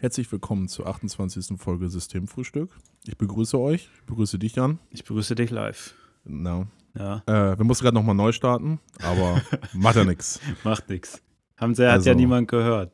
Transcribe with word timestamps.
Herzlich 0.00 0.30
willkommen 0.30 0.68
zur 0.68 0.86
28. 0.86 1.58
Folge 1.58 1.88
Systemfrühstück. 1.88 2.70
Ich 3.04 3.16
begrüße 3.18 3.58
euch, 3.58 3.88
ich 3.94 4.04
begrüße 4.06 4.38
dich, 4.38 4.54
Jan. 4.54 4.78
Ich 4.90 5.02
begrüße 5.04 5.34
dich 5.34 5.50
live. 5.50 5.94
Na, 6.24 6.66
Ja, 6.94 7.22
äh, 7.26 7.58
wir 7.58 7.64
mussten 7.64 7.84
gerade 7.84 7.94
nochmal 7.96 8.14
neu 8.14 8.32
starten, 8.32 8.78
aber 9.02 9.42
macht 9.72 9.96
ja 9.96 10.04
nichts. 10.04 10.40
macht 10.64 10.88
nichts. 10.88 11.20
Haben 11.56 11.74
sie, 11.74 11.84
hat 11.86 11.94
Also, 11.94 12.10
ja 12.10 12.14
niemand 12.14 12.48
gehört. 12.48 12.92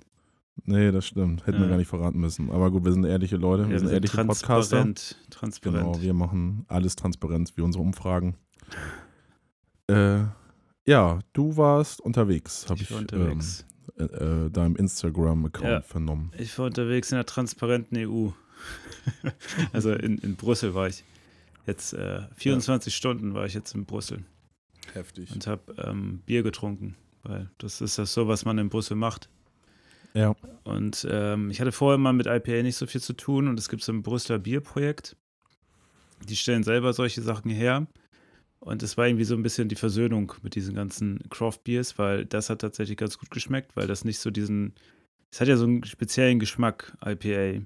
Nee, 0.64 0.92
das 0.92 1.06
stimmt. 1.06 1.46
Hätten 1.46 1.58
wir 1.58 1.64
Ja. 1.64 1.70
gar 1.72 1.76
nicht 1.76 1.88
verraten 1.88 2.18
müssen. 2.20 2.50
Aber 2.50 2.70
gut, 2.70 2.84
wir 2.84 2.92
sind 2.92 3.04
ehrliche 3.04 3.36
Leute, 3.36 3.66
wir 3.66 3.72
Ja, 3.72 3.78
sind 3.80 3.90
ehrliche 3.90 4.16
Podcaster. 4.16 4.46
transparent. 4.46 5.16
Transparent. 5.30 5.82
Genau, 5.84 6.00
wir 6.00 6.14
machen 6.14 6.64
alles 6.68 6.96
transparent, 6.96 7.52
wie 7.56 7.60
unsere 7.62 7.82
Umfragen. 7.82 8.36
Äh, 9.88 10.20
ja, 10.86 11.18
du 11.34 11.56
warst 11.56 12.00
unterwegs, 12.00 12.64
habe 12.70 12.76
ich, 12.80 12.82
ich 12.84 12.92
war 12.92 13.00
unterwegs. 13.00 13.60
Ähm, 13.68 13.73
äh, 13.98 14.02
äh, 14.04 14.50
deinem 14.50 14.76
Instagram-Account 14.76 15.64
Ja. 15.68 15.80
vernommen. 15.82 16.32
Ich 16.38 16.58
war 16.58 16.66
unterwegs 16.66 17.12
in 17.12 17.16
der 17.16 17.26
transparenten 17.26 17.96
EU. 17.98 18.30
also 19.72 19.92
in, 19.92 20.18
in 20.18 20.36
Brüssel 20.36 20.74
war 20.74 20.88
ich. 20.88 21.04
Jetzt 21.66 21.92
äh, 21.94 22.22
24 22.36 22.94
Stunden 22.94 23.34
war 23.34 23.46
ich 23.46 23.54
jetzt 23.54 23.74
in 23.74 23.84
Brüssel 23.86 24.24
Heftig. 24.92 25.30
und 25.32 25.46
habe 25.46 25.74
ähm, 25.78 26.22
Bier 26.26 26.42
getrunken, 26.42 26.96
weil 27.22 27.50
das 27.58 27.80
ist 27.80 27.98
das 27.98 28.12
so, 28.12 28.28
was 28.28 28.44
man 28.44 28.58
in 28.58 28.68
Brüssel 28.68 28.96
macht. 28.96 29.28
Ja, 30.12 30.34
Und 30.62 31.06
ähm, 31.10 31.50
ich 31.50 31.60
hatte 31.60 31.72
vorher 31.72 31.98
mal 31.98 32.12
mit 32.12 32.26
IPA 32.26 32.62
nicht 32.62 32.76
so 32.76 32.86
viel 32.86 33.00
zu 33.00 33.14
tun 33.14 33.48
und 33.48 33.58
es 33.58 33.68
gibt 33.68 33.82
so 33.82 33.92
ein 33.92 34.02
Brüsseler 34.02 34.38
Bierprojekt. 34.38 35.16
Die 36.28 36.36
stellen 36.36 36.62
selber 36.62 36.92
solche 36.92 37.20
Sachen 37.22 37.50
her. 37.50 37.86
Und 38.64 38.82
es 38.82 38.96
war 38.96 39.06
irgendwie 39.06 39.24
so 39.24 39.34
ein 39.34 39.42
bisschen 39.42 39.68
die 39.68 39.74
Versöhnung 39.76 40.32
mit 40.42 40.54
diesen 40.54 40.74
ganzen 40.74 41.18
Craft 41.28 41.58
Beers, 41.64 41.98
weil 41.98 42.24
das 42.24 42.48
hat 42.48 42.60
tatsächlich 42.62 42.96
ganz 42.96 43.18
gut 43.18 43.30
geschmeckt, 43.30 43.76
weil 43.76 43.86
das 43.86 44.06
nicht 44.06 44.18
so 44.18 44.30
diesen, 44.30 44.72
es 45.30 45.40
hat 45.40 45.48
ja 45.48 45.58
so 45.58 45.64
einen 45.66 45.84
speziellen 45.84 46.38
Geschmack, 46.38 46.96
IPA. 47.04 47.58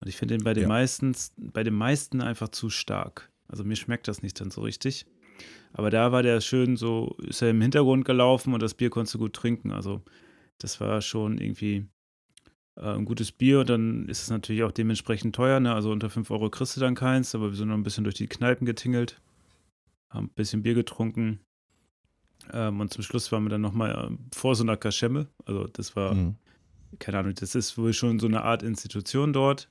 Und 0.00 0.08
ich 0.08 0.16
finde 0.16 0.36
den 0.36 0.44
bei 0.44 0.52
den 0.52 0.64
Ja. 0.64 0.68
meisten, 0.68 1.16
bei 1.38 1.64
den 1.64 1.72
meisten 1.74 2.20
einfach 2.20 2.50
zu 2.50 2.68
stark. 2.68 3.30
Also 3.48 3.64
mir 3.64 3.76
schmeckt 3.76 4.06
das 4.06 4.22
nicht 4.22 4.38
dann 4.38 4.50
so 4.50 4.60
richtig. 4.60 5.06
Aber 5.72 5.88
da 5.88 6.12
war 6.12 6.22
der 6.22 6.42
schön 6.42 6.76
so, 6.76 7.16
ist 7.26 7.40
er 7.40 7.48
im 7.50 7.62
Hintergrund 7.62 8.04
gelaufen 8.04 8.52
und 8.52 8.62
das 8.62 8.74
Bier 8.74 8.90
konntest 8.90 9.14
du 9.14 9.18
gut 9.20 9.32
trinken. 9.32 9.70
Also 9.72 10.02
das 10.58 10.78
war 10.78 11.00
schon 11.00 11.38
irgendwie 11.38 11.86
äh, 12.76 12.82
ein 12.94 13.06
gutes 13.06 13.32
Bier. 13.32 13.60
Und 13.60 13.70
dann 13.70 14.08
ist 14.10 14.20
es 14.22 14.28
natürlich 14.30 14.62
auch 14.62 14.72
dementsprechend 14.72 15.34
teuer. 15.34 15.58
Ne? 15.58 15.74
Also 15.74 15.90
unter 15.90 16.10
5 16.10 16.30
Euro 16.30 16.50
kriegst 16.50 16.76
du 16.76 16.80
dann 16.80 16.94
keins. 16.94 17.34
Aber 17.34 17.48
wir 17.50 17.56
sind 17.56 17.68
noch 17.68 17.76
ein 17.76 17.82
bisschen 17.82 18.04
durch 18.04 18.16
die 18.16 18.26
Kneipen 18.28 18.66
getingelt, 18.66 19.20
haben 20.14 20.26
ein 20.26 20.34
bisschen 20.34 20.62
Bier 20.62 20.74
getrunken. 20.74 21.40
Ähm, 22.52 22.80
und 22.80 22.92
zum 22.92 23.02
Schluss 23.02 23.30
waren 23.32 23.44
wir 23.44 23.50
dann 23.50 23.60
nochmal 23.60 23.90
äh, 24.12 24.16
vor 24.34 24.54
so 24.54 24.62
einer 24.62 24.76
Kaschemme. 24.76 25.28
Also 25.44 25.66
das 25.66 25.96
war, 25.96 26.14
mhm. 26.14 26.36
keine 26.98 27.18
Ahnung, 27.18 27.34
das 27.34 27.54
ist 27.54 27.76
wohl 27.76 27.92
schon 27.92 28.18
so 28.18 28.26
eine 28.26 28.42
Art 28.42 28.62
Institution 28.62 29.32
dort. 29.32 29.68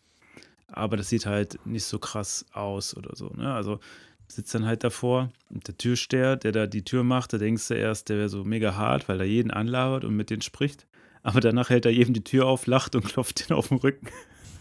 Aber 0.68 0.98
das 0.98 1.10
sieht 1.10 1.26
halt 1.26 1.60
nicht 1.66 1.86
so 1.86 2.00
krass 2.00 2.46
aus 2.52 2.96
oder 2.98 3.16
so. 3.16 3.30
Ne? 3.30 3.54
Also 3.54 3.80
sitzt 4.28 4.56
dann 4.56 4.66
halt 4.66 4.84
davor 4.84 5.32
und 5.50 5.68
der 5.68 5.78
Türsteher, 5.78 6.36
der 6.36 6.52
da 6.52 6.66
die 6.66 6.84
Tür 6.84 7.04
macht, 7.04 7.34
da 7.34 7.38
denkst 7.38 7.68
du 7.68 7.76
erst, 7.76 8.10
der 8.10 8.18
wäre 8.18 8.30
so 8.30 8.44
mega 8.44 8.76
hart, 8.76 9.08
weil 9.08 9.20
er 9.20 9.28
jeden 9.28 9.52
anlabert 9.52 10.04
und 10.04 10.16
mit 10.16 10.30
denen 10.30 10.42
spricht. 10.42 10.88
Aber 11.22 11.40
danach 11.40 11.70
hält 11.70 11.86
er 11.86 11.92
jedem 11.92 12.14
die 12.14 12.24
Tür 12.24 12.48
auf, 12.48 12.66
lacht 12.66 12.96
und 12.96 13.06
klopft 13.06 13.48
den 13.48 13.56
auf 13.56 13.70
den 13.70 13.78
Rücken. 13.78 14.08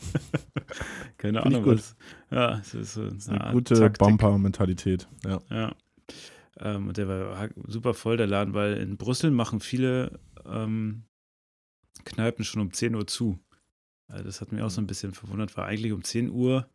Keine 1.19 1.43
Find 1.43 1.55
Ahnung, 1.55 1.67
was. 1.67 1.97
Ja, 2.31 2.59
es 2.59 2.75
ist 2.75 2.97
ist 2.97 3.29
eine 3.29 3.43
Art 3.43 3.53
gute. 3.53 3.91
Bumper-Mentalität. 3.91 5.09
Ja. 5.25 5.41
Ja. 5.51 5.75
Ähm, 6.61 6.89
und 6.89 6.97
der 6.97 7.09
war 7.09 7.49
super 7.67 7.95
voll, 7.95 8.17
der 8.17 8.27
Laden, 8.27 8.55
weil 8.55 8.75
in 8.75 8.97
Brüssel 8.97 9.31
machen 9.31 9.61
viele 9.61 10.21
ähm, 10.47 11.05
Kneipen 12.05 12.45
schon 12.45 12.61
um 12.61 12.73
10 12.73 12.95
Uhr 12.95 13.07
zu. 13.07 13.39
Also 14.09 14.25
das 14.25 14.41
hat 14.41 14.53
mich 14.53 14.63
auch 14.63 14.71
so 14.71 14.81
ein 14.81 14.87
bisschen 14.87 15.13
verwundert, 15.13 15.57
weil 15.57 15.65
eigentlich 15.65 15.93
um 15.93 16.05
10 16.05 16.31
Uhr 16.31 16.69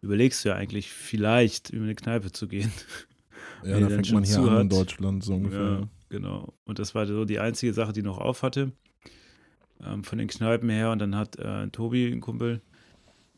überlegst 0.00 0.44
du 0.44 0.50
ja 0.50 0.56
eigentlich 0.56 0.90
vielleicht 0.90 1.70
über 1.70 1.84
eine 1.84 1.94
Kneipe 1.94 2.32
zu 2.32 2.48
gehen. 2.48 2.72
Ja, 3.62 3.78
da 3.78 3.88
fängt 3.88 4.12
man 4.12 4.24
hier 4.24 4.38
an 4.38 4.62
in. 4.62 4.68
Deutschland 4.68 5.24
so 5.24 5.34
ungefähr. 5.34 5.60
Ja, 5.60 5.88
genau. 6.08 6.54
Und 6.64 6.78
das 6.78 6.94
war 6.94 7.06
so 7.06 7.24
die 7.24 7.38
einzige 7.38 7.72
Sache, 7.72 7.92
die 7.92 8.02
noch 8.02 8.18
auf 8.18 8.42
hatte. 8.42 8.72
Ähm, 9.84 10.04
von 10.04 10.18
den 10.18 10.28
Kneipen 10.28 10.68
her. 10.70 10.90
Und 10.90 10.98
dann 10.98 11.16
hat 11.16 11.36
äh, 11.36 11.68
Tobi, 11.68 12.06
ein 12.06 12.20
Kumpel, 12.20 12.62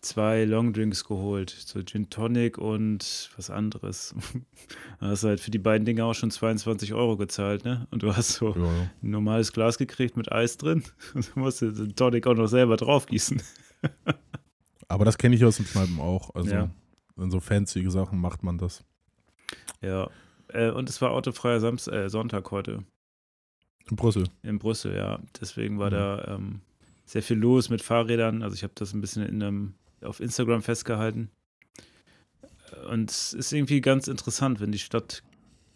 zwei 0.02 0.44
Longdrinks 0.44 1.04
geholt. 1.04 1.50
So 1.50 1.82
Gin 1.82 2.10
Tonic 2.10 2.58
und 2.58 3.30
was 3.36 3.50
anderes. 3.50 4.14
da 5.00 5.06
hast 5.08 5.22
du 5.24 5.28
halt 5.28 5.40
für 5.40 5.50
die 5.50 5.58
beiden 5.58 5.84
Dinge 5.84 6.04
auch 6.04 6.14
schon 6.14 6.30
22 6.30 6.92
Euro 6.92 7.16
gezahlt, 7.16 7.64
ne? 7.64 7.86
Und 7.90 8.02
du 8.02 8.14
hast 8.14 8.34
so 8.34 8.54
Ja, 8.54 8.64
ja. 8.64 8.90
ein 9.02 9.10
normales 9.10 9.52
Glas 9.52 9.78
gekriegt 9.78 10.16
mit 10.16 10.30
Eis 10.30 10.56
drin. 10.58 10.82
Und 11.14 11.34
du 11.34 11.40
musst 11.40 11.62
den 11.62 11.94
Tonic 11.96 12.26
auch 12.26 12.34
noch 12.34 12.48
selber 12.48 12.76
draufgießen. 12.76 13.40
Aber 14.88 15.04
das 15.04 15.16
kenne 15.18 15.34
ich 15.36 15.44
aus 15.44 15.56
den 15.56 15.66
Kneipen 15.66 15.98
auch. 16.00 16.34
Also 16.34 16.50
Ja. 16.50 16.70
in 17.16 17.30
so 17.30 17.40
fancy 17.40 17.88
Sachen 17.90 18.20
macht 18.20 18.42
man 18.42 18.58
das. 18.58 18.84
Ja. 19.80 20.10
Äh, 20.48 20.70
und 20.70 20.88
es 20.90 21.00
war 21.00 21.12
autofreier 21.12 21.60
Samst 21.60 21.88
äh, 21.88 22.10
Sonntag 22.10 22.50
heute. 22.50 22.84
In 23.90 23.96
Brüssel. 23.96 24.24
In 24.42 24.58
Brüssel, 24.58 24.94
ja. 24.94 25.20
Deswegen 25.40 25.78
war 25.78 25.88
Mhm. 25.90 25.94
da 25.94 26.24
ähm, 26.34 26.60
sehr 27.04 27.22
viel 27.22 27.38
los 27.38 27.68
mit 27.70 27.82
Fahrrädern. 27.82 28.42
Also 28.42 28.54
ich 28.54 28.62
habe 28.62 28.72
das 28.76 28.92
ein 28.92 29.00
bisschen 29.00 29.24
in 29.26 29.42
einem, 29.42 29.74
auf 30.04 30.20
Instagram 30.20 30.62
festgehalten. 30.62 31.30
Und 32.90 33.10
es 33.10 33.32
ist 33.32 33.52
irgendwie 33.52 33.80
ganz 33.80 34.08
interessant, 34.08 34.60
wenn 34.60 34.72
die 34.72 34.78
Stadt, 34.78 35.22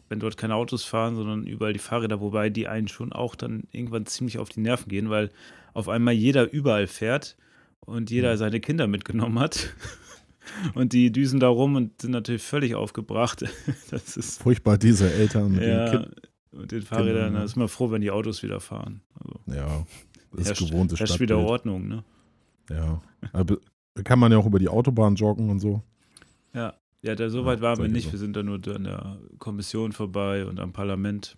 wenn 0.08 0.18
dort 0.20 0.36
keine 0.36 0.54
Autos 0.54 0.84
fahren, 0.84 1.14
sondern 1.16 1.46
überall 1.46 1.72
die 1.72 1.78
Fahrräder, 1.78 2.20
wobei 2.20 2.48
die 2.50 2.68
einen 2.68 2.88
schon 2.88 3.12
auch 3.12 3.34
dann 3.34 3.64
irgendwann 3.72 4.06
ziemlich 4.06 4.38
auf 4.38 4.48
die 4.48 4.60
Nerven 4.60 4.88
gehen, 4.88 5.10
weil 5.10 5.30
auf 5.74 5.88
einmal 5.88 6.14
jeder 6.14 6.50
überall 6.52 6.86
fährt 6.86 7.36
und 7.80 8.10
jeder 8.10 8.32
Mhm. 8.32 8.38
seine 8.38 8.60
Kinder 8.60 8.86
mitgenommen 8.86 9.38
hat. 9.38 9.74
Und 10.76 10.92
die 10.92 11.10
düsen 11.10 11.40
da 11.40 11.48
rum 11.48 11.74
und 11.74 12.00
sind 12.00 12.12
natürlich 12.12 12.40
völlig 12.42 12.76
aufgebracht. 12.76 13.42
Das 13.90 14.16
ist 14.16 14.40
Furchtbar, 14.40 14.78
diese 14.78 15.12
Eltern 15.12 15.50
mit 15.50 15.62
ja, 15.64 15.90
den 15.90 16.02
Kind. 16.04 16.14
und 16.52 16.70
den 16.70 16.82
Fahrrädern, 16.82 17.24
Kindern, 17.24 17.34
da 17.34 17.42
ist 17.42 17.56
man 17.56 17.66
froh, 17.66 17.90
wenn 17.90 18.00
die 18.00 18.12
Autos 18.12 18.44
wieder 18.44 18.60
fahren. 18.60 19.00
Also, 19.18 19.40
Ja, 19.48 19.84
das 20.30 20.42
ist 20.42 20.46
herrscht- 20.60 20.70
gewohntes 20.70 21.00
herrscht 21.00 21.18
wieder 21.18 21.34
Stadtbild. 21.34 21.50
Ordnung, 21.50 21.88
ne? 21.88 22.04
Ja. 22.70 23.02
Aber 23.32 23.56
kann 24.04 24.18
man 24.18 24.32
ja 24.32 24.38
auch 24.38 24.46
über 24.46 24.58
die 24.58 24.68
Autobahn 24.68 25.14
joggen 25.16 25.50
und 25.50 25.58
so. 25.60 25.82
Ja, 26.52 26.74
ja, 27.02 27.14
da 27.14 27.30
so 27.30 27.44
weit 27.44 27.60
waren 27.60 27.78
wir 27.80 27.88
nicht. 27.88 28.04
Sachen. 28.04 28.12
Wir 28.14 28.18
sind 28.18 28.36
da 28.36 28.42
nur 28.42 28.56
an 28.74 28.84
der 28.84 29.18
Kommission 29.38 29.92
vorbei 29.92 30.44
und 30.46 30.58
am 30.60 30.72
Parlament 30.72 31.36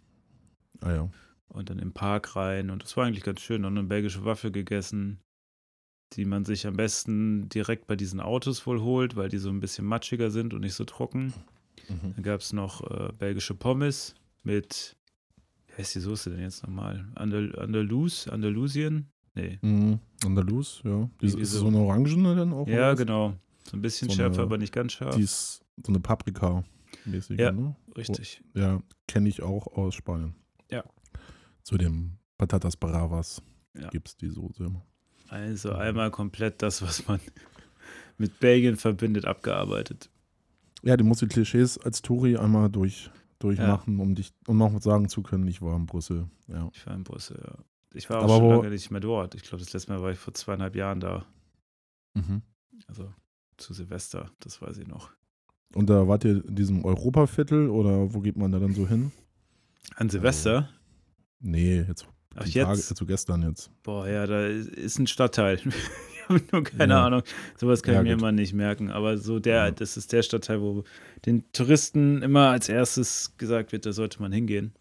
Ah 0.80 0.92
ja. 0.92 1.10
und 1.48 1.70
dann 1.70 1.78
im 1.78 1.92
Park 1.92 2.36
rein. 2.36 2.70
Und 2.70 2.82
das 2.82 2.96
war 2.96 3.04
eigentlich 3.06 3.24
ganz 3.24 3.40
schön. 3.40 3.64
Und 3.64 3.76
eine 3.76 3.86
belgische 3.86 4.24
Waffe 4.24 4.50
gegessen, 4.50 5.20
die 6.14 6.24
man 6.24 6.44
sich 6.44 6.66
am 6.66 6.76
besten 6.76 7.48
direkt 7.48 7.86
bei 7.86 7.96
diesen 7.96 8.20
Autos 8.20 8.66
wohl 8.66 8.80
holt, 8.80 9.16
weil 9.16 9.28
die 9.28 9.38
so 9.38 9.50
ein 9.50 9.60
bisschen 9.60 9.84
matschiger 9.84 10.30
sind 10.30 10.54
und 10.54 10.60
nicht 10.60 10.74
so 10.74 10.84
trocken. 10.84 11.34
Mhm. 11.88 12.14
Dann 12.14 12.22
gab 12.22 12.40
es 12.40 12.52
noch 12.52 12.88
äh, 12.90 13.12
belgische 13.12 13.54
Pommes 13.54 14.14
mit, 14.42 14.96
wie 15.66 15.74
heißt 15.74 15.94
die 15.96 16.00
Soße 16.00 16.30
denn 16.30 16.40
jetzt 16.40 16.62
nochmal? 16.62 17.06
Andal 17.14 17.58
Andalus? 17.58 18.26
Andalusien? 18.28 19.10
Nee. 19.34 19.58
Mhm. 19.62 19.98
Andalus, 20.24 20.80
ja. 20.84 21.08
Die, 21.20 21.26
ist 21.26 21.52
so. 21.52 21.60
so 21.60 21.66
eine 21.68 21.78
Orangene 21.78 22.34
denn 22.34 22.52
auch? 22.52 22.66
Ja, 22.66 22.94
genau. 22.94 23.34
So 23.64 23.76
ein 23.76 23.82
bisschen 23.82 24.08
So 24.08 24.16
schärfer, 24.16 24.34
eine- 24.38 24.42
aber 24.44 24.58
nicht 24.58 24.72
ganz 24.72 24.92
scharf. 24.92 25.14
Die 25.16 25.22
ist 25.22 25.62
so 25.84 25.92
eine 25.92 26.00
Paprika-mäßige, 26.00 27.38
Ja. 27.38 27.52
ne? 27.52 27.76
Richtig. 27.96 28.42
Ja, 28.54 28.82
kenne 29.06 29.28
ich 29.28 29.42
auch 29.42 29.66
aus 29.68 29.94
Spanien. 29.94 30.34
Ja. 30.70 30.82
Zu 31.62 31.76
dem 31.78 32.12
Patatas 32.38 32.76
Bravas 32.76 33.42
Ja. 33.78 33.88
gibt 33.90 34.08
es 34.08 34.16
die 34.16 34.28
Soße 34.30 34.64
immer. 34.64 34.84
Also 35.28 35.72
einmal 35.72 36.10
komplett 36.10 36.62
das, 36.62 36.80
was 36.82 37.06
man 37.06 37.20
mit 38.18 38.40
Belgien 38.40 38.76
verbindet, 38.76 39.24
abgearbeitet. 39.26 40.10
Ja, 40.82 40.96
du 40.96 41.04
musst 41.04 41.20
die 41.22 41.26
Klischees 41.26 41.76
als 41.78 42.00
Touri 42.02 42.36
einmal 42.36 42.70
durch, 42.70 43.10
durchmachen, 43.40 43.98
um 44.00 44.14
dich, 44.14 44.32
um 44.46 44.56
noch 44.58 44.80
sagen 44.80 45.08
zu 45.08 45.22
können, 45.22 45.46
ich 45.48 45.60
war 45.60 45.76
in 45.76 45.86
Brüssel. 45.86 46.28
Ja. 46.46 46.70
Ich 46.72 46.86
war 46.86 46.94
in 46.94 47.04
Brüssel, 47.04 47.38
ja. 47.44 47.56
Ich 47.94 48.08
war 48.10 48.18
auch 48.18 48.24
Aber 48.24 48.36
schon 48.36 48.50
lange 48.50 48.70
nicht 48.70 48.90
mehr 48.90 49.00
dort. 49.00 49.34
Ich 49.34 49.42
glaube, 49.42 49.58
das 49.64 49.72
letzte 49.72 49.92
Mal 49.92 50.02
war 50.02 50.10
ich 50.10 50.18
vor 50.18 50.34
zweieinhalb 50.34 50.74
Jahren 50.76 51.00
da. 51.00 51.24
Mhm. 52.14 52.42
Also 52.86 53.12
zu 53.56 53.72
Silvester, 53.74 54.30
das 54.40 54.60
weiß 54.62 54.78
ich 54.78 54.86
noch. 54.86 55.10
Und 55.74 55.90
da 55.90 56.06
wart 56.08 56.24
ihr 56.24 56.44
in 56.46 56.54
diesem 56.54 56.84
Europaviertel 56.84 57.68
oder 57.70 58.12
wo 58.14 58.20
geht 58.20 58.36
man 58.36 58.52
da 58.52 58.58
dann 58.58 58.74
so 58.74 58.86
hin? 58.86 59.12
An 59.96 60.08
Silvester? 60.10 60.68
Nee, 61.40 61.84
jetzt. 61.88 62.06
Ach, 62.36 62.44
jetzt? 62.46 62.54
Tage, 62.54 62.68
also 62.70 63.06
gestern 63.06 63.42
jetzt. 63.42 63.70
Boah, 63.82 64.06
ja, 64.08 64.26
da 64.26 64.46
ist 64.46 64.98
ein 64.98 65.06
Stadtteil. 65.06 65.60
Ich 66.30 66.34
habe 66.34 66.44
nur 66.52 66.62
keine 66.62 66.92
Ja. 66.92 67.06
Ahnung. 67.06 67.22
Sowas 67.56 67.82
kann 67.82 67.94
Ja, 67.94 68.00
ich 68.00 68.04
mir 68.04 68.12
gut. 68.12 68.20
immer 68.20 68.32
nicht 68.32 68.52
merken. 68.52 68.90
Aber 68.90 69.16
so 69.16 69.38
der, 69.40 69.64
Ja. 69.64 69.70
das 69.70 69.96
ist 69.96 70.12
der 70.12 70.20
Stadtteil, 70.22 70.60
wo 70.60 70.84
den 71.24 71.50
Touristen 71.52 72.20
immer 72.20 72.50
als 72.50 72.68
erstes 72.68 73.34
gesagt 73.38 73.72
wird, 73.72 73.86
da 73.86 73.94
sollte 73.94 74.20
man 74.20 74.30
hingehen. 74.30 74.74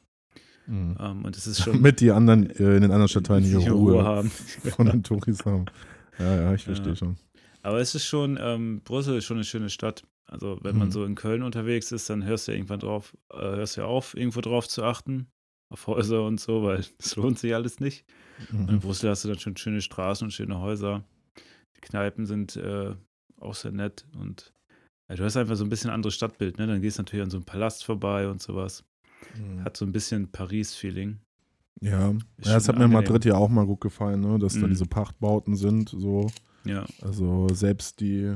Mhm. 0.67 0.95
Ähm, 0.99 1.25
und 1.25 1.35
das 1.35 1.47
ist 1.47 1.59
schon 1.63 1.73
Damit 1.73 1.99
die 2.01 2.11
anderen 2.11 2.49
äh, 2.51 2.75
in 2.75 2.81
den 2.81 2.91
anderen 2.91 3.07
Stadtteilen 3.07 3.43
hier 3.43 3.57
nicht 3.59 3.71
Ruhe, 3.71 4.03
haben. 4.03 4.29
von 4.75 4.85
den 4.87 5.03
Touris 5.03 5.45
haben. 5.45 5.65
Ja, 6.19 6.35
ja, 6.35 6.53
ich 6.53 6.63
verstehe 6.63 6.89
Ja. 6.89 6.95
schon. 6.95 7.17
Aber 7.63 7.79
es 7.79 7.95
ist 7.95 8.05
schon, 8.05 8.37
ähm, 8.41 8.81
Brüssel 8.83 9.17
ist 9.17 9.25
schon 9.25 9.37
eine 9.37 9.43
schöne 9.43 9.69
Stadt. 9.69 10.03
Also 10.29 10.59
wenn 10.61 10.77
man 10.77 10.89
Mhm. 10.89 10.91
so 10.91 11.05
in 11.05 11.15
Köln 11.15 11.41
unterwegs 11.43 11.91
ist, 11.91 12.09
dann 12.09 12.23
hörst 12.25 12.47
du 12.47 12.51
ja 12.51 12.57
irgendwann 12.57 12.79
drauf, 12.79 13.15
äh, 13.33 13.37
hörst 13.37 13.77
du 13.77 13.81
ja 13.81 13.87
auf, 13.87 14.15
irgendwo 14.15 14.41
drauf 14.41 14.67
zu 14.67 14.83
achten. 14.83 15.27
Auf 15.69 15.87
Häuser 15.87 16.23
und 16.25 16.39
so, 16.39 16.63
weil 16.63 16.85
es 16.99 17.15
lohnt 17.17 17.39
sich 17.39 17.53
alles 17.53 17.79
nicht. 17.81 18.05
Und 18.51 18.69
in 18.69 18.75
Mhm. 18.75 18.79
Brüssel 18.79 19.09
hast 19.09 19.23
du 19.25 19.29
dann 19.29 19.39
schon 19.39 19.57
schöne 19.57 19.81
Straßen 19.81 20.25
und 20.25 20.31
schöne 20.31 20.59
Häuser. 20.59 21.03
Die 21.75 21.81
Kneipen 21.81 22.25
sind 22.25 22.55
äh, 22.55 22.95
auch 23.39 23.53
sehr 23.55 23.71
nett 23.71 24.05
und 24.17 24.53
ja, 25.09 25.15
du 25.15 25.23
hast 25.23 25.35
einfach 25.37 25.55
so 25.55 25.63
ein 25.65 25.69
bisschen 25.69 25.89
anderes 25.89 26.15
Stadtbild, 26.15 26.57
ne? 26.57 26.67
Dann 26.67 26.81
gehst 26.81 26.97
du 26.97 27.01
natürlich 27.03 27.23
an 27.23 27.29
so 27.29 27.37
einem 27.37 27.45
Palast 27.45 27.83
vorbei 27.85 28.29
und 28.29 28.41
sowas. 28.41 28.83
Mhm. 29.37 29.63
Hat 29.63 29.77
so 29.77 29.85
ein 29.85 29.91
bisschen 29.91 30.31
Paris-Feeling. 30.31 31.17
Ja, 31.81 32.09
ja 32.11 32.15
das 32.39 32.67
hat 32.67 32.77
mir 32.77 32.85
in. 32.85 32.91
Madrid 32.91 33.23
ja 33.25 33.35
auch 33.35 33.49
mal 33.49 33.65
gut 33.65 33.81
gefallen, 33.81 34.21
ne? 34.21 34.39
dass 34.39 34.53
da 34.53 34.65
Mhm. 34.65 34.69
diese 34.69 34.85
Pachtbauten 34.85 35.55
sind, 35.55 35.89
so. 35.89 36.27
Ja, 36.65 36.85
Also 37.01 37.47
selbst 37.53 37.99
die 37.99 38.35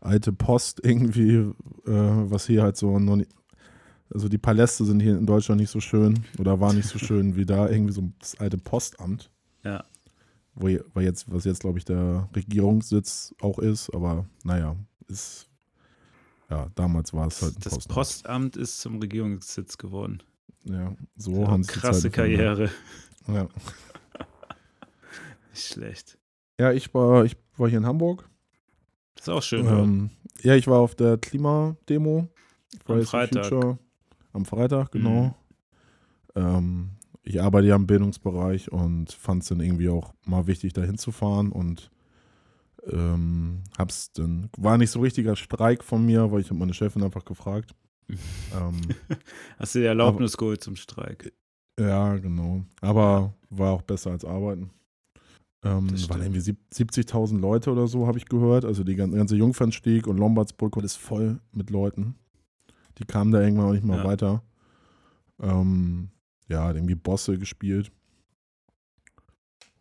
alte 0.00 0.32
Post 0.32 0.80
irgendwie, 0.84 1.34
äh, 1.36 1.52
was 1.86 2.46
hier 2.46 2.62
halt 2.62 2.76
so 2.76 2.98
noch 2.98 3.16
nicht, 3.16 3.30
also 4.10 4.28
die 4.28 4.38
Paläste 4.38 4.84
sind 4.84 5.00
hier 5.00 5.18
in 5.18 5.26
Deutschland 5.26 5.60
nicht 5.60 5.70
so 5.70 5.80
schön 5.80 6.18
oder 6.38 6.60
war 6.60 6.72
nicht 6.72 6.88
so 6.88 6.98
schön 6.98 7.36
wie 7.36 7.44
da 7.44 7.68
irgendwie 7.68 7.92
so 7.92 8.10
das 8.18 8.38
alte 8.40 8.56
Postamt. 8.58 9.30
Ja. 9.64 9.84
Wo, 10.54 10.66
jetzt, 11.00 11.30
was 11.30 11.44
jetzt, 11.44 11.60
glaube 11.60 11.78
ich, 11.78 11.84
der 11.84 12.28
Regierungssitz 12.34 13.32
auch 13.40 13.58
ist, 13.60 13.94
aber 13.94 14.26
naja, 14.44 14.74
ist, 15.06 15.47
ja, 16.50 16.68
damals 16.74 17.12
war 17.12 17.26
es 17.26 17.42
halt 17.42 17.56
das 17.64 17.74
Postamt. 17.74 17.94
Postamt 17.94 18.56
ist 18.56 18.80
zum 18.80 18.98
Regierungssitz 19.00 19.78
geworden. 19.78 20.22
Ja, 20.64 20.94
so 21.16 21.42
Ja, 21.42 21.48
haben 21.48 21.62
sie 21.62 21.72
krasse. 21.72 22.10
Karriere. 22.10 22.70
Ja. 23.26 23.48
Nicht 25.50 25.66
schlecht. 25.66 26.18
ja, 26.58 26.72
ich 26.72 26.92
war, 26.94 27.24
ich 27.24 27.36
war 27.56 27.68
hier 27.68 27.78
in 27.78 27.86
Hamburg. 27.86 28.28
Das 29.14 29.24
ist 29.26 29.28
auch 29.28 29.42
schön. 29.42 29.66
Ähm, 29.66 30.10
ja, 30.42 30.54
ich 30.54 30.66
war 30.66 30.78
auf 30.78 30.94
der 30.94 31.18
Klimademo. 31.18 32.28
For 32.84 33.02
Freitag. 33.02 33.46
Future. 33.46 33.78
Am 34.32 34.44
Freitag, 34.44 34.92
genau. 34.92 35.34
Mhm. 36.34 36.42
Ähm, 36.42 36.90
ich 37.22 37.42
arbeite 37.42 37.66
ja 37.66 37.76
im 37.76 37.86
Bildungsbereich 37.86 38.70
und 38.70 39.12
fand 39.12 39.42
es 39.42 39.48
dann 39.48 39.60
irgendwie 39.60 39.88
auch 39.88 40.14
mal 40.24 40.46
wichtig, 40.46 40.72
da 40.72 40.82
hinzufahren 40.82 41.50
und 41.50 41.90
ähm, 42.86 43.62
hab's 43.76 44.12
dann, 44.12 44.48
war 44.56 44.78
nicht 44.78 44.90
so 44.90 45.00
richtiger 45.00 45.36
Streik 45.36 45.82
von 45.84 46.04
mir, 46.04 46.30
weil 46.30 46.40
ich 46.40 46.48
habe 46.50 46.58
meine 46.58 46.74
Chefin 46.74 47.02
einfach 47.02 47.24
gefragt. 47.24 47.74
ähm, 48.08 48.80
Hast 49.58 49.74
du 49.74 49.80
die 49.80 49.84
Erlaubnis 49.86 50.36
geholt 50.36 50.62
zum 50.62 50.76
Streik? 50.76 51.32
ja, 51.78 52.16
genau. 52.16 52.64
Aber 52.80 53.34
war 53.50 53.72
auch 53.72 53.82
besser 53.82 54.10
als 54.10 54.24
arbeiten. 54.24 54.70
Ähm, 55.64 55.90
waren 56.08 56.22
irgendwie 56.22 56.40
sieb- 56.40 56.60
70.000 56.72 57.38
Leute 57.38 57.70
oder 57.72 57.86
so, 57.88 58.06
habe 58.06 58.18
ich 58.18 58.26
gehört. 58.26 58.64
Also 58.64 58.84
die 58.84 58.94
gan- 58.94 59.12
ganze 59.12 59.36
Jungfernstieg 59.36 60.06
und 60.06 60.16
Lombardsburg 60.18 60.76
ist 60.78 60.96
voll 60.96 61.40
mit 61.52 61.70
Leuten. 61.70 62.14
Die 62.98 63.04
kamen 63.04 63.30
da 63.32 63.40
irgendwann 63.42 63.66
auch 63.66 63.72
nicht 63.72 63.84
mehr 63.84 63.98
Ja. 63.98 64.04
weiter. 64.04 64.42
Ähm, 65.40 66.10
ja, 66.48 66.72
irgendwie 66.72 66.94
Bosse 66.96 67.38
gespielt. 67.38 67.90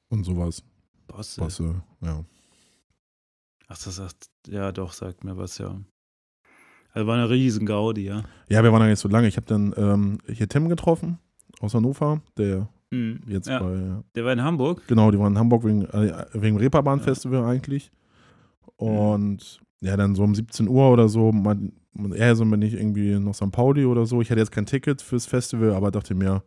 Und 0.10 0.24
sowas. 0.24 0.64
Bosse. 1.08 1.42
Bosse, 1.42 1.82
ja. 2.02 2.24
Ach, 3.68 3.78
das 3.78 3.96
sagt, 3.98 4.30
ja 4.48 4.72
doch, 4.72 4.94
sagt 4.94 5.24
mir 5.24 5.38
was, 5.38 5.58
ja. 5.58 5.80
Also 6.94 7.08
war 7.08 7.16
eine 7.16 7.30
riesen 7.30 7.66
Gaudi, 7.66 8.06
ja. 8.06 8.24
Ja, 8.50 8.64
wir 8.64 8.72
waren 8.72 8.80
da 8.82 8.88
nicht 8.88 9.00
so 9.00 9.10
lange. 9.10 9.28
Ich 9.28 9.36
habe 9.38 9.46
dann 9.46 9.74
ähm, 9.78 10.18
hier 10.28 10.48
Tim 10.48 10.70
getroffen 10.70 11.20
aus 11.60 11.74
Hannover, 11.74 12.22
der 12.38 12.70
Mhm. 12.90 13.20
jetzt 13.28 13.50
ja. 13.50 13.60
bei, 13.60 14.02
Der 14.16 14.24
war 14.24 14.32
in 14.32 14.42
Hamburg. 14.42 14.82
genau, 14.88 15.12
die 15.12 15.20
waren 15.20 15.34
in 15.34 15.38
Hamburg 15.40 15.66
wegen, 15.66 15.84
äh, 15.88 16.26
wegen 16.34 16.56
Reeperbahn-Festival 16.58 17.44
eigentlich. 17.44 17.92
Mhm. 18.80 18.88
Und 18.88 19.60
ja, 19.82 19.98
dann 19.98 20.16
so 20.16 20.24
um 20.24 20.34
17 20.34 20.70
Uhr 20.70 20.90
oder 20.90 21.10
so, 21.10 21.34
man, 21.34 21.74
eher 22.16 22.36
so 22.38 22.46
bin 22.46 22.62
ich 22.62 22.74
irgendwie 22.76 23.20
noch 23.20 23.36
St. 23.36 23.52
Pauli 23.52 23.84
oder 23.86 24.06
so. 24.06 24.22
Ich 24.22 24.32
hatte 24.32 24.40
jetzt 24.40 24.54
kein 24.54 24.66
Ticket 24.66 25.02
fürs 25.02 25.26
Festival, 25.26 25.74
aber 25.74 25.92
dachte 25.92 26.16
mir, 26.16 26.44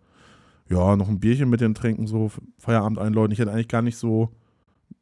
ja, 0.70 0.96
noch 0.96 1.08
ein 1.10 1.20
Bierchen 1.20 1.50
mit 1.50 1.60
den 1.60 1.74
Trinken, 1.74 2.06
so 2.06 2.30
Feierabend 2.58 2.98
einläuten. 2.98 3.32
Ich 3.32 3.38
hätte 3.38 3.52
eigentlich 3.52 3.68
gar 3.68 3.82
nicht 3.82 3.98
so 3.98 4.30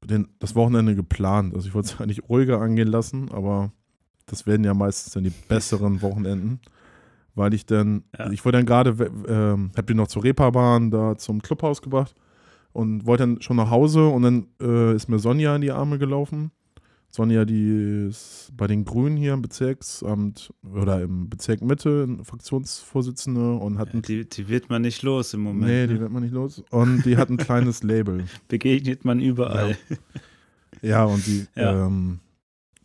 den, 0.05 0.29
das 0.39 0.55
Wochenende 0.55 0.95
geplant. 0.95 1.55
Also 1.55 1.69
ich 1.69 1.75
wollte 1.75 1.89
es 1.95 2.01
eigentlich 2.01 2.29
ruhiger 2.29 2.61
angehen 2.61 2.89
lassen, 2.89 3.31
aber 3.33 3.73
das 4.27 4.47
werden 4.47 4.65
ja 4.65 4.75
meistens 4.75 5.13
dann 5.15 5.25
die 5.25 5.33
besseren 5.49 6.03
Wochenenden. 6.03 6.61
Weil 7.35 7.55
ich 7.55 7.67
dann, 7.67 8.03
Ja. 8.19 8.31
ich 8.31 8.45
wollte 8.45 8.59
dann 8.59 8.67
gerade, 8.67 8.91
ähm, 9.29 9.71
hab 9.77 9.87
die 9.87 9.95
noch 9.95 10.09
zur 10.09 10.25
Reeperbahn 10.25 10.91
da 10.91 11.17
zum 11.17 11.41
Clubhaus 11.41 11.83
gebracht 11.83 12.15
und 12.73 13.07
wollte 13.07 13.23
dann 13.23 13.41
schon 13.43 13.57
nach 13.57 13.71
Hause 13.71 14.07
und 14.09 14.23
dann 14.23 14.47
äh, 14.61 14.95
ist 14.95 15.09
mir 15.09 15.19
Sonja 15.21 15.55
in 15.55 15.63
die 15.63 15.71
Arme 15.71 15.99
gelaufen. 15.99 16.51
Sonja, 17.11 17.45
die 17.47 18.07
ist 18.09 18.53
bei 18.55 18.67
den 18.67 18.85
Grünen 18.85 19.17
hier 19.17 19.33
im 19.33 19.41
Bezirksamt 19.43 20.53
oder 20.75 21.01
im 21.03 21.31
Bezirk 21.31 21.63
Mitte 21.63 22.19
Fraktionsvorsitzende 22.23 23.55
und 23.55 23.79
hat 23.79 23.95
Ja, 23.95 24.01
die, 24.01 24.29
die 24.29 24.49
wird 24.49 24.69
man 24.69 24.83
nicht 24.83 25.03
los 25.03 25.33
im 25.33 25.41
Moment. 25.41 25.67
Nee, 25.67 25.87
die 25.87 25.95
ne? 25.95 26.01
wird 26.01 26.13
man 26.13 26.23
nicht 26.23 26.35
los. 26.35 26.63
Und 26.71 27.05
die 27.07 27.17
hat 27.17 27.31
ein 27.31 27.39
kleines 27.39 27.83
Label. 27.83 28.25
Begegnet 28.49 29.05
man 29.07 29.21
überall. 29.21 29.77
Ja, 30.83 31.05
und 31.05 31.27
die, 31.27 31.47
Ja. 31.57 31.87
ähm, 31.87 32.21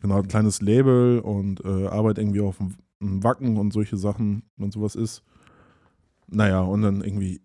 genau, 0.00 0.18
ein 0.18 0.28
kleines 0.28 0.62
Label 0.62 1.18
und 1.20 1.62
äh, 1.64 1.86
arbeitet 1.88 2.24
irgendwie 2.24 2.40
auf 2.40 2.56
dem 2.56 2.76
Wacken 3.22 3.58
und 3.58 3.72
solche 3.72 3.98
Sachen 3.98 4.42
und 4.56 4.72
sowas 4.72 4.94
ist. 4.94 5.22
Naja, 6.28 6.60
und 6.62 6.80
dann 6.80 7.02
irgendwie 7.02 7.42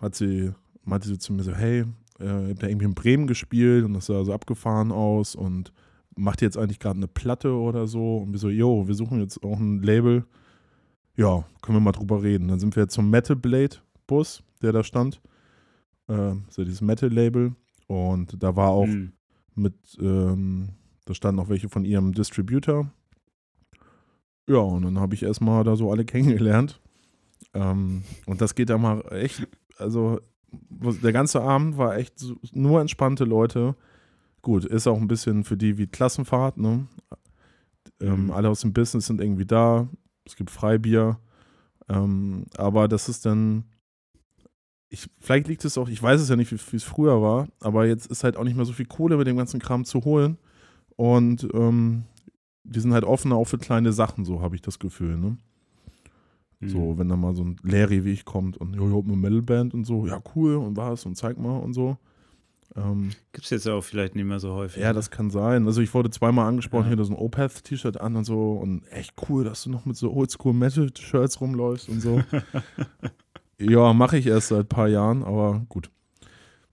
hat 0.00 0.14
sie, 0.14 0.52
meinte 0.84 1.08
sie 1.08 1.18
zu 1.18 1.32
mir 1.32 1.42
so, 1.42 1.52
hey, 1.52 1.84
äh, 2.20 2.52
ja 2.52 2.68
irgendwie 2.68 2.86
in 2.86 2.94
Bremen 2.94 3.26
gespielt 3.26 3.84
und 3.84 3.94
das 3.94 4.06
sah 4.06 4.24
so 4.24 4.32
abgefahren 4.32 4.92
aus 4.92 5.34
und 5.34 5.72
macht 6.16 6.42
jetzt 6.42 6.58
eigentlich 6.58 6.78
gerade 6.78 6.98
eine 6.98 7.08
Platte 7.08 7.52
oder 7.54 7.86
so? 7.86 8.18
Und 8.18 8.32
wir 8.32 8.38
so, 8.38 8.48
yo, 8.48 8.86
wir 8.86 8.94
suchen 8.94 9.20
jetzt 9.20 9.42
auch 9.42 9.58
ein 9.58 9.82
Label. 9.82 10.24
Ja, 11.16 11.44
können 11.62 11.76
wir 11.76 11.80
mal 11.80 11.92
drüber 11.92 12.22
reden. 12.22 12.48
Dann 12.48 12.60
sind 12.60 12.76
wir 12.76 12.88
zum 12.88 13.10
Metal 13.10 13.36
Blade 13.36 13.76
Bus, 14.06 14.42
der 14.62 14.72
da 14.72 14.82
stand. 14.84 15.20
Äh, 16.08 16.34
so 16.48 16.64
dieses 16.64 16.80
Metal-Label. 16.80 17.54
Und 17.86 18.42
da 18.42 18.56
war 18.56 18.70
auch 18.70 18.86
Hm. 18.86 19.12
mit, 19.54 19.74
ähm, 20.00 20.70
da 21.04 21.14
standen 21.14 21.40
auch 21.40 21.48
welche 21.48 21.68
von 21.68 21.84
ihrem 21.84 22.12
Distributor. 22.12 22.90
Ja, 24.48 24.58
und 24.58 24.82
dann 24.82 24.98
habe 24.98 25.14
ich 25.14 25.22
erstmal 25.22 25.64
da 25.64 25.76
so 25.76 25.90
alle 25.90 26.04
kennengelernt. 26.06 26.80
Ähm, 27.54 28.02
und 28.26 28.40
das 28.40 28.54
geht 28.54 28.70
da 28.70 28.78
mal 28.78 29.00
echt, 29.12 29.46
also 29.78 30.20
der 30.52 31.12
ganze 31.12 31.40
Abend 31.42 31.76
war 31.78 31.96
echt 31.96 32.18
so, 32.18 32.36
nur 32.52 32.80
entspannte 32.80 33.24
Leute. 33.24 33.76
Gut, 34.42 34.64
ist 34.64 34.86
auch 34.86 34.98
ein 35.00 35.08
bisschen 35.08 35.44
für 35.44 35.56
die 35.56 35.78
wie 35.78 35.86
Klassenfahrt, 35.86 36.56
ne? 36.56 36.86
Ähm, 38.00 38.26
Mhm. 38.26 38.30
Alle 38.30 38.48
aus 38.48 38.60
dem 38.62 38.72
Business 38.72 39.06
sind 39.06 39.20
irgendwie 39.20 39.46
da. 39.46 39.88
Es 40.24 40.36
gibt 40.36 40.50
Freibier. 40.50 41.18
Ähm, 41.88 42.46
aber 42.56 42.88
das 42.88 43.08
ist 43.08 43.26
dann, 43.26 43.64
ich, 44.88 45.08
vielleicht 45.20 45.48
liegt 45.48 45.64
es 45.64 45.76
auch, 45.78 45.88
ich 45.88 46.02
weiß 46.02 46.20
es 46.20 46.28
ja 46.28 46.36
nicht, 46.36 46.52
wie 46.52 46.72
wie 46.72 46.76
es 46.76 46.84
früher 46.84 47.20
war, 47.20 47.48
aber 47.60 47.86
jetzt 47.86 48.06
ist 48.06 48.24
halt 48.24 48.36
auch 48.36 48.44
nicht 48.44 48.56
mehr 48.56 48.64
so 48.64 48.72
viel 48.72 48.86
Kohle 48.86 49.16
mit 49.16 49.26
dem 49.26 49.36
ganzen 49.36 49.60
Kram 49.60 49.84
zu 49.84 50.04
holen. 50.04 50.38
Und 50.96 51.48
ähm, 51.54 52.04
die 52.64 52.80
sind 52.80 52.92
halt 52.92 53.04
offener 53.04 53.36
auch 53.36 53.46
für 53.46 53.58
kleine 53.58 53.92
Sachen, 53.92 54.24
so 54.24 54.40
habe 54.40 54.54
ich 54.54 54.62
das 54.62 54.78
Gefühl, 54.78 55.16
ne? 55.16 55.36
So, 56.62 56.98
wenn 56.98 57.08
da 57.08 57.16
mal 57.16 57.34
so 57.34 57.42
ein 57.42 57.56
Larry 57.62 58.04
wie 58.04 58.12
ich 58.12 58.26
kommt 58.26 58.58
und 58.58 58.74
jo, 58.74 58.86
jo, 58.88 59.02
eine 59.06 59.16
Metalband 59.16 59.72
und 59.72 59.84
so, 59.86 60.06
ja, 60.06 60.20
cool, 60.34 60.56
und 60.56 60.76
was, 60.76 61.06
und 61.06 61.16
zeig 61.16 61.38
mal 61.38 61.56
und 61.56 61.72
so. 61.72 61.96
Ähm, 62.76 63.10
Gibt 63.32 63.46
es 63.46 63.50
jetzt 63.50 63.66
auch 63.66 63.80
vielleicht 63.80 64.14
nicht 64.14 64.26
mehr 64.26 64.38
so 64.40 64.52
häufig. 64.52 64.80
ja, 64.82 64.88
ne? 64.88 64.94
das 64.94 65.10
kann 65.10 65.30
sein. 65.30 65.66
Also 65.66 65.80
ich 65.80 65.92
wurde 65.94 66.10
zweimal 66.10 66.46
angesprochen, 66.46 66.82
Ja. 66.84 66.88
hier 66.88 66.96
da 66.96 67.04
so 67.04 67.14
ein 67.14 67.18
Opeth-T-Shirt 67.18 67.98
an 68.00 68.14
und 68.14 68.24
so 68.24 68.52
und 68.52 68.86
echt 68.92 69.14
cool, 69.28 69.42
dass 69.42 69.64
du 69.64 69.70
noch 69.70 69.86
mit 69.86 69.96
so 69.96 70.12
Oldschool-Metal-Shirts 70.12 71.40
rumläufst 71.40 71.88
und 71.88 72.00
so. 72.00 72.22
ja, 73.58 73.92
mache 73.94 74.18
ich 74.18 74.26
erst 74.26 74.48
seit 74.48 74.66
ein 74.66 74.68
paar 74.68 74.88
Jahren, 74.88 75.24
aber 75.24 75.64
gut. 75.68 75.90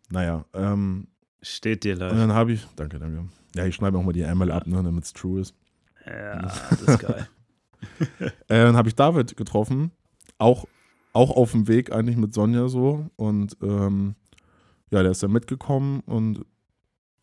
Naja, 0.09 0.45
ähm, 0.53 1.07
Steht 1.41 1.83
dir 1.85 1.93
und 1.93 1.99
leid. 1.99 2.11
dann 2.11 2.33
habe 2.33 2.51
ich, 2.51 2.67
danke, 2.75 2.99
danke. 2.99 3.25
Ja, 3.55 3.65
ich 3.65 3.75
schneide 3.75 3.97
auch 3.97 4.03
mal 4.03 4.11
die 4.13 4.21
Ärmel 4.21 4.51
ab, 4.51 4.67
ne, 4.67 4.83
damit 4.83 5.03
es 5.05 5.13
true 5.13 5.39
ist. 5.41 5.55
Ja, 6.05 6.41
das 6.69 6.81
ist 6.81 6.99
geil. 6.99 7.27
Äh, 8.19 8.29
dann 8.63 8.75
habe 8.77 8.89
ich 8.89 8.95
David 8.95 9.37
getroffen, 9.37 9.91
auch, 10.37 10.65
auch 11.13 11.31
auf 11.35 11.51
dem 11.51 11.67
Weg 11.67 11.91
eigentlich 11.91 12.17
mit 12.17 12.33
Sonja 12.33 12.67
so 12.69 13.09
und 13.15 13.57
ähm, 13.61 14.15
ja, 14.91 15.01
der 15.03 15.11
ist 15.11 15.21
dann 15.23 15.31
mitgekommen 15.31 15.99
und 16.05 16.45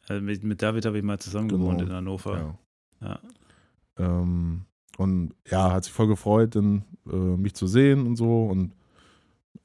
Also 0.09 0.23
mit, 0.23 0.45
mit 0.45 0.63
David 0.63 0.85
habe 0.87 0.99
ich 0.99 1.05
mal 1.05 1.19
zusammen 1.19 1.49
Genau. 1.49 1.65
gewohnt 1.65 1.83
in 1.83 1.93
Hannover. 1.93 2.37
ja. 2.39 2.59
Ja. 3.09 3.21
Ähm, 3.99 4.63
und 4.99 5.35
ja, 5.51 5.73
hat 5.73 5.85
sich 5.85 5.93
voll 5.93 6.07
gefreut, 6.09 6.55
dann, 6.57 6.85
äh, 7.11 7.17
mich 7.17 7.55
zu 7.55 7.67
sehen 7.67 8.07
und 8.07 8.17
so. 8.17 8.47
Und 8.47 8.73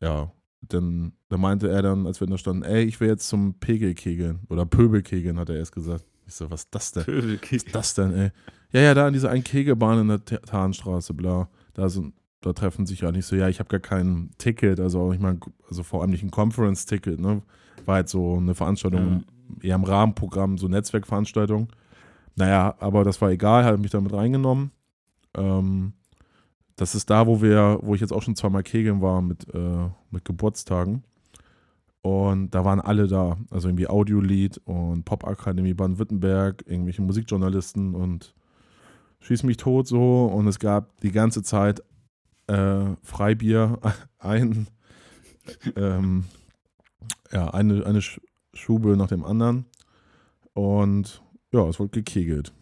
ja, 0.01 0.31
dann, 0.61 1.13
dann 1.29 1.39
meinte 1.41 1.69
er 1.69 1.81
dann, 1.81 2.05
als 2.07 2.19
wir 2.19 2.27
da 2.27 2.37
standen, 2.37 2.63
ey, 2.63 2.83
ich 2.83 2.99
will 2.99 3.07
jetzt 3.07 3.27
zum 3.27 3.53
Pegelkegeln 3.59 4.39
oder 4.49 4.65
Pöbelkegeln, 4.65 5.37
hat 5.39 5.49
er 5.49 5.55
erst 5.57 5.71
gesagt. 5.73 6.05
Ich 6.27 6.33
so, 6.35 6.49
was 6.51 6.61
ist 6.63 6.75
das 6.75 6.91
denn? 6.91 7.03
Pöbelkick. 7.03 7.61
Was 7.61 7.65
ist 7.67 7.75
das 7.75 7.93
denn, 7.95 8.13
ey? 8.13 8.31
Ja, 8.71 8.81
ja, 8.81 8.93
da 8.93 9.07
an 9.07 9.13
dieser 9.13 9.29
einen 9.31 9.43
Kegelbahn 9.43 10.01
in 10.01 10.07
der 10.09 10.23
Ta- 10.23 10.37
Tarnstraße, 10.37 11.13
bla. 11.13 11.49
Da, 11.73 11.89
sind, 11.89 12.13
da 12.41 12.53
treffen 12.53 12.85
sich 12.85 13.01
ja 13.01 13.11
nicht 13.11 13.25
so, 13.25 13.35
ja, 13.35 13.49
ich 13.49 13.59
habe 13.59 13.69
gar 13.69 13.79
kein 13.79 14.29
Ticket, 14.37 14.79
also 14.79 15.01
auch 15.01 15.11
nicht 15.11 15.21
mal, 15.21 15.37
also 15.67 15.83
vor 15.83 16.01
allem 16.01 16.11
nicht 16.11 16.23
ein 16.23 16.31
Conference-Ticket, 16.31 17.19
ne? 17.19 17.41
War 17.85 17.95
halt 17.95 18.09
so 18.09 18.37
eine 18.37 18.53
Veranstaltung, 18.53 19.23
eher 19.61 19.75
im 19.75 19.83
Rahmenprogramm, 19.83 20.57
so 20.57 20.67
Netzwerkveranstaltung. 20.67 21.69
Naja, 22.35 22.75
aber 22.79 23.03
das 23.03 23.19
war 23.21 23.31
egal, 23.31 23.65
hat 23.65 23.79
mich 23.79 23.91
damit 23.91 24.13
reingenommen. 24.13 24.71
Ähm, 25.35 25.93
das 26.75 26.95
ist 26.95 27.09
da, 27.09 27.27
wo 27.27 27.41
wir, 27.41 27.79
wo 27.81 27.95
ich 27.95 28.01
jetzt 28.01 28.13
auch 28.13 28.21
schon 28.21 28.35
zweimal 28.35 28.63
kegeln 28.63 29.01
war 29.01 29.21
mit, 29.21 29.53
äh, 29.53 29.87
mit 30.11 30.23
Geburtstagen. 30.25 31.03
Und 32.01 32.51
da 32.51 32.63
waren 32.63 32.79
alle 32.79 33.07
da. 33.07 33.37
Also 33.49 33.67
irgendwie 33.67 33.87
Audiolied 33.89 34.61
und 34.65 35.03
Popakademie 35.03 35.73
Baden-Württemberg, 35.73 36.63
irgendwelche 36.67 37.01
Musikjournalisten 37.01 37.95
und 37.95 38.33
Schieß 39.21 39.43
mich 39.43 39.57
tot 39.57 39.87
so. 39.87 40.25
Und 40.25 40.47
es 40.47 40.59
gab 40.59 40.99
die 41.01 41.11
ganze 41.11 41.43
Zeit 41.43 41.83
äh, 42.47 42.85
Freibier, 43.03 43.79
ein, 44.19 44.67
ähm, 45.75 46.25
ja, 47.31 47.49
eine, 47.53 47.85
eine 47.85 48.01
Schube 48.53 48.97
nach 48.97 49.07
dem 49.07 49.23
anderen. 49.23 49.65
Und 50.53 51.21
ja, 51.51 51.67
es 51.67 51.79
wurde 51.79 51.91
gekegelt. 51.91 52.53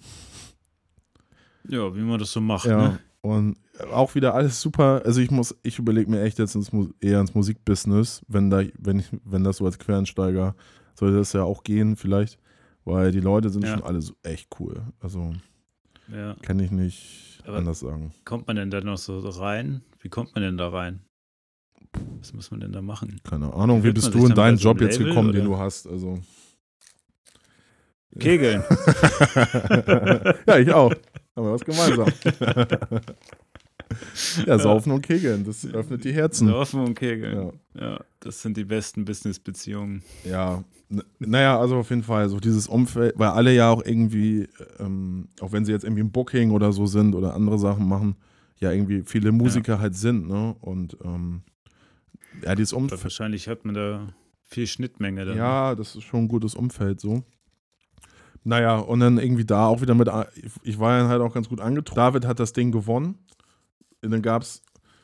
Ja, 1.68 1.94
wie 1.96 2.02
man 2.02 2.20
das 2.20 2.32
so 2.32 2.42
macht. 2.42 2.66
Ja, 2.66 2.90
ne? 2.90 3.00
und 3.22 3.58
auch 3.92 4.16
wieder 4.16 4.34
alles 4.34 4.62
super. 4.62 5.02
Also 5.06 5.22
ich 5.22 5.32
muss, 5.32 5.56
ich 5.64 5.80
überlege 5.80 6.10
mir 6.10 6.22
echt 6.22 6.40
jetzt 6.40 6.56
ins, 6.56 6.72
eher 7.02 7.20
ins 7.22 7.36
Musikbusiness, 7.36 8.22
wenn 8.28 8.50
da, 8.50 8.64
wenn, 8.78 9.04
wenn 9.24 9.44
das 9.44 9.58
so 9.58 9.66
als 9.66 9.78
Quereinsteiger 9.80 10.56
sollte 10.96 11.18
das 11.18 11.34
ja 11.34 11.44
auch 11.44 11.64
gehen, 11.64 11.96
vielleicht. 11.96 12.40
Weil 12.86 13.12
die 13.12 13.20
Leute 13.20 13.50
sind 13.50 13.66
Ja. 13.66 13.74
schon 13.74 13.84
alle 13.84 14.02
so 14.02 14.14
echt 14.24 14.50
cool. 14.60 14.82
Also 15.00 15.34
Ja. 16.12 16.36
kann 16.42 16.60
ich 16.60 16.72
nicht 16.72 17.40
Aber- 17.46 17.58
anders 17.58 17.80
sagen. 17.82 18.14
Kommt 18.26 18.48
man 18.48 18.56
denn 18.56 18.70
da 18.72 18.82
noch 18.82 18.98
so 18.98 19.20
rein? 19.20 19.82
Wie 20.00 20.10
kommt 20.10 20.34
man 20.36 20.44
denn 20.44 20.58
da 20.58 20.70
rein? 20.70 21.02
Was 22.20 22.34
muss 22.34 22.52
man 22.52 22.60
denn 22.60 22.72
da 22.72 22.82
machen? 22.82 23.20
Keine 23.24 23.54
Ahnung, 23.54 23.84
wie 23.84 23.92
bist 23.92 24.14
du 24.14 24.26
in 24.26 24.36
deinen 24.36 24.58
Job 24.58 24.82
jetzt 24.82 24.98
Label, 25.00 25.10
gekommen, 25.10 25.32
den 25.34 25.48
oder? 25.48 25.56
du 25.58 25.62
hast? 25.62 25.88
Also. 25.88 26.20
Kegeln. 28.20 28.64
ja, 30.48 30.58
ich 30.58 30.72
auch. 30.74 30.92
Haben 31.36 31.46
wir 31.46 31.52
was 31.54 31.62
gemeinsam. 31.66 32.08
ja, 34.46 34.60
saufen 34.60 34.92
und 34.92 35.02
kegeln, 35.02 35.44
das 35.46 35.66
öffnet 35.66 36.04
die 36.04 36.14
Herzen. 36.14 36.48
Laufen 36.50 36.80
und 36.82 36.96
Kegeln. 36.96 37.52
Ja. 37.76 37.82
Ja. 37.82 38.00
das 38.20 38.42
sind 38.42 38.58
die 38.58 38.66
besten 38.66 39.06
Business-Beziehungen. 39.06 40.04
Ja, 40.24 40.64
naja, 41.20 41.60
also 41.60 41.78
auf 41.78 41.90
jeden 41.90 42.04
Fall 42.04 42.30
so 42.30 42.40
dieses 42.40 42.68
Umfeld, 42.68 43.14
weil 43.18 43.30
alle 43.30 43.54
ja 43.54 43.70
auch 43.70 43.84
irgendwie, 43.86 44.48
ähm, 44.80 45.28
auch 45.42 45.52
wenn 45.52 45.66
sie 45.66 45.72
jetzt 45.72 45.84
irgendwie 45.84 46.04
ein 46.04 46.12
Booking 46.12 46.52
oder 46.52 46.72
so 46.72 46.86
sind 46.86 47.14
oder 47.16 47.34
andere 47.34 47.60
Sachen 47.60 47.88
machen, 47.88 48.16
ja 48.60 48.72
irgendwie 48.72 49.04
viele 49.06 49.32
Musiker 49.32 49.80
halt 49.80 49.96
sind, 49.96 50.28
ne? 50.28 50.56
Und 50.62 50.98
ähm, 51.04 51.42
ja, 52.44 52.56
dieses 52.56 52.74
Umfeld, 52.74 53.04
wahrscheinlich 53.04 53.48
hat 53.48 53.66
man 53.66 53.76
da 53.76 54.08
viel 54.44 54.66
Schnittmenge 54.68 55.26
dann. 55.26 55.36
ne? 55.36 55.42
ja, 55.42 55.76
das 55.76 55.96
ist 55.96 56.04
schon 56.04 56.22
ein 56.24 56.28
gutes 56.28 56.56
Umfeld 56.56 57.00
so. 57.02 57.24
Naja, 58.44 58.78
und 58.78 59.02
dann 59.02 59.18
irgendwie 59.18 59.44
da 59.46 59.66
auch 59.68 59.82
wieder 59.82 59.94
mit, 59.94 60.10
ich- 60.36 60.52
ich 60.64 60.80
war 60.80 60.98
ja 60.98 61.08
halt 61.10 61.22
auch 61.22 61.34
ganz 61.34 61.50
gut 61.50 61.60
angetroffen. 61.60 61.98
David 61.98 62.26
hat 62.26 62.40
das 62.40 62.54
Ding 62.54 62.72
gewonnen. 62.72 63.16
Und 64.04 64.12
dann 64.12 64.22
gab's 64.22 64.62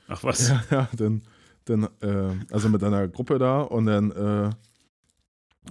Ach 0.07 0.23
was? 0.23 0.49
Ja, 0.49 0.63
ja, 0.69 0.89
dann, 0.95 1.23
dann 1.65 1.83
äh, 2.01 2.35
also 2.51 2.69
mit 2.69 2.83
einer 2.83 3.07
Gruppe 3.07 3.39
da 3.39 3.61
und 3.61 3.85
dann 3.85 4.11
äh, 4.11 4.49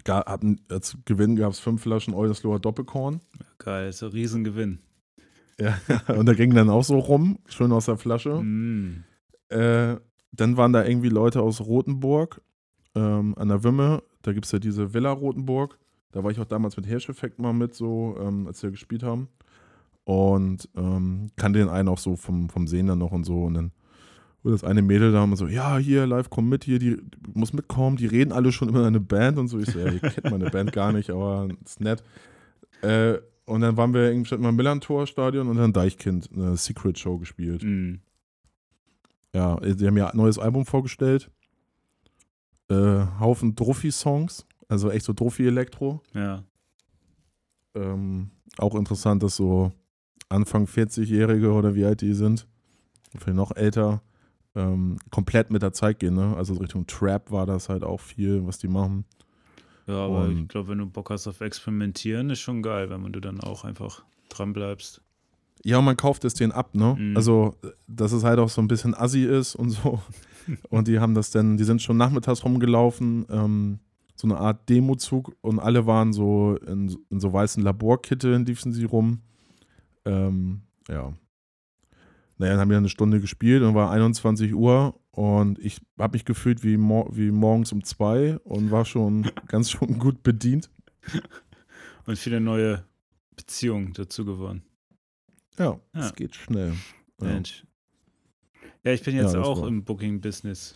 ga, 0.04 0.24
hatten, 0.26 0.60
als 0.68 0.96
Gewinn 1.04 1.36
gab 1.36 1.52
es 1.52 1.60
fünf 1.60 1.82
Flaschen 1.82 2.14
Oldesloher 2.14 2.58
Doppelkorn. 2.58 3.20
Geil, 3.58 3.88
ist 3.88 4.02
ein 4.02 4.10
Riesengewinn. 4.10 4.80
Ja, 5.60 5.78
und 6.16 6.26
da 6.26 6.34
ging 6.34 6.54
dann 6.54 6.70
auch 6.70 6.84
so 6.84 6.98
rum, 6.98 7.38
schön 7.46 7.72
aus 7.72 7.86
der 7.86 7.98
Flasche. 7.98 8.42
Mm. 8.42 9.04
Äh, 9.48 9.96
dann 10.32 10.56
waren 10.56 10.72
da 10.72 10.84
irgendwie 10.84 11.10
Leute 11.10 11.42
aus 11.42 11.60
Rothenburg 11.60 12.40
ähm, 12.94 13.34
an 13.36 13.48
der 13.48 13.62
Wümme. 13.62 14.02
Da 14.22 14.32
gibt 14.32 14.46
es 14.46 14.52
ja 14.52 14.58
diese 14.58 14.94
Villa 14.94 15.10
Rothenburg. 15.10 15.78
Da 16.10 16.24
war 16.24 16.30
ich 16.30 16.40
auch 16.40 16.46
damals 16.46 16.76
mit 16.76 16.86
Hirscheffekt 16.86 17.38
mal 17.38 17.52
mit, 17.52 17.74
so, 17.74 18.16
ähm, 18.18 18.46
als 18.46 18.62
wir 18.62 18.70
gespielt 18.70 19.02
haben. 19.02 19.28
Und 20.04 20.68
ähm, 20.76 21.30
kannte 21.36 21.60
den 21.60 21.68
einen 21.68 21.88
auch 21.88 21.98
so 21.98 22.16
vom, 22.16 22.48
vom 22.48 22.66
Sehen 22.66 22.88
dann 22.88 22.98
noch 22.98 23.12
und 23.12 23.24
so. 23.24 23.44
Und 23.44 23.54
dann 23.54 23.72
wurde 24.42 24.54
das 24.54 24.64
eine 24.64 24.82
Mädel 24.82 25.12
da 25.12 25.22
immer 25.22 25.36
so: 25.36 25.46
Ja, 25.46 25.78
hier, 25.78 26.06
live, 26.06 26.30
komm 26.30 26.48
mit, 26.48 26.64
hier, 26.64 26.78
die 26.78 26.96
du 26.96 27.30
musst 27.34 27.54
mitkommen. 27.54 27.96
Die 27.96 28.06
reden 28.06 28.32
alle 28.32 28.52
schon 28.52 28.68
immer 28.68 28.80
in 28.80 28.86
eine 28.86 29.00
Band 29.00 29.38
und 29.38 29.48
so. 29.48 29.58
Ich 29.58 29.70
so: 29.70 29.78
Ja, 29.78 29.92
ihr 29.92 30.00
kennt 30.00 30.30
meine 30.30 30.50
Band 30.50 30.72
gar 30.72 30.92
nicht, 30.92 31.10
aber 31.10 31.48
ist 31.64 31.80
nett. 31.80 32.02
Äh, 32.82 33.18
und 33.44 33.60
dann 33.60 33.76
waren 33.76 33.92
wir 33.92 34.10
im 34.10 34.22
Millantor-Stadion 34.56 35.48
und 35.48 35.56
dann 35.56 35.72
Deichkind 35.72 36.30
eine 36.32 36.56
Secret 36.56 36.98
Show 36.98 37.18
gespielt. 37.18 37.62
Mm. 37.62 37.96
Ja, 39.34 39.56
die 39.56 39.86
haben 39.86 39.96
ja 39.96 40.08
ein 40.08 40.16
neues 40.16 40.38
Album 40.38 40.66
vorgestellt. 40.66 41.30
Äh, 42.68 43.06
Haufen 43.18 43.54
Druffi-Songs, 43.54 44.46
also 44.68 44.90
echt 44.90 45.04
so 45.04 45.12
Druffi-Elektro. 45.12 46.02
Ja. 46.14 46.44
Ähm, 47.74 48.30
auch 48.58 48.74
interessant, 48.74 49.22
dass 49.22 49.36
so 49.36 49.72
Anfang 50.32 50.64
40-Jährige 50.66 51.52
oder 51.52 51.74
wie 51.74 51.84
alt 51.84 52.00
die 52.00 52.14
sind, 52.14 52.46
vielleicht 53.18 53.36
noch 53.36 53.54
älter, 53.54 54.02
ähm, 54.54 54.98
komplett 55.10 55.50
mit 55.50 55.62
der 55.62 55.72
Zeit 55.72 55.98
gehen. 56.00 56.14
Ne? 56.14 56.34
Also 56.36 56.54
Richtung 56.54 56.86
Trap 56.86 57.30
war 57.30 57.46
das 57.46 57.68
halt 57.68 57.84
auch 57.84 58.00
viel, 58.00 58.46
was 58.46 58.58
die 58.58 58.68
machen. 58.68 59.04
Ja, 59.86 59.96
aber 60.06 60.28
ich 60.28 60.36
Und- 60.36 60.48
glaube, 60.48 60.68
wenn 60.68 60.78
du 60.78 60.86
Bock 60.86 61.10
hast 61.10 61.26
auf 61.26 61.40
Experimentieren, 61.40 62.30
ist 62.30 62.40
schon 62.40 62.62
geil, 62.62 62.88
wenn 62.90 63.12
du 63.12 63.20
dann 63.20 63.40
auch 63.40 63.64
einfach 63.64 64.04
dran 64.28 64.52
bleibst. 64.52 65.00
Ja, 65.64 65.78
und 65.78 65.84
man 65.84 65.96
kauft 65.96 66.24
es 66.24 66.34
denen 66.34 66.52
ab, 66.52 66.74
ne? 66.74 66.96
Mhm. 66.98 67.16
Also, 67.16 67.54
dass 67.86 68.12
es 68.12 68.24
halt 68.24 68.38
auch 68.38 68.48
so 68.48 68.60
ein 68.60 68.68
bisschen 68.68 68.94
assi 68.94 69.24
ist 69.24 69.54
und 69.54 69.70
so. 69.70 70.00
und 70.70 70.88
die 70.88 70.98
haben 70.98 71.14
das 71.14 71.30
dann, 71.30 71.56
die 71.56 71.64
sind 71.64 71.82
schon 71.82 71.96
nachmittags 71.96 72.44
rumgelaufen, 72.44 73.26
ähm, 73.30 73.78
so 74.16 74.26
eine 74.28 74.38
Art 74.38 74.68
Demozug 74.68 75.34
und 75.40 75.58
alle 75.58 75.86
waren 75.86 76.12
so 76.12 76.56
in, 76.66 76.96
in 77.10 77.20
so 77.20 77.32
weißen 77.32 77.62
Laborkitteln, 77.62 78.44
liefen 78.44 78.72
sie 78.72 78.84
rum. 78.84 79.20
Ähm, 80.04 80.62
ja. 80.88 81.12
Naja, 82.38 82.52
dann 82.52 82.60
haben 82.60 82.70
wir 82.70 82.76
eine 82.78 82.88
Stunde 82.88 83.20
gespielt 83.20 83.62
und 83.62 83.74
war 83.74 83.90
21 83.90 84.54
Uhr 84.54 84.98
und 85.12 85.58
ich 85.58 85.80
habe 85.98 86.14
mich 86.16 86.24
gefühlt 86.24 86.64
wie, 86.64 86.76
mor 86.76 87.14
wie 87.16 87.30
morgens 87.30 87.70
um 87.72 87.84
zwei 87.84 88.38
und 88.38 88.70
war 88.70 88.84
schon 88.84 89.22
ganz 89.48 89.70
schon 89.70 89.98
gut 89.98 90.22
bedient. 90.22 90.70
Und 92.06 92.18
viele 92.18 92.40
neue 92.40 92.84
Beziehungen 93.36 93.92
dazu 93.92 94.24
gewonnen. 94.24 94.62
Ja, 95.58 95.78
es 95.92 96.06
Ja. 96.06 96.10
geht 96.12 96.34
schnell. 96.34 96.72
Ja, 97.20 97.26
Mensch. 97.26 97.64
Ja, 98.82 98.92
ich 98.92 99.02
bin 99.02 99.14
Ja, 99.14 99.22
jetzt 99.22 99.34
das 99.34 99.46
auch 99.46 99.60
war- 99.60 99.68
im 99.68 99.84
Booking-Business. 99.84 100.74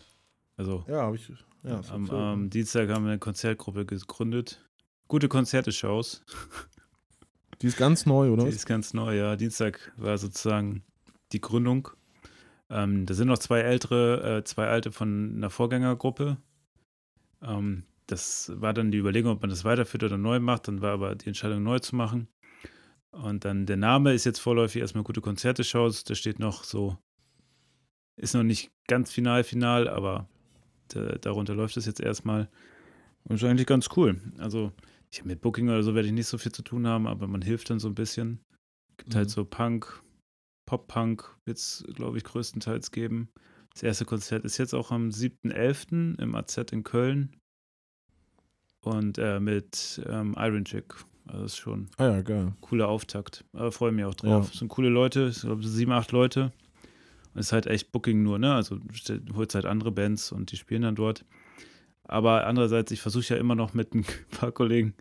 Also 0.56 0.84
ja 0.86 1.02
habe 1.02 1.16
ich. 1.16 1.32
Ja, 1.64 1.80
am, 1.90 2.08
am 2.10 2.48
Dienstag 2.50 2.88
haben 2.90 3.04
wir 3.04 3.10
eine 3.10 3.18
Konzertgruppe 3.18 3.84
gegründet. 3.86 4.64
Gute 5.08 5.28
Konzerte-Shows. 5.28 6.22
Die 7.62 7.66
ist 7.66 7.76
ganz 7.76 8.06
neu, 8.06 8.30
oder? 8.30 8.44
Die 8.44 8.50
ist 8.50 8.66
ganz 8.66 8.94
neu, 8.94 9.16
ja. 9.16 9.36
Dienstag 9.36 9.92
war 9.96 10.18
sozusagen 10.18 10.82
die 11.32 11.40
Gründung. 11.40 11.88
Ähm, 12.68 13.06
da 13.06 13.14
sind 13.14 13.28
noch 13.28 13.38
zwei 13.38 13.60
ältere, 13.60 14.38
äh, 14.38 14.44
zwei 14.44 14.66
alte 14.66 14.92
von 14.92 15.34
einer 15.36 15.50
Vorgängergruppe. 15.50 16.36
Ähm, 17.42 17.84
das 18.06 18.52
war 18.54 18.72
dann 18.72 18.90
die 18.90 18.98
Überlegung, 18.98 19.32
ob 19.32 19.40
man 19.40 19.50
das 19.50 19.64
weiterführt 19.64 20.04
oder 20.04 20.18
neu 20.18 20.38
macht. 20.40 20.68
Dann 20.68 20.80
war 20.80 20.92
aber 20.92 21.14
die 21.14 21.28
Entscheidung, 21.28 21.62
neu 21.62 21.78
zu 21.78 21.96
machen. 21.96 22.28
Und 23.10 23.44
dann 23.44 23.66
der 23.66 23.76
Name 23.76 24.12
ist 24.12 24.24
jetzt 24.24 24.40
vorläufig 24.40 24.82
erstmal 24.82 25.04
gute 25.04 25.20
Konzerte-Shows. 25.20 26.04
Da 26.04 26.14
steht 26.14 26.38
noch 26.38 26.64
so, 26.64 26.98
ist 28.16 28.34
noch 28.34 28.42
nicht 28.42 28.70
ganz 28.86 29.10
final, 29.10 29.42
final, 29.42 29.88
aber 29.88 30.28
da, 30.88 31.16
darunter 31.18 31.54
läuft 31.54 31.76
es 31.76 31.86
jetzt 31.86 32.00
erstmal. 32.00 32.48
Und 33.24 33.36
ist 33.36 33.44
eigentlich 33.44 33.66
ganz 33.66 33.88
cool. 33.96 34.20
Also, 34.38 34.72
ich 35.18 35.24
mit 35.24 35.40
Booking 35.40 35.68
oder 35.68 35.82
so 35.82 35.94
werde 35.94 36.08
ich 36.08 36.14
nicht 36.14 36.26
so 36.28 36.38
viel 36.38 36.52
zu 36.52 36.62
tun 36.62 36.86
haben, 36.86 37.06
aber 37.06 37.26
man 37.26 37.42
hilft 37.42 37.70
dann 37.70 37.78
so 37.78 37.88
ein 37.88 37.94
bisschen. 37.94 38.40
Gibt 38.96 39.14
halt 39.14 39.26
Mhm. 39.28 39.32
so 39.32 39.44
Punk, 39.44 40.02
Pop-Punk 40.66 41.24
wird 41.44 41.58
es, 41.58 41.84
glaube 41.94 42.16
ich, 42.18 42.24
größtenteils 42.24 42.90
geben. 42.90 43.28
Das 43.72 43.82
erste 43.82 44.04
Konzert 44.06 44.44
ist 44.44 44.56
jetzt 44.58 44.74
auch 44.74 44.90
am 44.90 45.10
7.11. 45.10 46.18
im 46.18 46.34
AZ 46.34 46.56
in 46.72 46.82
Köln. 46.82 47.36
Und 48.84 49.18
äh, 49.18 49.40
mit 49.40 50.00
ähm, 50.08 50.34
Iron 50.38 50.64
Chick. 50.64 50.94
Also 51.26 51.42
das 51.42 51.52
ist 51.52 51.58
schon 51.58 51.88
Ah 51.98 52.04
ja, 52.06 52.22
geil. 52.22 52.46
ein 52.46 52.56
cooler 52.60 52.88
Auftakt. 52.88 53.44
Aber 53.52 53.72
freue 53.72 53.90
mich 53.92 54.04
auch 54.04 54.14
drauf. 54.14 54.44
Ja. 54.46 54.50
Es 54.52 54.58
sind 54.60 54.68
coole 54.68 54.88
Leute, 54.88 55.28
ich 55.28 55.40
glaube 55.40 55.66
sieben, 55.66 55.92
acht 55.92 56.12
Leute. 56.12 56.52
Und 57.34 57.40
es 57.40 57.46
ist 57.46 57.52
halt 57.52 57.66
echt 57.66 57.90
Booking 57.92 58.22
nur, 58.22 58.38
ne? 58.38 58.54
Also 58.54 58.78
holst 59.34 59.54
halt 59.56 59.66
andere 59.66 59.90
Bands 59.90 60.30
und 60.32 60.52
die 60.52 60.56
spielen 60.56 60.82
dann 60.82 60.94
dort. 60.94 61.24
Aber 62.04 62.46
andererseits, 62.46 62.92
ich 62.92 63.00
versuche 63.00 63.34
ja 63.34 63.40
immer 63.40 63.56
noch 63.56 63.74
mit 63.74 63.92
ein 63.94 64.04
paar 64.30 64.52
Kollegen 64.52 64.94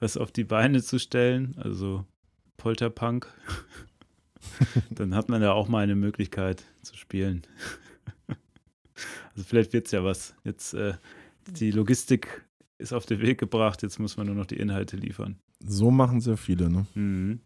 was 0.00 0.16
auf 0.16 0.32
die 0.32 0.44
Beine 0.44 0.82
zu 0.82 0.98
stellen. 0.98 1.54
Also 1.58 2.04
Polterpunk. 2.56 3.28
dann 4.90 5.14
hat 5.14 5.28
man 5.28 5.42
ja 5.42 5.52
auch 5.52 5.68
mal 5.68 5.82
eine 5.82 5.96
Möglichkeit 5.96 6.64
zu 6.82 6.96
spielen. 6.96 7.42
also 8.28 9.44
vielleicht 9.44 9.72
wird 9.72 9.86
es 9.86 9.92
ja 9.92 10.04
was. 10.04 10.34
Jetzt 10.44 10.74
äh, 10.74 10.94
die 11.46 11.70
Logistik 11.70 12.44
ist 12.78 12.92
auf 12.92 13.06
den 13.06 13.20
Weg 13.20 13.38
gebracht, 13.38 13.82
jetzt 13.82 13.98
muss 13.98 14.16
man 14.16 14.26
nur 14.26 14.36
noch 14.36 14.46
die 14.46 14.56
Inhalte 14.56 14.96
liefern. 14.96 15.36
So 15.60 15.90
machen 15.90 16.20
sehr 16.20 16.36
viele, 16.36 16.68
ne? 16.68 16.86
Mhm. 16.94 17.40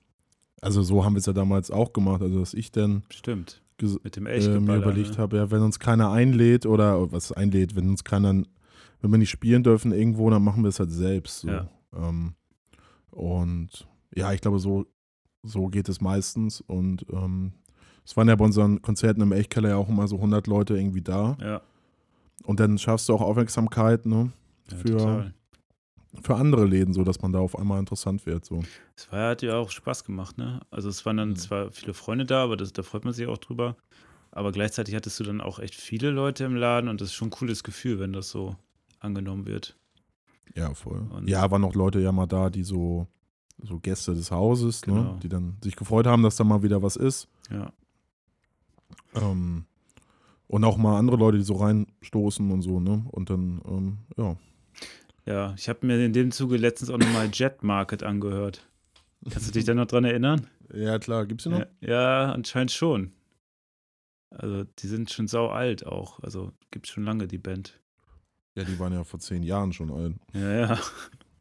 Also 0.61 0.83
so 0.83 1.05
haben 1.05 1.15
wir 1.15 1.21
es 1.21 1.27
ja 1.27 1.33
damals 1.33 1.71
auch 1.71 1.93
gemacht. 1.93 2.23
Also 2.23 2.41
dass 2.41 2.55
ich 2.55 2.71
dann 2.73 3.03
Stimmt. 3.11 3.63
Mit 4.03 4.17
dem 4.17 4.27
äh, 4.27 4.61
mir 4.61 4.77
überlegt 4.77 5.13
ne? 5.13 5.17
habe, 5.17 5.39
ja, 5.39 5.51
wenn 5.51 5.63
uns 5.63 5.79
keiner 5.79 6.11
einlädt 6.11 6.67
oder 6.67 7.11
was 7.13 7.33
einlädt, 7.33 7.77
wenn 7.77 7.89
uns 7.89 8.05
keiner, 8.05 8.35
wenn 9.01 9.11
wir 9.11 9.17
nicht 9.17 9.31
spielen 9.31 9.63
dürfen 9.63 9.93
irgendwo, 9.93 10.29
dann 10.29 10.45
machen 10.45 10.63
wir 10.63 10.69
es 10.69 10.79
halt 10.79 10.91
selbst. 10.91 11.41
So. 11.41 11.49
Ja. 11.49 11.71
Ähm, 11.97 12.35
und 13.11 13.87
ja, 14.15 14.33
ich 14.33 14.41
glaube, 14.41 14.59
so, 14.59 14.87
so 15.43 15.69
geht 15.69 15.89
es 15.89 16.01
meistens. 16.01 16.61
Und 16.61 17.07
ähm, 17.13 17.53
es 18.05 18.17
waren 18.17 18.29
ja 18.29 18.37
bei 18.37 18.45
unseren 18.45 18.83
Konzerten 18.83 19.21
im 19.21 19.33
Elchkeller 19.33 19.71
ja 19.71 19.77
auch 19.77 19.89
immer 19.89 20.09
so 20.09 20.17
100 20.17 20.47
Leute 20.47 20.77
irgendwie 20.77 21.03
da. 21.03 21.37
Ja, 21.41 21.61
Und 22.45 22.61
dann 22.61 22.79
schaffst 22.79 23.09
du 23.09 23.15
auch 23.15 23.21
Aufmerksamkeit, 23.21 24.07
ne? 24.07 24.33
Ja, 24.71 24.77
für, 24.77 24.89
total. 24.99 25.35
für 26.23 26.35
andere 26.37 26.65
Läden, 26.65 26.93
so 26.95 27.05
dass 27.05 27.21
man 27.23 27.33
da 27.33 27.39
auf 27.41 27.59
einmal 27.59 27.79
interessant 27.81 28.27
wird. 28.27 28.45
So. 28.45 28.63
Es 28.97 29.11
war, 29.13 29.31
hat 29.31 29.43
ja 29.43 29.57
auch 29.57 29.71
Spaß 29.71 30.05
gemacht, 30.05 30.39
ne? 30.39 30.61
Also 30.71 30.89
es 30.89 31.05
waren 31.07 31.17
dann 31.19 31.31
Mhm. 31.31 31.37
zwar 31.37 31.71
viele 31.73 31.95
Freunde 31.95 32.25
da, 32.27 32.43
aber 32.45 32.57
das, 32.57 32.73
da 32.73 32.83
freut 32.83 33.05
man 33.05 33.13
sich 33.15 33.27
auch 33.27 33.39
drüber. 33.39 33.77
Aber 34.33 34.53
gleichzeitig 34.53 34.95
hattest 34.95 35.19
du 35.19 35.25
dann 35.25 35.41
auch 35.41 35.59
echt 35.59 35.75
viele 35.75 36.11
Leute 36.11 36.45
im 36.45 36.55
Laden 36.55 36.89
und 36.89 37.01
das 37.01 37.09
ist 37.09 37.15
schon 37.15 37.29
ein 37.29 37.33
cooles 37.33 37.65
Gefühl, 37.65 37.99
wenn 37.99 38.13
das 38.13 38.31
so 38.31 38.55
angenommen 39.01 39.47
wird. 39.47 39.77
Ja, 40.55 40.75
voll. 40.75 41.07
Und- 41.11 41.29
ja, 41.29 41.51
waren 41.51 41.65
auch 41.65 41.75
Leute 41.75 42.01
ja 42.01 42.13
mal 42.13 42.27
da, 42.27 42.51
die 42.51 42.65
so, 42.65 43.07
so 43.63 43.79
Gäste 43.79 44.15
des 44.15 44.31
Hauses, 44.31 44.83
Genau. 44.83 45.15
ne, 45.15 45.19
die 45.23 45.29
dann 45.29 45.57
sich 45.63 45.77
gefreut 45.77 46.07
haben, 46.07 46.23
dass 46.23 46.37
da 46.37 46.45
mal 46.45 46.63
wieder 46.63 46.83
was 46.83 46.97
ist. 46.97 47.29
Ja. 47.51 47.73
Ähm, 49.15 49.65
und 50.47 50.65
auch 50.65 50.77
mal 50.77 50.99
andere 50.99 51.17
Leute, 51.17 51.39
die 51.39 51.45
so 51.45 51.55
reinstoßen 51.55 52.51
und 52.51 52.63
so, 52.63 52.81
ne? 52.81 53.05
Und 53.11 53.31
dann, 53.31 53.61
ähm, 53.67 53.99
ja. 54.17 54.37
Ja, 55.27 55.55
ich 55.57 55.69
habe 55.69 55.87
mir 55.87 56.05
in 56.05 56.13
dem 56.13 56.33
Zuge 56.33 56.57
letztens 56.57 56.91
auch 56.91 56.99
nochmal 56.99 57.29
Jet 57.33 57.63
Market 57.63 58.03
angehört. 58.03 58.67
Kannst 59.31 59.49
du 59.49 59.53
dich 59.53 59.65
da 59.65 59.75
noch 59.75 59.87
dran 59.87 60.05
erinnern? 60.05 60.47
Ja, 60.75 60.99
klar, 60.99 61.27
gibt's 61.27 61.45
die 61.45 61.51
noch? 61.51 61.59
Ja, 61.61 61.67
ja, 61.81 62.33
anscheinend 62.33 62.73
schon. 62.73 63.13
Also, 64.31 64.65
die 64.65 64.87
sind 64.87 65.11
schon 65.11 65.29
sau 65.29 65.49
alt 65.49 65.85
auch. 65.87 66.21
Also, 66.21 66.53
gibt 66.71 66.87
schon 66.87 67.05
lange 67.05 67.27
die 67.29 67.39
Band. 67.39 67.79
Ja, 68.57 68.65
die 68.65 68.79
waren 68.79 68.93
ja 68.93 69.05
vor 69.05 69.21
zehn 69.21 69.43
Jahren 69.43 69.73
schon 69.73 69.91
alt. 69.91 70.15
Ja, 70.35 70.53
ja. 70.53 70.79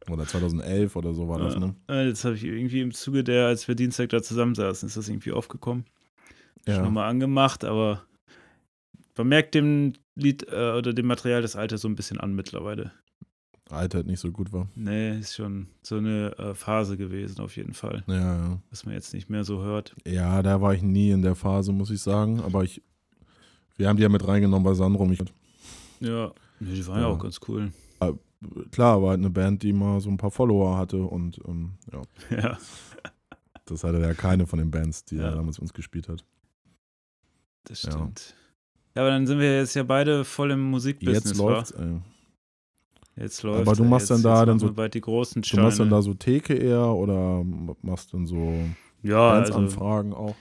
Oder 0.08 0.26
2011 0.26 0.96
oder 0.96 1.12
so 1.14 1.28
war 1.28 1.38
das, 1.38 1.54
Ja. 1.54 1.60
ne? 1.60 1.74
Äh, 1.88 2.08
Jetzt 2.08 2.24
habe 2.24 2.34
ich 2.34 2.44
irgendwie 2.44 2.80
im 2.80 2.92
Zuge 2.92 3.22
der, 3.24 3.46
als 3.46 3.68
wir 3.68 3.74
Dienstag 3.74 4.08
da 4.10 4.22
zusammensaßen, 4.22 4.86
ist 4.88 4.96
das 4.96 5.08
irgendwie 5.08 5.32
aufgekommen. 5.32 5.84
Schon 6.66 6.74
Ja. 6.76 6.82
nochmal 6.82 7.08
angemacht, 7.10 7.64
aber 7.64 8.04
man 9.16 9.28
merkt 9.28 9.54
dem 9.54 9.92
Lied 10.14 10.46
äh, 10.50 10.72
oder 10.72 10.92
dem 10.92 11.06
Material 11.06 11.42
das 11.42 11.56
Alter 11.56 11.78
so 11.78 11.88
ein 11.88 11.96
bisschen 11.96 12.18
an 12.18 12.34
mittlerweile. 12.34 12.92
Alter 13.70 14.02
nicht 14.02 14.18
so 14.18 14.32
gut 14.32 14.52
war. 14.52 14.68
Nee, 14.74 15.18
ist 15.20 15.36
schon 15.36 15.68
so 15.82 15.96
eine 15.98 16.36
äh, 16.38 16.54
Phase 16.54 16.96
gewesen, 16.96 17.40
auf 17.40 17.56
jeden 17.56 17.74
Fall. 17.74 18.02
Ja, 18.08 18.14
ja. 18.48 18.62
Was 18.70 18.84
man 18.84 18.94
jetzt 18.94 19.14
nicht 19.14 19.30
mehr 19.30 19.44
so 19.44 19.62
hört. 19.62 19.94
Ja, 20.06 20.42
da 20.42 20.60
war 20.60 20.74
ich 20.74 20.82
nie 20.82 21.10
in 21.10 21.22
der 21.22 21.36
Phase, 21.36 21.72
muss 21.72 21.90
ich 21.90 22.00
sagen. 22.00 22.40
Aber 22.40 22.64
ich, 22.64 22.82
wir 23.76 23.88
haben 23.88 23.96
die 23.96 24.02
ja 24.02 24.08
mit 24.08 24.26
reingenommen 24.26 24.64
bei 24.64 24.74
Sandro. 24.74 25.06
Mich, 25.06 25.20
Ja, 26.00 26.32
nee, 26.60 26.74
die 26.74 26.86
waren 26.86 27.00
ja. 27.00 27.08
Ja. 27.08 27.14
auch 27.14 27.18
ganz 27.18 27.40
cool. 27.48 27.72
klar, 28.70 29.02
war 29.02 29.10
halt 29.10 29.18
eine 29.18 29.30
Band, 29.30 29.62
die 29.62 29.72
mal 29.72 30.00
so 30.00 30.08
ein 30.10 30.16
paar 30.16 30.30
Follower 30.30 30.76
hatte 30.78 31.02
und 31.02 31.38
ähm, 31.46 31.72
ja, 31.92 32.02
Ja, 32.42 32.58
das 33.66 33.84
hatte 33.84 34.00
ja 34.00 34.14
keine 34.14 34.46
von 34.46 34.58
den 34.58 34.70
Bands, 34.70 35.04
die 35.04 35.16
Ja. 35.16 35.24
er 35.24 35.32
damals 35.36 35.58
uns 35.58 35.72
gespielt 35.74 36.08
hat. 36.08 36.24
das 37.64 37.80
stimmt. 37.80 38.34
Ja. 38.96 39.02
aber 39.02 39.10
dann 39.10 39.26
sind 39.26 39.38
wir 39.38 39.56
jetzt 39.58 39.74
ja 39.74 39.82
beide 39.82 40.24
voll 40.24 40.50
im 40.52 40.70
Musikbusiness. 40.70 41.24
Jetzt 41.24 41.36
läuft's, 41.38 41.70
ey. 41.72 42.00
Jetzt 43.16 43.42
läuft 43.42 43.66
Aber 43.68 43.76
du 43.76 43.84
machst 43.84 44.08
jetzt, 44.08 44.24
dann 44.24 44.32
da 44.32 44.46
dann 44.46 44.58
so- 44.58 44.72
bald 44.72 44.94
die 44.94 45.00
großen 45.00 45.42
Du 45.42 45.56
machst 45.60 45.78
dann 45.78 45.90
da 45.90 46.00
so 46.00 46.14
Theke 46.14 46.54
eher 46.54 46.86
oder 46.94 47.44
machst 47.82 48.14
dann 48.14 48.26
so 48.26 48.54
ja, 49.02 49.30
also, 49.32 49.52
Bandsanfragen 49.52 50.14
auch? 50.14 50.34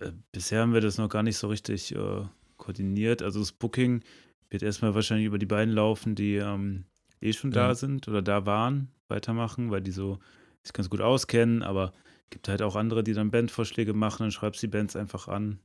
äh, 0.00 0.10
bisher 0.32 0.62
haben 0.62 0.72
wir 0.74 0.80
das 0.80 0.98
noch 0.98 1.08
gar 1.08 1.22
nicht 1.22 1.36
so 1.36 1.46
richtig 1.48 1.94
äh, 1.94 2.22
koordiniert. 2.56 3.22
Also 3.22 3.38
das 3.38 3.52
Booking 3.52 4.02
wird 4.50 4.62
erstmal 4.62 4.94
wahrscheinlich 4.94 5.26
über 5.26 5.38
die 5.38 5.46
beiden 5.46 5.72
laufen, 5.74 6.14
die 6.14 6.36
ähm, 6.36 6.84
eh 7.20 7.32
schon 7.32 7.50
da 7.50 7.68
Ja. 7.68 7.74
sind 7.74 8.08
oder 8.08 8.20
da 8.22 8.46
waren, 8.46 8.88
weitermachen, 9.08 9.70
weil 9.70 9.80
die 9.80 9.90
so 9.92 10.18
sich 10.62 10.72
ganz 10.72 10.90
gut 10.90 11.00
auskennen, 11.00 11.62
aber 11.62 11.92
gibt 12.30 12.48
halt 12.48 12.62
auch 12.62 12.76
andere, 12.76 13.02
die 13.02 13.12
dann 13.14 13.30
Bandvorschläge 13.30 13.94
machen, 13.94 14.24
dann 14.24 14.30
schreibst 14.30 14.62
die 14.62 14.66
Bands 14.68 14.94
einfach 14.96 15.26
an. 15.28 15.58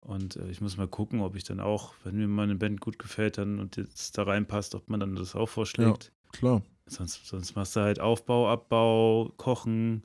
Und 0.00 0.36
äh, 0.36 0.48
ich 0.50 0.60
muss 0.62 0.76
mal 0.78 0.88
gucken, 0.88 1.20
ob 1.20 1.34
ich 1.36 1.44
dann 1.44 1.60
auch, 1.60 1.92
wenn 2.04 2.16
mir 2.16 2.26
mal 2.28 2.44
eine 2.44 2.54
Band 2.56 2.80
gut 2.80 2.98
gefällt 2.98 3.36
dann 3.38 3.58
und 3.58 3.76
jetzt 3.76 4.16
da 4.16 4.22
reinpasst, 4.22 4.74
ob 4.74 4.88
man 4.88 5.00
dann 5.00 5.14
das 5.14 5.34
auch 5.34 5.48
vorschlägt. 5.48 6.12
Klar. 6.32 6.62
Sonst, 6.86 7.26
sonst 7.26 7.54
machst 7.54 7.76
du 7.76 7.80
halt 7.80 8.00
Aufbau, 8.00 8.48
Abbau, 8.48 9.30
Kochen, 9.36 10.02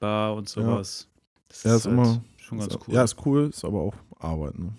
Bar 0.00 0.34
und 0.34 0.48
sowas. 0.48 1.08
Das 1.48 1.64
Ja, 1.64 1.76
ist 1.76 1.84
halt 1.84 1.94
immer- 1.94 2.22
schon 2.38 2.58
ganz 2.58 2.74
ist, 2.74 2.88
cool. 2.88 2.94
Ja, 2.94 3.04
ist 3.04 3.26
cool, 3.26 3.48
ist 3.50 3.64
aber 3.64 3.80
auch 3.80 3.94
Arbeit, 4.18 4.58
ne? 4.58 4.72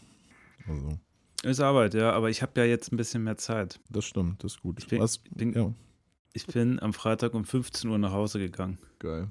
Also, 0.68 0.98
Ist 1.44 1.62
Arbeit, 1.62 1.94
ja, 1.94 2.12
aber 2.12 2.30
ich 2.30 2.42
habe 2.42 2.60
ja 2.60 2.66
jetzt 2.66 2.92
ein 2.92 2.98
bisschen 2.98 3.24
mehr 3.24 3.38
Zeit. 3.38 3.80
das 3.90 4.06
stimmt, 4.06 4.44
das 4.44 4.54
ist 4.56 4.62
gut. 4.62 4.78
Ich 4.80 4.88
bin- 4.88 5.00
Was? 5.00 5.18
bin- 5.20 5.54
ja, 5.54 5.74
Ich 6.34 6.46
bin 6.46 6.80
am 6.82 6.94
Freitag 6.94 7.34
um 7.34 7.46
15 7.46 7.90
Uhr 7.90 7.98
nach 7.98 8.12
Hause 8.12 8.40
gegangen 8.40 8.78
geil. 9.00 9.30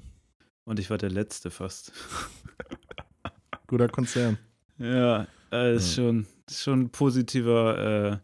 und 0.65 0.79
ich 0.79 0.89
war 0.89 0.97
der 0.97 1.11
Letzte 1.11 1.51
fast. 1.51 1.91
Guter 3.67 3.87
Konzern. 3.89 4.37
Ja, 4.79 5.27
äh, 5.51 5.75
ist, 5.75 5.95
Ja. 5.97 6.03
schon, 6.03 6.25
schon 6.49 6.79
ein 6.81 6.89
positiver, 6.89 7.77
äh, 7.77 8.17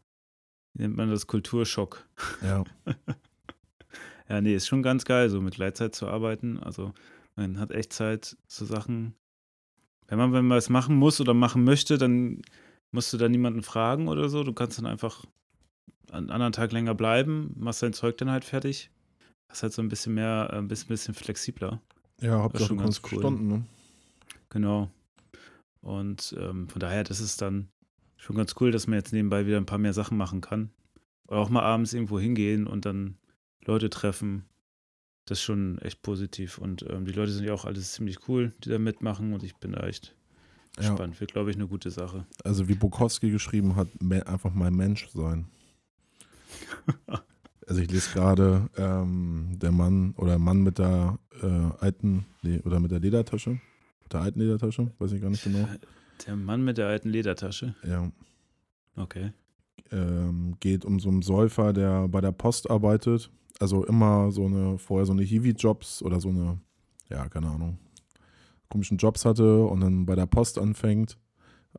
wie 0.74 0.82
nennt 0.84 0.96
man 0.98 1.10
das, 1.12 1.28
Kulturschock. 1.28 2.08
Ja, 2.42 2.64
Ja, 4.28 4.42
nee, 4.42 4.56
ist 4.56 4.66
schon 4.68 4.82
ganz 4.82 5.06
geil, 5.06 5.30
so 5.30 5.40
mit 5.40 5.54
Gleitzeit 5.54 5.94
zu 5.94 6.08
arbeiten. 6.08 6.58
Also 6.58 6.94
man 7.36 7.60
hat 7.60 7.70
echt 7.72 7.94
Zeit 7.94 8.36
zu 8.48 8.66
Sachen. 8.66 9.14
Wenn 10.08 10.18
man, 10.18 10.34
wenn 10.34 10.48
man 10.48 10.58
was 10.58 10.70
machen 10.70 10.96
muss 10.96 11.22
oder 11.22 11.36
machen 11.36 11.64
möchte, 11.64 12.00
dann 12.00 12.42
musst 12.96 13.14
du 13.14 13.18
da 13.18 13.30
niemanden 13.30 13.62
fragen 13.62 14.08
oder 14.08 14.30
so. 14.30 14.44
Du 14.44 14.54
kannst 14.54 14.80
dann 14.80 14.88
einfach 14.88 15.26
einen 16.12 16.32
anderen 16.32 16.54
Tag 16.54 16.72
länger 16.72 16.96
bleiben, 16.96 17.54
machst 17.58 17.84
dein 17.84 17.94
Zeug 17.94 18.18
dann 18.18 18.32
halt 18.32 18.46
fertig. 18.46 18.90
Hast 19.50 19.62
halt 19.62 19.74
so 19.74 19.82
ein 19.82 19.90
bisschen 19.90 20.16
mehr, 20.16 20.50
äh, 20.52 20.58
ein 20.58 20.68
bisschen, 20.68 20.88
bisschen 20.88 21.14
flexibler. 21.14 21.82
ja, 22.22 22.42
Hauptsache 22.42 22.70
schon 22.70 22.78
ganz 22.78 23.02
cool. 23.12 23.20
Stunden, 23.20 23.48
ne? 23.48 23.66
Genau. 24.50 24.90
Und 25.82 26.36
ähm, 26.40 26.68
von 26.70 26.80
daher, 26.80 27.04
das 27.04 27.20
ist 27.20 27.42
dann 27.42 27.68
schon 28.18 28.36
ganz 28.36 28.56
cool, 28.60 28.72
dass 28.72 28.88
man 28.88 28.98
jetzt 28.98 29.14
nebenbei 29.14 29.46
wieder 29.46 29.58
ein 29.58 29.68
paar 29.68 29.78
mehr 29.78 29.94
Sachen 29.94 30.18
machen 30.18 30.42
kann. 30.42 30.72
Oder 31.28 31.40
auch 31.40 31.50
mal 31.50 31.64
abends 31.64 31.94
irgendwo 31.94 32.20
hingehen 32.20 32.66
und 32.66 32.86
dann 32.86 33.18
Leute 33.66 33.90
treffen. 33.90 34.46
Das 35.26 35.40
ist 35.40 35.44
schon 35.44 35.80
echt 35.80 36.02
positiv. 36.02 36.58
Und 36.58 36.86
ähm, 36.90 37.06
die 37.06 37.12
Leute 37.12 37.32
sind 37.32 37.46
ja 37.46 37.54
auch 37.54 37.66
alles 37.66 37.94
ziemlich 37.94 38.28
cool, 38.28 38.54
die 38.64 38.70
da 38.70 38.80
mitmachen. 38.80 39.34
Und 39.34 39.44
ich 39.44 39.56
bin 39.58 39.74
da 39.74 39.86
echt 39.86 40.16
Ja. 40.80 40.90
gespannt. 40.90 41.20
Wird, 41.20 41.32
glaube 41.34 41.50
ich, 41.52 41.56
eine 41.56 41.68
gute 41.68 41.90
Sache. 41.92 42.26
Also 42.44 42.68
wie 42.68 42.76
Bukowski 42.76 43.30
geschrieben 43.32 43.76
hat, 43.76 43.88
einfach 44.26 44.54
mal 44.54 44.72
Mensch 44.72 45.08
sein. 45.10 45.48
Also 47.68 47.82
ich 47.82 47.90
lese 47.90 48.12
gerade 48.14 48.70
ähm, 48.78 49.58
der 49.60 49.72
Mann 49.72 50.14
oder 50.18 50.38
Mann 50.38 50.62
mit 50.62 50.78
der 50.78 51.18
äh, 51.42 51.48
alten 51.84 52.28
nee, 52.44 52.60
oder 52.60 52.80
mit 52.80 52.92
der 52.92 53.00
Ledertasche, 53.00 53.60
mit 54.04 54.14
der 54.14 54.22
alten 54.22 54.40
Ledertasche, 54.40 54.92
weiß 55.00 55.14
ich 55.14 55.22
gar 55.22 55.32
nicht 55.32 55.44
genau. 55.44 55.68
Der 56.28 56.36
Mann 56.36 56.64
mit 56.64 56.78
der 56.78 56.88
alten 56.88 57.10
Ledertasche. 57.10 57.74
Ja, 57.84 58.12
Okay. 58.96 59.32
ähm, 59.92 60.56
geht 60.60 60.86
um 60.86 61.00
so 61.00 61.10
einen 61.10 61.24
Säufer, 61.24 61.74
der 61.74 62.08
bei 62.08 62.22
der 62.22 62.34
Post 62.34 62.70
arbeitet. 62.70 63.32
Also 63.60 63.84
immer 63.84 64.32
so 64.32 64.46
eine 64.46 64.78
vorher 64.78 65.08
so 65.08 65.14
eine 65.14 65.24
Hiwi-Jobs 65.24 66.04
oder 66.04 66.22
so 66.22 66.30
eine, 66.30 66.60
ja 67.10 67.28
keine 67.30 67.48
Ahnung, 67.48 67.80
komischen 68.70 68.98
Jobs 68.98 69.26
hatte 69.26 69.66
und 69.66 69.82
dann 69.82 70.06
bei 70.06 70.16
der 70.16 70.26
Post 70.26 70.58
anfängt 70.58 71.18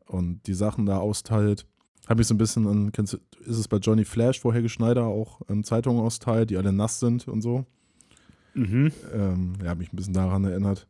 und 0.05 0.45
die 0.47 0.53
Sachen 0.53 0.85
da 0.85 0.97
austeilt. 0.97 1.65
Habe 2.07 2.21
ich 2.21 2.27
so 2.27 2.33
ein 2.33 2.37
bisschen 2.37 2.67
an, 2.67 2.91
kennst 2.91 3.13
du, 3.13 3.17
ist 3.41 3.57
es 3.57 3.67
bei 3.67 3.77
Johnny 3.77 4.05
Flash, 4.05 4.43
wo 4.43 4.53
Helge 4.53 4.69
Schneider 4.69 5.05
auch 5.05 5.41
ähm, 5.49 5.63
Zeitungen 5.63 6.01
austeilt, 6.01 6.49
die 6.49 6.57
alle 6.57 6.71
nass 6.71 6.99
sind 6.99 7.27
und 7.27 7.41
so. 7.41 7.65
Mhm. 8.53 8.91
Ähm, 9.13 9.53
ja, 9.61 9.69
habe 9.69 9.79
mich 9.79 9.91
ein 9.91 9.95
bisschen 9.95 10.13
daran 10.13 10.45
erinnert. 10.45 10.87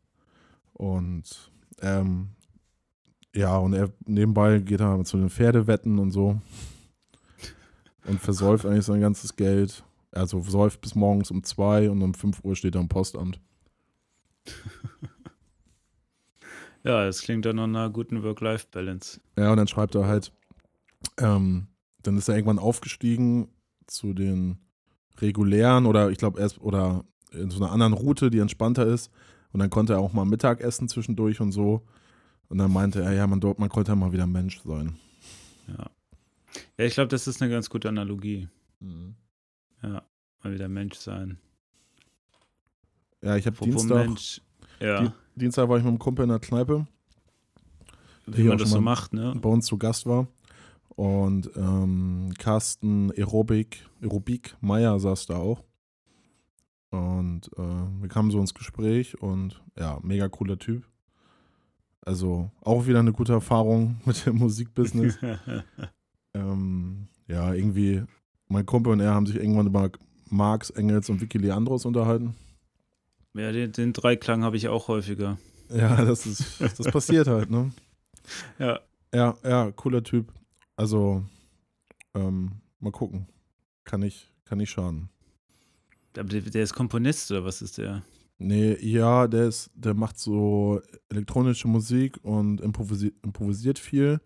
Und 0.74 1.52
ähm, 1.82 2.30
ja, 3.36 3.58
und 3.58 3.74
er 3.74 3.92
nebenbei 4.06 4.60
geht 4.60 4.80
er 4.80 5.04
zu 5.04 5.18
den 5.18 5.30
Pferdewetten 5.30 6.00
und 6.00 6.12
so. 6.12 6.40
Und 8.06 8.22
versäuft 8.22 8.66
eigentlich 8.66 8.86
sein 8.86 9.02
ganzes 9.02 9.36
Geld. 9.36 9.84
Also 10.12 10.42
säuft 10.42 10.82
bis 10.82 10.96
morgens 10.96 11.30
um 11.30 11.44
zwei 11.44 11.90
und 11.90 12.02
um 12.02 12.14
5 12.14 12.44
Uhr 12.44 12.56
steht 12.56 12.76
er 12.76 12.82
am 12.82 12.88
Postamt. 12.88 13.40
Ja, 16.88 17.06
das 17.06 17.22
klingt 17.22 17.46
dann 17.46 17.58
nach 17.58 17.66
einer 17.66 17.90
guten 17.90 18.24
Work-Life-Balance. 18.24 19.20
Ja, 19.38 19.52
und 19.52 19.58
dann 19.58 19.68
schreibt 19.68 19.96
er 19.96 20.08
halt, 20.08 20.32
ähm, 21.18 21.68
dann 22.04 22.18
ist 22.18 22.30
er 22.30 22.36
irgendwann 22.36 22.60
aufgestiegen 22.60 23.50
zu 23.88 24.14
den 24.14 24.60
regulären 25.20 25.86
oder 25.86 26.12
ich 26.12 26.18
glaube 26.18 26.40
erst 26.40 26.62
oder 26.62 27.04
in 27.32 27.50
so 27.50 27.62
einer 27.62 27.74
anderen 27.74 27.94
Route, 27.94 28.30
die 28.30 28.40
entspannter 28.40 28.86
ist. 28.86 29.12
Und 29.52 29.60
dann 29.60 29.70
konnte 29.70 29.94
er 29.94 30.00
auch 30.00 30.14
mal 30.14 30.26
Mittagessen 30.26 30.88
zwischendurch 30.88 31.42
und 31.42 31.52
so. 31.52 31.86
Und 32.48 32.58
dann 32.60 32.72
meinte 32.72 33.02
er, 33.02 33.12
ja, 33.12 33.28
man, 33.28 33.40
man 33.58 33.70
konnte 33.70 33.92
ja 33.92 33.96
mal 33.96 34.14
wieder 34.14 34.28
Mensch 34.28 34.62
sein. 34.62 34.98
Ja. 35.68 35.90
Ja, 36.78 36.86
ich 36.86 36.94
glaube, 36.94 37.10
das 37.10 37.28
ist 37.28 37.42
eine 37.42 37.52
ganz 37.52 37.70
gute 37.70 37.90
Analogie. 37.90 38.48
Ja, 39.84 40.04
mal 40.42 40.54
wieder 40.54 40.70
Mensch 40.70 40.96
sein. 40.96 41.38
Ja, 43.22 43.36
ich 43.36 43.46
habe 43.46 43.58
Dienstag, 43.58 44.06
Mensch. 44.06 44.42
Ja, 44.80 45.02
Die- 45.02 45.12
Dienstag 45.36 45.70
war 45.70 45.78
ich 45.78 45.84
mit 45.84 45.90
einem 45.90 46.00
Kumpel 46.00 46.24
in 46.24 46.30
der 46.30 46.40
Kneipe, 46.40 46.88
wie 48.26 48.44
man 48.44 48.58
das 48.58 48.72
so 48.72 48.82
macht, 48.82 49.14
ne? 49.14 49.34
bei 49.40 49.50
uns 49.50 49.66
zu 49.68 49.78
Gast 49.78 50.06
war. 50.06 50.28
Und 50.90 51.52
ähm, 51.56 52.34
Carsten 52.40 53.12
Aerobik, 53.12 53.86
Aerobik 54.02 54.56
Meier 54.62 55.00
saß 55.00 55.28
da 55.28 55.38
auch. 55.38 55.64
Und 56.90 57.52
äh, 57.58 57.62
wir 58.02 58.08
kamen 58.10 58.32
so 58.32 58.40
ins 58.40 58.54
Gespräch 58.56 59.22
und 59.22 59.62
ja, 59.78 60.00
mega 60.02 60.28
cooler 60.28 60.58
Typ. 60.58 60.84
Also 62.02 62.50
auch 62.62 62.88
wieder 62.88 63.00
eine 63.00 63.12
gute 63.14 63.34
Erfahrung 63.34 63.98
mit 64.06 64.26
dem 64.26 64.38
Musikbusiness. 64.38 65.20
ähm, 66.34 67.08
ja, 67.28 67.54
irgendwie, 67.54 68.04
mein 68.48 68.66
Kumpel 68.66 68.94
und 68.94 69.00
er 69.02 69.14
haben 69.14 69.26
sich 69.28 69.36
irgendwann 69.36 69.68
über 69.68 69.92
Marx, 70.30 70.70
Engels 70.72 71.10
und 71.10 71.22
Vicky 71.22 71.38
Leandros 71.38 71.86
unterhalten. 71.86 72.34
Ja, 73.38 73.52
den, 73.52 73.72
den 73.72 73.94
Dreiklang 73.94 74.44
habe 74.44 74.58
ich 74.58 74.68
auch 74.68 74.88
häufiger. 74.88 75.38
Ja, 75.70 76.04
das 76.04 76.26
ist, 76.26 76.62
das 76.62 76.92
passiert 76.92 77.28
halt, 77.28 77.50
ne? 77.50 77.72
Ja. 78.60 78.82
Ja, 79.14 79.38
ja, 79.44 79.72
cooler 79.72 80.04
Typ. 80.04 80.34
Also, 80.76 81.24
ähm, 82.14 82.52
mal 82.80 82.92
gucken. 82.92 83.28
Kann 83.86 84.02
ich, 84.02 84.30
kann 84.44 84.58
nicht 84.58 84.70
schaden. 84.70 85.10
Aber 86.18 86.28
der, 86.28 86.42
der 86.42 86.64
ist 86.64 86.74
Komponist 86.74 87.32
oder 87.32 87.46
was 87.46 87.62
ist 87.62 87.78
der? 87.78 88.04
Nee, 88.38 88.76
ja, 88.82 89.28
der 89.28 89.48
ist, 89.48 89.72
der 89.76 89.94
macht 89.94 90.20
so 90.20 90.82
elektronische 91.10 91.68
Musik 91.68 92.20
und 92.22 92.60
improvisi 92.60 93.14
improvisiert 93.24 93.80
viel. 93.80 94.20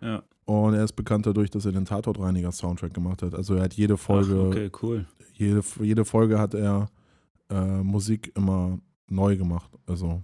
Ja. 0.00 0.22
Und 0.46 0.74
er 0.74 0.84
ist 0.84 0.92
bekannt 0.94 1.26
dadurch, 1.26 1.50
dass 1.50 1.64
er 1.64 1.72
den 1.72 1.86
Tatortreiniger-Soundtrack 1.86 2.92
gemacht 2.92 3.22
hat. 3.22 3.34
Also 3.34 3.54
er 3.54 3.62
hat 3.62 3.74
jede 3.74 3.96
Folge, 3.96 4.34
Ach, 4.34 4.46
okay, 4.48 4.70
cool. 4.82 5.06
jede, 5.32 5.62
jede 5.80 6.04
Folge 6.04 6.38
hat 6.38 6.54
er 6.54 6.90
äh, 7.50 7.82
Musik 7.82 8.32
immer 8.36 8.78
neu 9.08 9.36
gemacht. 9.36 9.70
Also 9.86 10.22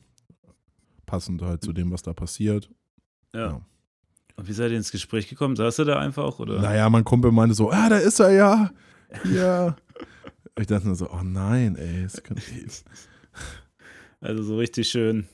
passend 1.07 1.43
halt 1.43 1.63
zu 1.63 1.73
dem, 1.73 1.91
was 1.91 2.03
da 2.03 2.13
passiert. 2.13 2.71
Ja. 3.35 3.41
Ja. 3.41 3.61
Und 4.37 4.49
wie 4.49 4.53
seid 4.53 4.71
ihr 4.71 4.77
ins 4.77 4.91
Gespräch 4.91 5.29
gekommen? 5.29 5.57
Saß 5.57 5.81
er 5.81 5.85
da 5.85 5.99
einfach 5.99 6.39
oder? 6.39 6.61
Naja, 6.61 6.89
mein 6.89 7.05
Kumpel 7.05 7.31
meinte 7.31 7.55
so, 7.55 7.71
ah, 7.71 7.89
da 7.89 7.99
ist 7.99 8.21
er 8.21 8.31
ja. 8.31 8.71
Ja. 9.35 9.77
ich 10.59 10.69
dachte 10.69 10.87
nur 10.87 10.95
so, 10.95 11.11
oh 11.11 11.23
nein, 11.23 11.77
ey. 11.77 12.07
Also 14.21 14.43
so 14.43 14.57
richtig 14.57 14.89
schön 14.89 15.27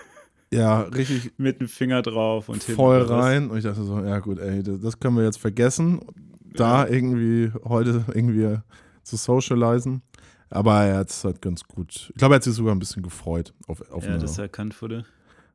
ja, 0.52 0.82
richtig 0.82 1.32
mit 1.38 1.60
dem 1.60 1.68
Finger 1.68 2.02
drauf 2.02 2.48
und 2.48 2.62
voll 2.62 3.02
raus. 3.02 3.10
rein. 3.10 3.50
Und 3.50 3.58
ich 3.58 3.64
dachte 3.64 3.82
so, 3.84 3.98
ja 4.00 4.18
gut, 4.18 4.38
ey, 4.38 4.62
das, 4.62 4.80
das 4.80 5.00
können 5.00 5.16
wir 5.16 5.24
jetzt 5.24 5.38
vergessen, 5.38 6.00
da 6.54 6.86
irgendwie 6.86 7.50
heute 7.64 8.04
irgendwie 8.12 8.58
zu 9.02 9.16
socialisen. 9.16 10.02
Aber 10.54 10.82
er 10.84 10.98
hat 10.98 11.08
es 11.10 11.24
halt 11.24 11.40
ganz 11.40 11.64
gut. 11.64 12.10
Ich 12.10 12.14
glaube, 12.16 12.34
er 12.34 12.36
hat 12.36 12.44
sich 12.44 12.52
sogar 12.54 12.74
ein 12.74 12.78
bisschen 12.78 13.02
gefreut 13.02 13.54
auf, 13.66 13.80
auf, 13.90 14.04
Ja, 14.04 14.10
eine, 14.10 14.18
dass 14.18 14.36
er 14.38 14.44
erkannt 14.44 14.80
wurde. 14.82 15.04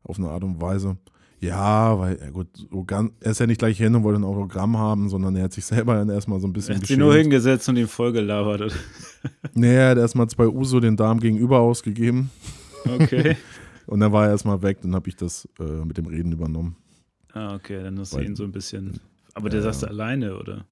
auf 0.03 0.17
eine 0.17 0.29
Art 0.29 0.43
und 0.43 0.59
Weise. 0.61 0.97
Ja, 1.39 1.99
weil, 1.99 2.19
ja 2.19 2.31
gut, 2.31 2.47
so 2.71 2.83
ganz, 2.83 3.11
er 3.19 3.29
ist 3.31 3.39
ja 3.39 3.45
nicht 3.45 3.59
gleich 3.59 3.77
hin 3.77 3.93
und 3.93 4.03
wollte 4.03 4.19
ein 4.19 4.23
Autogramm 4.23 4.75
haben, 4.75 5.07
sondern 5.07 5.35
er 5.35 5.43
hat 5.43 5.53
sich 5.53 5.65
selber 5.67 5.93
dann 5.93 6.09
erstmal 6.09 6.39
so 6.39 6.47
ein 6.47 6.51
Er 6.51 6.53
bisschen 6.53 6.77
hat 6.77 6.87
sich 6.87 6.97
nur 6.97 7.13
hingesetzt 7.15 7.69
und 7.69 7.77
ihm 7.77 7.87
vollgelabert. 7.87 8.61
oder? 8.61 8.73
Nee, 9.53 9.75
er 9.75 9.91
hat 9.91 9.97
erstmal 9.99 10.27
zwei 10.29 10.47
Uso 10.47 10.79
den 10.79 10.97
Damen 10.97 11.19
gegenüber 11.19 11.59
ausgegeben. 11.59 12.31
Okay. 12.85 13.37
Und 13.87 14.01
dann 14.01 14.11
war 14.11 14.25
er 14.25 14.31
erstmal 14.31 14.61
weg, 14.61 14.79
dann 14.81 14.93
habe 14.95 15.07
ich 15.09 15.15
das 15.15 15.47
äh, 15.59 15.63
mit 15.63 15.97
dem 15.97 16.07
Reden 16.07 16.31
übernommen. 16.33 16.75
ah, 17.33 17.55
okay, 17.55 17.81
dann 17.81 17.97
hast 17.99 18.13
du 18.13 18.19
ihn 18.19 18.35
so 18.35 18.43
ein 18.43 18.51
bisschen. 18.51 18.99
Aber 19.33 19.49
der 19.49 19.59
Ja. 19.61 19.65
saß 19.67 19.79
da 19.79 19.87
alleine, 19.87 20.37
oder? 20.37 20.65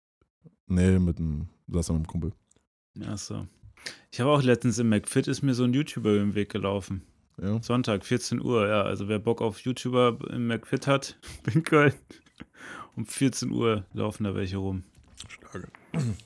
Nee, 0.67 0.99
mit 0.99 1.17
dem, 1.19 1.47
saß 1.69 1.89
er 1.89 1.93
mit 1.93 2.03
dem 2.03 2.07
Kumpel. 2.07 2.31
Ach 3.07 3.17
so. 3.17 3.47
Ich 4.11 4.19
habe 4.19 4.31
auch 4.31 4.41
letztens 4.41 4.79
im 4.79 4.89
McFit 4.89 5.27
ist 5.27 5.41
mir 5.41 5.53
so 5.53 5.63
ein 5.63 5.73
YouTuber 5.73 6.11
über 6.11 6.19
den 6.19 6.35
Weg 6.35 6.51
gelaufen. 6.51 7.03
Ja. 7.41 7.61
Sonntag, 7.61 8.05
14 8.05 8.41
Uhr, 8.41 8.67
ja. 8.67 8.83
Also 8.83 9.07
wer 9.07 9.19
Bock 9.19 9.41
auf 9.41 9.59
YouTuber 9.59 10.17
im 10.29 10.47
McFit 10.47 10.87
hat, 10.87 11.17
in 11.53 11.63
Köln, 11.63 11.93
um 12.95 13.05
14 13.05 13.51
Uhr 13.51 13.85
laufen 13.93 14.23
da 14.23 14.35
welche 14.35 14.57
rum. 14.57 14.83
Starke. 15.27 15.67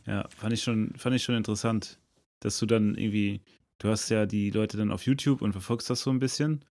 Ja, 0.05 0.27
fand 0.29 0.53
ich 0.53 0.63
schon, 0.63 0.93
fand 0.97 1.15
ich 1.15 1.23
schon 1.23 1.35
interessant, 1.35 1.99
dass 2.39 2.59
du 2.59 2.65
dann 2.65 2.95
irgendwie, 2.95 3.41
du 3.79 3.89
hast 3.89 4.09
ja 4.09 4.25
die 4.25 4.49
Leute 4.51 4.77
dann 4.77 4.91
auf 4.91 5.03
YouTube 5.03 5.41
und 5.41 5.51
verfolgst 5.51 5.89
das 5.89 6.01
so 6.01 6.09
ein 6.09 6.19
bisschen. 6.19 6.65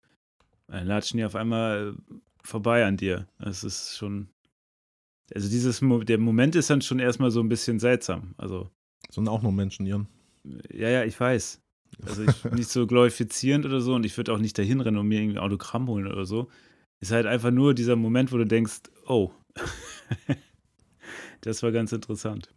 Dann 0.69 0.87
latschen 0.87 1.19
die 1.19 1.25
auf 1.25 1.37
einmal 1.37 1.95
vorbei 2.43 2.85
an 2.85 2.97
dir. 2.97 3.29
Das 3.39 3.65
ist 3.65 3.97
schon, 3.97 4.29
also 5.35 5.49
dieses, 5.49 5.81
der 5.81 6.19
Moment 6.19 6.57
ist 6.57 6.71
dann 6.71 6.83
schon 6.83 6.99
erstmal 6.99 7.31
so 7.31 7.41
ein 7.41 7.49
bisschen 7.49 7.79
seltsam. 7.79 8.35
Also, 8.39 8.71
Sind 9.11 9.29
auch 9.29 9.43
nur 9.43 9.53
Menschen, 9.53 9.87
Jan. 9.87 10.09
Ja, 10.73 10.89
ja, 10.89 11.05
ich 11.05 11.19
weiß. 11.19 11.61
Also 12.07 12.25
ich 12.25 12.45
nicht 12.53 12.69
so 12.69 12.87
glorifizierend 12.87 13.65
oder 13.65 13.81
so 13.81 13.95
und 13.95 14.05
ich 14.05 14.17
würde 14.17 14.33
auch 14.35 14.39
nicht 14.39 14.59
dahin 14.59 14.81
rennen 14.81 14.99
und 14.99 15.07
mir 15.09 15.21
irgendwie 15.21 15.39
ein 15.39 15.43
Autogramm 15.45 15.89
holen 15.89 16.07
oder 16.07 16.27
so. 16.27 16.49
Ist 17.01 17.13
halt 17.13 17.27
einfach 17.27 17.51
nur 17.51 17.75
dieser 17.75 17.97
Moment, 17.97 18.33
wo 18.33 18.37
du 18.39 18.47
denkst, 18.47 18.81
oh, 19.07 19.31
das 21.41 21.63
war 21.63 21.73
ganz 21.73 21.93
interessant. 21.93 22.53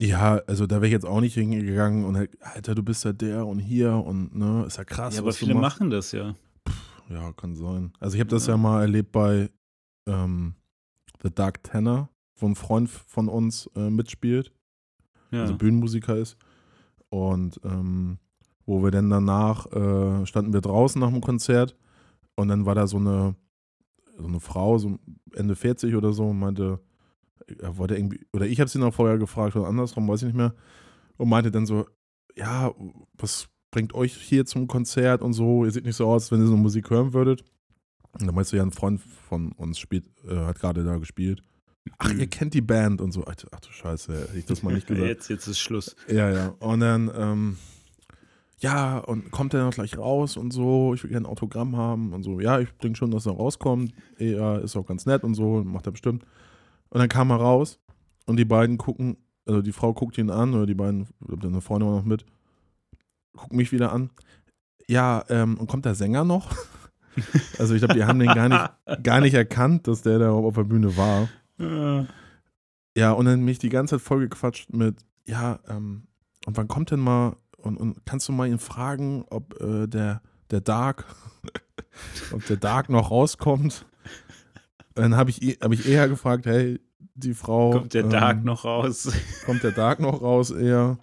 Ja, 0.00 0.42
also 0.46 0.66
da 0.66 0.76
wäre 0.76 0.86
ich 0.86 0.92
jetzt 0.92 1.06
auch 1.06 1.20
nicht 1.20 1.34
hingegangen 1.34 2.04
und 2.04 2.16
halt, 2.16 2.30
Alter, 2.42 2.74
du 2.74 2.82
bist 2.82 3.04
ja 3.04 3.12
der 3.12 3.46
und 3.46 3.58
hier 3.60 3.94
und 3.94 4.34
ne, 4.34 4.64
ist 4.66 4.76
ja 4.76 4.84
krass. 4.84 5.14
ja, 5.14 5.20
aber 5.22 5.32
viele 5.32 5.54
machen 5.54 5.90
das 5.90 6.12
ja. 6.12 6.34
Ja, 7.08 7.32
kann 7.32 7.54
sein. 7.54 7.92
Also 8.00 8.14
ich 8.16 8.20
habe 8.20 8.30
das 8.30 8.46
Ja. 8.46 8.54
ja 8.54 8.56
mal 8.56 8.80
erlebt 8.80 9.12
bei 9.12 9.50
ähm, 10.08 10.54
The 11.22 11.30
Dark 11.32 11.62
Tenor, 11.62 12.08
wo 12.36 12.46
ein 12.46 12.56
Freund 12.56 12.90
von 12.90 13.28
uns 13.28 13.70
äh, 13.76 13.88
mitspielt, 13.90 14.52
Ja. 15.30 15.42
also 15.42 15.56
Bühnenmusiker 15.56 16.16
ist. 16.16 16.36
Und 17.14 17.60
ähm, 17.62 18.18
wo 18.66 18.82
wir 18.82 18.90
dann 18.90 19.08
danach 19.08 19.70
äh, 19.70 20.26
standen 20.26 20.52
wir 20.52 20.60
draußen 20.60 21.00
nach 21.00 21.10
dem 21.10 21.20
Konzert 21.20 21.76
und 22.34 22.48
dann 22.48 22.66
war 22.66 22.74
da 22.74 22.88
so 22.88 22.96
eine, 22.96 23.36
so 24.18 24.26
eine 24.26 24.40
Frau, 24.40 24.78
so 24.78 24.98
Ende 25.32 25.54
40 25.54 25.94
oder 25.94 26.12
so, 26.12 26.30
und 26.30 26.40
meinte, 26.40 26.80
er 27.60 27.76
wollte 27.76 27.94
irgendwie, 27.94 28.26
oder 28.32 28.46
ich 28.46 28.58
habe 28.58 28.68
sie 28.68 28.80
noch 28.80 28.92
vorher 28.92 29.16
gefragt 29.16 29.54
oder 29.54 29.68
andersrum, 29.68 30.08
weiß 30.08 30.22
ich 30.22 30.26
nicht 30.26 30.36
mehr, 30.36 30.56
und 31.16 31.28
meinte 31.28 31.52
dann 31.52 31.66
so, 31.66 31.86
ja, 32.34 32.72
was 33.16 33.46
bringt 33.70 33.94
euch 33.94 34.16
hier 34.16 34.44
zum 34.44 34.66
Konzert 34.66 35.22
und 35.22 35.34
so, 35.34 35.64
ihr 35.64 35.70
seht 35.70 35.84
nicht 35.84 35.94
so 35.94 36.08
aus, 36.08 36.32
wenn 36.32 36.40
ihr 36.40 36.48
so 36.48 36.56
Musik 36.56 36.90
hören 36.90 37.12
würdet. 37.12 37.44
Und 38.10 38.26
dann 38.26 38.34
meinst 38.34 38.52
du, 38.52 38.56
ja, 38.56 38.64
ein 38.64 38.72
Freund 38.72 39.00
von 39.00 39.52
uns 39.52 39.78
spielt, 39.78 40.06
äh, 40.28 40.34
hat 40.34 40.58
gerade 40.58 40.82
da 40.82 40.96
gespielt. 40.96 41.44
Ach, 41.98 42.10
ihr 42.12 42.26
kennt 42.26 42.54
die 42.54 42.60
Band 42.62 43.00
und 43.00 43.12
so. 43.12 43.24
Ach, 43.26 43.34
du- 43.34 43.46
ach 43.52 43.60
du 43.60 43.70
Scheiße, 43.70 44.12
hätte 44.28 44.38
ich 44.38 44.46
das 44.46 44.62
mal 44.62 44.72
nicht 44.74 44.86
gesagt. 44.88 45.06
Jetzt, 45.06 45.28
jetzt 45.28 45.46
ist 45.46 45.58
Schluss. 45.58 45.94
Ja, 46.08 46.30
ja. 46.30 46.54
Und 46.60 46.80
dann, 46.80 47.10
ähm, 47.16 47.56
ja, 48.58 48.98
und 48.98 49.30
kommt 49.30 49.52
er 49.54 49.64
noch 49.64 49.74
gleich 49.74 49.98
raus 49.98 50.36
und 50.36 50.52
so, 50.52 50.94
ich 50.94 51.02
will 51.02 51.10
gerne 51.10 51.26
ein 51.26 51.30
Autogramm 51.30 51.76
haben 51.76 52.12
und 52.12 52.22
so. 52.22 52.40
Ja, 52.40 52.58
ich 52.60 52.70
denke 52.82 52.96
schon, 52.96 53.10
dass 53.10 53.26
er 53.26 53.32
rauskommt. 53.32 53.92
Er 54.16 54.60
ist 54.62 54.76
auch 54.76 54.86
ganz 54.86 55.04
nett 55.06 55.24
und 55.24 55.34
so, 55.34 55.62
macht 55.64 55.86
er 55.86 55.92
bestimmt. 55.92 56.24
Und 56.88 57.00
dann 57.00 57.08
kam 57.08 57.30
er 57.30 57.36
raus 57.36 57.78
und 58.26 58.36
die 58.38 58.44
beiden 58.46 58.78
gucken, 58.78 59.16
also 59.46 59.60
die 59.60 59.72
Frau 59.72 59.92
guckt 59.92 60.16
ihn 60.16 60.30
an, 60.30 60.54
oder 60.54 60.64
die 60.64 60.74
beiden, 60.74 61.02
ich 61.20 61.26
glaub, 61.26 61.44
eine 61.44 61.60
Freundin 61.60 61.88
war 61.90 61.96
noch 61.96 62.04
mit, 62.04 62.24
gucken 63.36 63.56
mich 63.58 63.72
wieder 63.72 63.92
an. 63.92 64.10
Ja, 64.88 65.24
ähm, 65.28 65.58
und 65.58 65.66
kommt 65.66 65.84
der 65.84 65.94
Sänger 65.94 66.24
noch? 66.24 66.50
also 67.58 67.74
ich 67.74 67.80
glaube, 67.80 67.94
die 67.94 68.04
haben 68.04 68.18
den 68.18 68.28
gar 68.32 68.48
nicht, 68.48 69.02
gar 69.04 69.20
nicht 69.20 69.34
erkannt, 69.34 69.86
dass 69.88 70.02
der 70.02 70.18
da 70.18 70.30
auf 70.30 70.54
der 70.54 70.64
Bühne 70.64 70.96
war. 70.96 71.28
Ah, 71.58 72.06
Ja, 72.96 73.12
und 73.12 73.26
dann 73.26 73.44
mich 73.44 73.58
die 73.58 73.68
ganze 73.68 73.96
Zeit 73.96 74.02
vollgequatscht 74.06 74.72
mit, 74.72 74.96
ja, 75.26 75.58
ähm, 75.68 76.06
und 76.46 76.56
wann 76.56 76.68
kommt 76.68 76.90
denn 76.90 77.00
mal, 77.00 77.36
und, 77.56 77.76
und 77.78 78.04
kannst 78.06 78.28
du 78.28 78.32
mal 78.32 78.46
ihn 78.48 78.58
fragen, 78.58 79.24
ob 79.30 79.60
äh, 79.60 79.86
der, 79.86 80.20
der 80.50 80.60
Dark, 80.60 81.06
ob 82.32 82.44
der 82.46 82.56
Dark 82.56 82.88
noch 82.90 83.10
rauskommt? 83.10 83.86
Dann 84.94 85.16
habe 85.16 85.30
ich, 85.30 85.58
hab 85.60 85.72
ich 85.72 85.88
eher 85.88 86.08
gefragt, 86.08 86.46
hey, 86.46 86.80
die 87.16 87.34
Frau. 87.34 87.70
Kommt 87.70 87.94
der 87.94 88.04
ähm, 88.04 88.10
Dark 88.10 88.44
noch 88.44 88.64
raus? 88.64 89.10
Kommt 89.46 89.62
der 89.62 89.72
Dark 89.72 90.00
noch 90.00 90.20
raus 90.22 90.50
eher? 90.50 90.98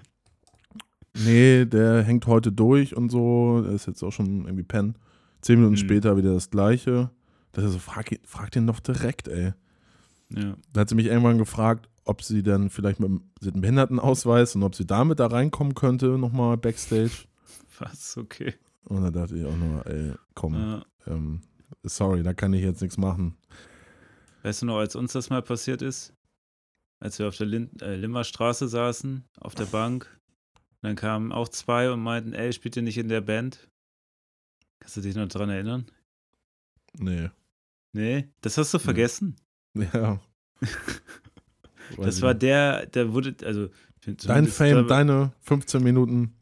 Nee, 1.13 1.65
der 1.65 2.03
hängt 2.03 2.25
heute 2.27 2.51
durch 2.51 2.95
und 2.95 3.09
so. 3.09 3.61
Der 3.63 3.73
ist 3.73 3.85
jetzt 3.87 4.01
auch 4.03 4.11
schon 4.11 4.45
irgendwie 4.45 4.63
pennen. 4.63 4.95
Zehn 5.41 5.55
Minuten 5.57 5.73
Mhm. 5.73 5.77
später 5.79 6.15
wieder 6.17 6.33
das 6.33 6.49
Gleiche. 6.49 7.09
Das 7.51 7.65
ist 7.65 7.73
so, 7.73 7.79
frag, 7.79 8.11
ihn- 8.11 8.19
frag 8.25 8.51
den 8.51 8.67
doch 8.67 8.79
direkt, 8.79 9.27
ey. 9.27 9.53
Ja. 10.35 10.55
Da 10.73 10.81
hat 10.81 10.89
sie 10.89 10.95
mich 10.95 11.07
irgendwann 11.07 11.37
gefragt, 11.37 11.89
ob 12.05 12.23
sie 12.23 12.43
dann 12.43 12.69
vielleicht 12.69 12.99
mit 12.99 13.09
einen 13.09 13.61
Behindertenausweis 13.61 14.55
und 14.55 14.63
ob 14.63 14.75
sie 14.75 14.85
damit 14.85 15.19
da 15.19 15.27
reinkommen 15.27 15.75
könnte, 15.75 16.17
nochmal 16.17 16.57
Backstage. 16.57 17.11
Was, 17.79 18.17
okay. 18.17 18.53
Und 18.85 19.03
da 19.03 19.11
dachte 19.11 19.37
ich 19.37 19.45
auch 19.45 19.55
nur, 19.55 19.85
ey, 19.85 20.13
komm, 20.33 20.53
Ja. 20.55 20.85
ähm, 21.07 21.41
sorry, 21.83 22.23
da 22.23 22.33
kann 22.33 22.53
ich 22.53 22.63
jetzt 22.63 22.81
nichts 22.81 22.97
machen. 22.97 23.37
Weißt 24.43 24.61
du 24.61 24.65
noch, 24.65 24.77
als 24.77 24.95
uns 24.95 25.13
das 25.13 25.29
mal 25.29 25.41
passiert 25.41 25.81
ist? 25.81 26.13
Als 26.99 27.19
wir 27.19 27.27
auf 27.27 27.37
der 27.37 27.47
Lin 27.47 27.69
äh, 27.81 27.95
Limmerstraße 27.95 28.67
saßen, 28.67 29.23
auf 29.39 29.55
der 29.55 29.65
Bank. 29.65 30.19
Und 30.81 30.87
dann 30.87 30.95
kamen 30.95 31.31
auch 31.31 31.49
zwei 31.49 31.91
und 31.91 31.99
meinten, 32.01 32.33
ey, 32.33 32.51
spielt 32.53 32.75
ihr 32.75 32.81
nicht 32.83 32.97
in 32.97 33.07
der 33.09 33.21
Band? 33.21 33.69
Kannst 34.79 34.97
du 34.97 35.01
dich 35.01 35.15
noch 35.15 35.27
dran 35.27 35.49
erinnern? 35.49 35.85
Nee. 36.97 37.29
Nee, 37.93 38.29
das 38.41 38.57
hast 38.57 38.73
du 38.73 38.79
vergessen. 38.79 39.35
Ja. 39.73 40.19
Das 41.97 42.21
war 42.21 42.33
der, 42.33 42.85
der 42.85 43.11
wurde, 43.11 43.35
also 43.45 43.67
Dein 44.25 44.47
Fame, 44.47 44.87
da, 44.87 44.95
deine 44.95 45.33
15 45.41 45.83
Minuten. 45.83 46.33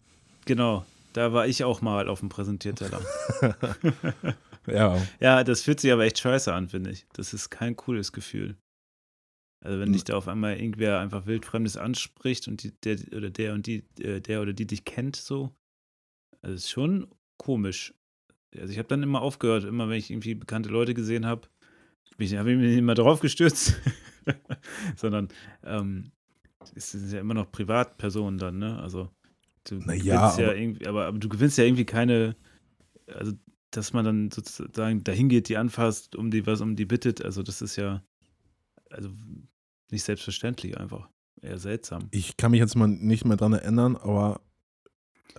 Genau, 0.46 0.86
da 1.14 1.34
war 1.34 1.48
ich 1.48 1.64
auch 1.64 1.82
mal 1.82 2.08
auf 2.08 2.20
dem 2.20 2.30
Präsentierteller. 2.30 3.02
Ja. 4.68 5.02
ja, 5.20 5.44
das 5.44 5.64
fühlt 5.64 5.80
sich 5.80 5.92
aber 5.92 6.04
echt 6.04 6.20
scheiße 6.20 6.54
an, 6.54 6.68
finde 6.68 6.92
ich. 6.92 7.08
Das 7.14 7.34
ist 7.34 7.50
kein 7.50 7.76
cooles 7.76 8.12
Gefühl. 8.12 8.56
Also 9.66 9.80
wenn 9.80 9.92
dich 9.92 10.04
da 10.04 10.16
auf 10.16 10.28
einmal 10.28 10.58
irgendwer 10.58 11.00
einfach 11.00 11.26
wildfremdes 11.26 11.76
anspricht 11.76 12.48
und 12.48 12.62
die, 12.62 12.72
der 12.82 12.98
oder 13.16 13.32
der 13.32 13.54
und 13.54 13.66
die, 13.66 13.84
äh, 14.00 14.22
der 14.22 14.42
oder 14.42 14.54
die 14.54 14.68
dich 14.68 14.86
kennt 14.86 15.16
so, 15.16 15.56
also 16.42 16.56
ist 16.56 16.70
schon 16.70 17.08
komisch. 17.38 17.94
Also 18.56 18.72
ich 18.72 18.78
habe 18.78 18.88
dann 18.88 19.02
immer 19.02 19.22
aufgehört, 19.22 19.64
immer 19.64 19.90
wenn 19.90 19.98
ich 19.98 20.12
irgendwie 20.12 20.36
bekannte 20.36 20.70
Leute 20.70 20.94
gesehen 20.94 21.26
habe, 21.26 21.48
ich 22.20 22.36
habe 22.36 22.56
mich 22.56 22.70
nicht 22.70 22.78
immer 22.78 22.96
drauf 22.96 23.20
gestürzt, 23.20 23.80
sondern 24.96 25.30
ähm, 25.64 26.12
es 26.76 26.92
sind 26.92 27.12
ja 27.12 27.20
immer 27.20 27.34
noch 27.34 27.52
Privatpersonen 27.52 28.38
dann, 28.40 28.60
ne? 28.60 28.80
Also 28.80 29.10
Du 29.66 29.76
Na 29.76 29.94
gewinnst 29.94 30.06
ja, 30.06 30.22
aber- 30.32 30.56
irgendwie, 30.56 30.88
aber, 30.88 31.06
aber 31.06 31.20
du 31.20 31.30
gewinnst 31.30 31.58
ja 31.58 31.64
irgendwie 31.66 31.86
keine, 31.86 32.36
also 33.08 33.34
dass 33.72 33.94
man 33.94 34.06
dann 34.06 34.32
sozusagen 34.32 35.04
dahin 35.04 35.30
geht, 35.30 35.48
die 35.50 35.58
anfasst, 35.58 36.16
um 36.16 36.32
die 36.32 36.48
was 36.48 36.62
um 36.62 36.76
die 36.76 36.86
bittet, 36.86 37.24
also 37.24 37.44
das 37.44 37.62
ist 37.62 37.76
ja 37.76 38.02
also 38.90 39.10
nicht 39.92 40.04
selbstverständlich 40.04 40.78
einfach. 40.78 41.08
Eher 41.42 41.60
seltsam. 41.60 42.08
Ich 42.12 42.36
kann 42.36 42.52
mich 42.52 42.60
jetzt 42.60 42.76
mal 42.76 42.88
nicht 42.88 43.26
mehr 43.26 43.38
dran 43.38 43.54
erinnern, 43.54 43.96
aber 43.96 44.42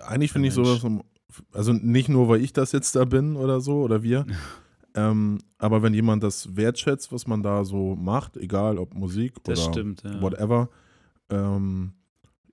eigentlich 0.07 0.33
finde 0.33 0.49
ich 0.49 0.55
sowas, 0.55 0.85
also 1.53 1.73
nicht 1.73 2.09
nur, 2.09 2.29
weil 2.29 2.41
ich 2.43 2.53
das 2.53 2.73
jetzt 2.73 2.95
da 2.97 3.05
bin 3.05 3.37
oder 3.37 3.61
so 3.61 3.83
oder 3.83 4.03
wir, 4.03 4.27
ähm, 4.95 5.39
aber 5.59 5.83
wenn 5.83 5.95
jemand 5.95 6.23
das 6.23 6.57
wertschätzt, 6.57 7.13
was 7.13 7.27
man 7.27 7.43
da 7.43 7.65
so 7.65 7.97
macht, 7.97 8.37
egal 8.37 8.79
ob 8.79 8.95
Musik 8.95 9.35
Das 9.45 9.59
oder 9.61 9.73
stimmt, 9.73 10.03
ja. 10.03 10.21
whatever, 10.21 10.69
ähm, 11.31 11.93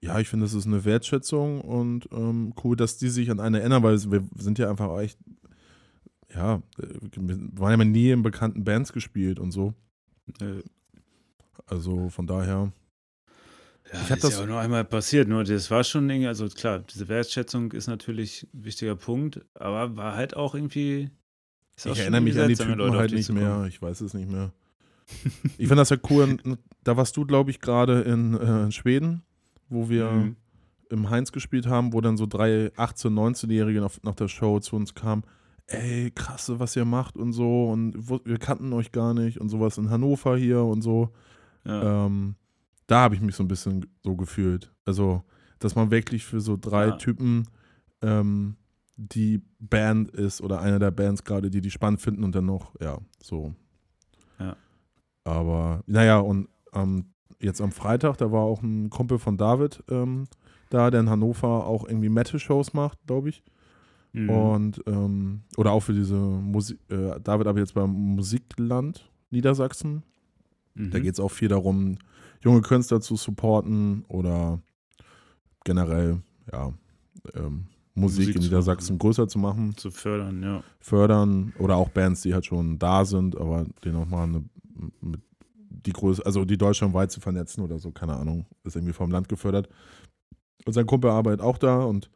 ja, 0.01 0.19
ich 0.19 0.29
finde, 0.29 0.45
das 0.45 0.53
ist 0.53 0.67
eine 0.67 0.85
Wertschätzung 0.85 1.61
und 1.61 2.07
ähm, 2.11 2.53
cool, 2.63 2.75
dass 2.75 2.97
die 2.97 3.09
sich 3.09 3.31
an 3.31 3.39
eine 3.39 3.59
erinnern, 3.59 3.81
weil 3.83 3.99
wir 4.11 4.23
sind 4.37 4.59
ja 4.59 4.69
einfach 4.69 4.99
echt, 4.99 5.17
ja, 6.33 6.55
äh, 6.79 6.87
wir 7.15 7.37
waren 7.59 7.79
ja 7.79 7.85
nie 7.85 8.11
in 8.11 8.21
bekannten 8.21 8.63
Bands 8.63 8.93
gespielt 8.93 9.39
und 9.39 9.51
so. 9.51 9.73
Äh, 10.41 10.61
Also 11.65 12.09
von 12.09 12.27
daher, 12.27 12.71
Ja, 13.91 14.01
Ich 14.03 14.09
ist 14.11 14.23
das- 14.25 14.33
ja 14.37 14.43
auch 14.43 14.47
nur 14.47 14.59
einmal 14.59 14.83
passiert, 14.85 15.27
nur 15.29 15.43
das 15.45 15.71
war 15.71 15.83
schon 15.83 16.09
irgendwie, 16.09 16.27
also 16.27 16.47
klar, 16.49 16.79
diese 16.79 17.07
Wertschätzung 17.07 17.71
ist 17.71 17.87
natürlich 17.87 18.45
ein 18.53 18.65
wichtiger 18.65 18.95
Punkt, 18.97 19.41
aber 19.53 19.95
war 19.95 20.15
halt 20.15 20.35
auch 20.35 20.53
irgendwie. 20.55 21.09
Ich 21.85 21.99
erinnere 21.99 22.21
mich 22.21 22.39
an 22.39 22.47
die 22.49 22.55
Typen 22.55 22.75
Leute 22.77 22.97
halt 22.97 23.11
nicht 23.13 23.31
mehr. 23.31 23.65
Ich 23.67 23.81
weiß 23.81 24.01
es 24.01 24.13
nicht 24.13 24.29
mehr. 24.29 24.51
Ich 25.57 25.67
finde 25.67 25.75
das 25.77 25.89
ja 25.89 25.97
cool. 26.09 26.37
Da 26.83 26.95
warst 26.95 27.17
du, 27.17 27.25
glaube 27.25 27.51
ich, 27.51 27.59
gerade 27.59 28.01
in, 28.03 28.33
äh, 28.33 28.63
in 28.63 28.71
Schweden, 28.71 29.21
wo 29.67 29.89
wir 29.89 30.09
Mhm. 30.09 30.35
im 30.89 31.09
Heinz 31.09 31.33
gespielt 31.33 31.67
haben, 31.67 31.91
wo 31.91 31.99
dann 31.99 32.15
so 32.15 32.25
drei 32.25 32.67
18-, 32.77 33.09
19-Jährige 33.09 33.81
nach, 33.81 33.91
nach 34.03 34.15
der 34.15 34.29
Show 34.29 34.59
zu 34.61 34.77
uns 34.77 34.95
kamen. 34.95 35.23
Ey, 35.67 36.11
krasse, 36.15 36.61
was 36.61 36.77
ihr 36.77 36.85
macht 36.85 37.17
und 37.17 37.33
so. 37.33 37.65
Und 37.69 38.09
wir 38.25 38.37
kannten 38.37 38.71
euch 38.71 38.93
gar 38.93 39.13
nicht 39.13 39.37
und 39.41 39.49
sowas 39.49 39.77
in 39.77 39.89
Hannover 39.89 40.37
hier 40.37 40.63
und 40.63 40.81
so. 40.81 41.09
Ja. 41.65 42.05
Ähm, 42.05 42.35
da 42.87 43.01
habe 43.01 43.15
ich 43.15 43.21
mich 43.21 43.35
so 43.35 43.43
ein 43.43 43.49
bisschen 43.49 43.85
so 44.01 44.15
gefühlt. 44.15 44.71
Also, 44.85 45.23
dass 45.59 45.75
man 45.75 45.91
wirklich 45.91 46.23
für 46.23 46.39
so 46.39 46.55
drei 46.55 46.87
Ja. 46.87 46.95
Typen 46.95 47.49
ähm, 48.01 48.55
die 48.97 49.41
Band 49.59 50.09
ist 50.11 50.41
oder 50.41 50.59
eine 50.59 50.79
der 50.79 50.91
Bands 50.91 51.23
gerade, 51.23 51.49
die 51.49 51.61
die 51.61 51.71
spannend 51.71 52.01
finden 52.01 52.23
und 52.23 52.33
dann 52.35 52.45
noch, 52.45 52.73
ja, 52.81 52.97
so. 53.21 53.53
Ja. 54.39 54.55
Aber, 55.23 55.83
naja, 55.85 56.19
und 56.19 56.49
ähm, 56.73 57.05
jetzt 57.39 57.61
am 57.61 57.71
Freitag, 57.71 58.17
da 58.17 58.31
war 58.31 58.41
auch 58.41 58.61
ein 58.63 58.89
Kumpel 58.89 59.19
von 59.19 59.37
David 59.37 59.83
ähm, 59.89 60.27
da, 60.69 60.89
der 60.91 60.99
in 61.01 61.09
Hannover 61.09 61.65
auch 61.65 61.87
irgendwie 61.87 62.09
Metal-Shows 62.09 62.73
macht, 62.73 62.99
glaube 63.07 63.29
ich. 63.29 63.43
Mhm. 64.13 64.29
Und, 64.29 64.83
ähm, 64.87 65.41
oder 65.55 65.71
auch 65.71 65.81
für 65.81 65.93
diese 65.93 66.15
Musik, 66.15 66.79
äh, 66.89 67.19
David 67.21 67.47
aber 67.47 67.59
jetzt 67.59 67.73
beim 67.73 67.91
Musikland 67.91 69.09
Niedersachsen. 69.29 70.03
Da 70.75 70.83
Mhm. 70.99 71.03
geht 71.03 71.13
es 71.13 71.19
auch 71.19 71.31
viel 71.31 71.47
darum, 71.47 71.97
junge 72.41 72.61
Künstler 72.61 73.01
zu 73.01 73.15
supporten 73.15 74.03
oder 74.07 74.59
generell, 75.63 76.21
ja, 76.51 76.73
ähm, 77.33 77.67
Musik, 77.97 78.27
Musik 78.27 78.35
in 78.35 78.41
Niedersachsen 78.43 78.97
größer 78.97 79.27
zu 79.27 79.39
machen, 79.39 79.75
zu 79.75 79.91
fördern, 79.91 80.43
ja. 80.43 80.63
fördern 80.79 81.53
oder 81.59 81.75
auch 81.75 81.89
Bands, 81.89 82.21
die 82.21 82.33
halt 82.33 82.45
schon 82.45 82.77
da 82.79 83.05
sind, 83.05 83.37
aber 83.37 83.65
die 83.83 83.89
nochmal 83.89 84.23
eine, 84.23 84.43
mit 85.01 85.21
die 85.87 85.93
Größe, 85.93 86.25
also 86.25 86.45
die 86.45 86.57
deutschlandweit 86.57 87.11
zu 87.11 87.19
vernetzen 87.19 87.63
oder 87.63 87.79
so, 87.79 87.91
keine 87.91 88.15
Ahnung, 88.15 88.45
ist 88.63 88.75
irgendwie 88.75 88.93
vom 88.93 89.11
Land 89.11 89.29
gefördert. 89.29 89.69
Und 90.65 90.73
sein 90.73 90.85
Kumpel 90.85 91.09
arbeitet 91.09 91.41
auch 91.41 91.57
da 91.57 91.83
und 91.83 92.09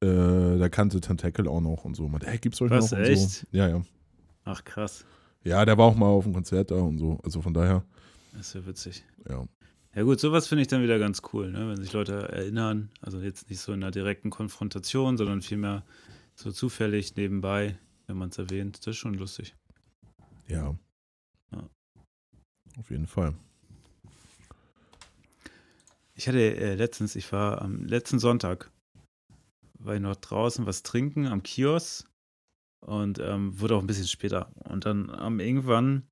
äh, 0.00 0.58
der 0.58 0.70
kannte 0.70 1.00
Tentacle 1.00 1.48
auch 1.48 1.60
noch 1.60 1.84
und 1.84 1.94
so. 1.94 2.08
Meinte, 2.08 2.26
hey, 2.26 2.38
gibt's 2.38 2.60
euch 2.62 2.70
Was, 2.70 2.90
noch? 2.90 2.98
Echt? 2.98 3.30
so. 3.30 3.46
Ja, 3.52 3.68
ja. 3.68 3.82
Ach 4.44 4.64
krass, 4.64 5.04
Ja, 5.44 5.64
der 5.64 5.78
war 5.78 5.86
auch 5.86 5.94
mal 5.94 6.06
auf 6.06 6.24
dem 6.24 6.32
Konzert 6.32 6.70
da 6.70 6.76
und 6.76 6.98
so. 6.98 7.18
Also 7.22 7.40
von 7.42 7.54
daher, 7.54 7.84
das 8.32 8.48
ist 8.48 8.54
ja 8.54 8.66
witzig. 8.66 9.04
ja. 9.28 9.44
Ja 9.94 10.04
gut, 10.04 10.20
sowas 10.20 10.46
finde 10.48 10.62
ich 10.62 10.68
dann 10.68 10.82
wieder 10.82 10.98
ganz 10.98 11.20
cool, 11.32 11.50
ne? 11.50 11.68
wenn 11.68 11.76
sich 11.76 11.92
Leute 11.92 12.28
erinnern. 12.30 12.90
Also 13.02 13.20
jetzt 13.20 13.50
nicht 13.50 13.60
so 13.60 13.72
in 13.72 13.82
einer 13.82 13.90
direkten 13.90 14.30
Konfrontation, 14.30 15.18
sondern 15.18 15.42
vielmehr 15.42 15.84
so 16.34 16.50
zufällig 16.50 17.14
nebenbei, 17.16 17.78
wenn 18.06 18.16
man 18.16 18.30
es 18.30 18.38
erwähnt. 18.38 18.78
Das 18.78 18.92
ist 18.94 18.96
schon 18.96 19.14
lustig. 19.14 19.54
Ja. 20.48 20.74
Ja. 21.52 21.68
Auf 22.78 22.90
jeden 22.90 23.06
Fall. 23.06 23.34
Ich 26.14 26.26
hatte 26.26 26.56
äh, 26.56 26.74
letztens, 26.74 27.14
ich 27.14 27.30
war 27.30 27.60
am 27.60 27.84
letzten 27.84 28.18
Sonntag, 28.18 28.70
war 29.78 29.94
ich 29.94 30.00
noch 30.00 30.16
draußen 30.16 30.64
was 30.64 30.82
trinken 30.82 31.26
am 31.26 31.42
Kiosk 31.42 32.08
und 32.80 33.18
ähm, 33.18 33.60
wurde 33.60 33.76
auch 33.76 33.80
ein 33.80 33.86
bisschen 33.86 34.08
später. 34.08 34.50
Und 34.54 34.86
dann 34.86 35.12
haben 35.12 35.38
irgendwann 35.38 36.08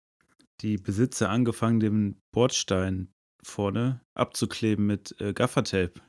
die 0.61 0.77
Besitzer 0.77 1.31
angefangen, 1.31 1.81
den 1.81 2.21
Bordstein 2.31 3.09
vorne 3.43 4.01
abzukleben 4.15 4.87
mit 4.87 5.15
äh, 5.21 5.33
Gaffertape. 5.33 5.95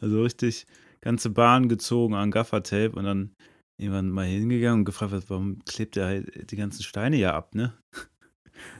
Also 0.00 0.22
richtig 0.22 0.66
ganze 1.02 1.28
Bahn 1.28 1.68
gezogen 1.68 2.14
an 2.14 2.30
Gaffertape 2.30 2.92
und 2.92 3.04
dann 3.04 3.34
irgendwann 3.76 4.10
mal 4.10 4.24
hingegangen 4.24 4.80
und 4.80 4.84
gefragt, 4.84 5.12
warum 5.28 5.62
klebt 5.66 5.96
der 5.96 6.06
halt 6.06 6.50
die 6.50 6.56
ganzen 6.56 6.82
Steine 6.82 7.16
ja 7.16 7.34
ab, 7.34 7.54
ne? 7.54 7.74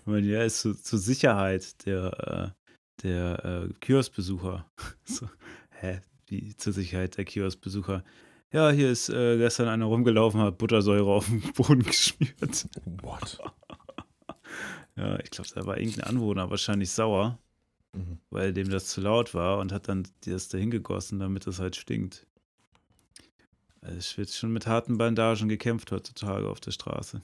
Ich 0.00 0.06
meine, 0.06 0.26
ja, 0.26 0.42
ist 0.42 0.60
zu, 0.60 0.74
zur 0.74 0.98
Sicherheit 0.98 1.86
der, 1.86 2.54
äh, 2.56 3.02
der 3.02 3.44
äh, 3.44 3.72
Kioskbesucher. 3.80 4.66
so, 5.04 5.28
hä, 5.70 6.00
wie 6.26 6.56
zur 6.56 6.72
Sicherheit 6.72 7.16
der 7.16 7.24
Kioskbesucher? 7.24 8.02
Ja, 8.52 8.70
hier 8.70 8.90
ist 8.90 9.08
äh, 9.10 9.36
gestern 9.36 9.68
einer 9.68 9.84
rumgelaufen, 9.84 10.40
hat 10.40 10.58
Buttersäure 10.58 11.12
auf 11.12 11.26
den 11.26 11.42
Boden 11.52 11.82
geschmiert. 11.84 12.66
What? 13.02 13.38
Ja, 14.98 15.18
ich 15.20 15.30
glaube, 15.30 15.48
da 15.54 15.64
war 15.64 15.78
irgendein 15.78 16.04
Anwohner 16.04 16.50
wahrscheinlich 16.50 16.90
sauer, 16.90 17.38
Mhm. 17.94 18.18
weil 18.30 18.52
dem 18.52 18.68
das 18.68 18.88
zu 18.88 19.00
laut 19.00 19.32
war 19.32 19.58
und 19.58 19.72
hat 19.72 19.88
dann 19.88 20.06
das 20.26 20.48
dahin 20.48 20.70
gegossen, 20.70 21.18
damit 21.20 21.46
es 21.46 21.58
halt 21.58 21.76
stinkt. 21.76 22.26
Also 23.80 23.96
es 23.96 24.18
wird 24.18 24.30
schon 24.30 24.52
mit 24.52 24.66
harten 24.66 24.98
Bandagen 24.98 25.48
gekämpft 25.48 25.92
heutzutage 25.92 26.48
auf 26.48 26.60
der 26.60 26.72
Straße. 26.72 27.22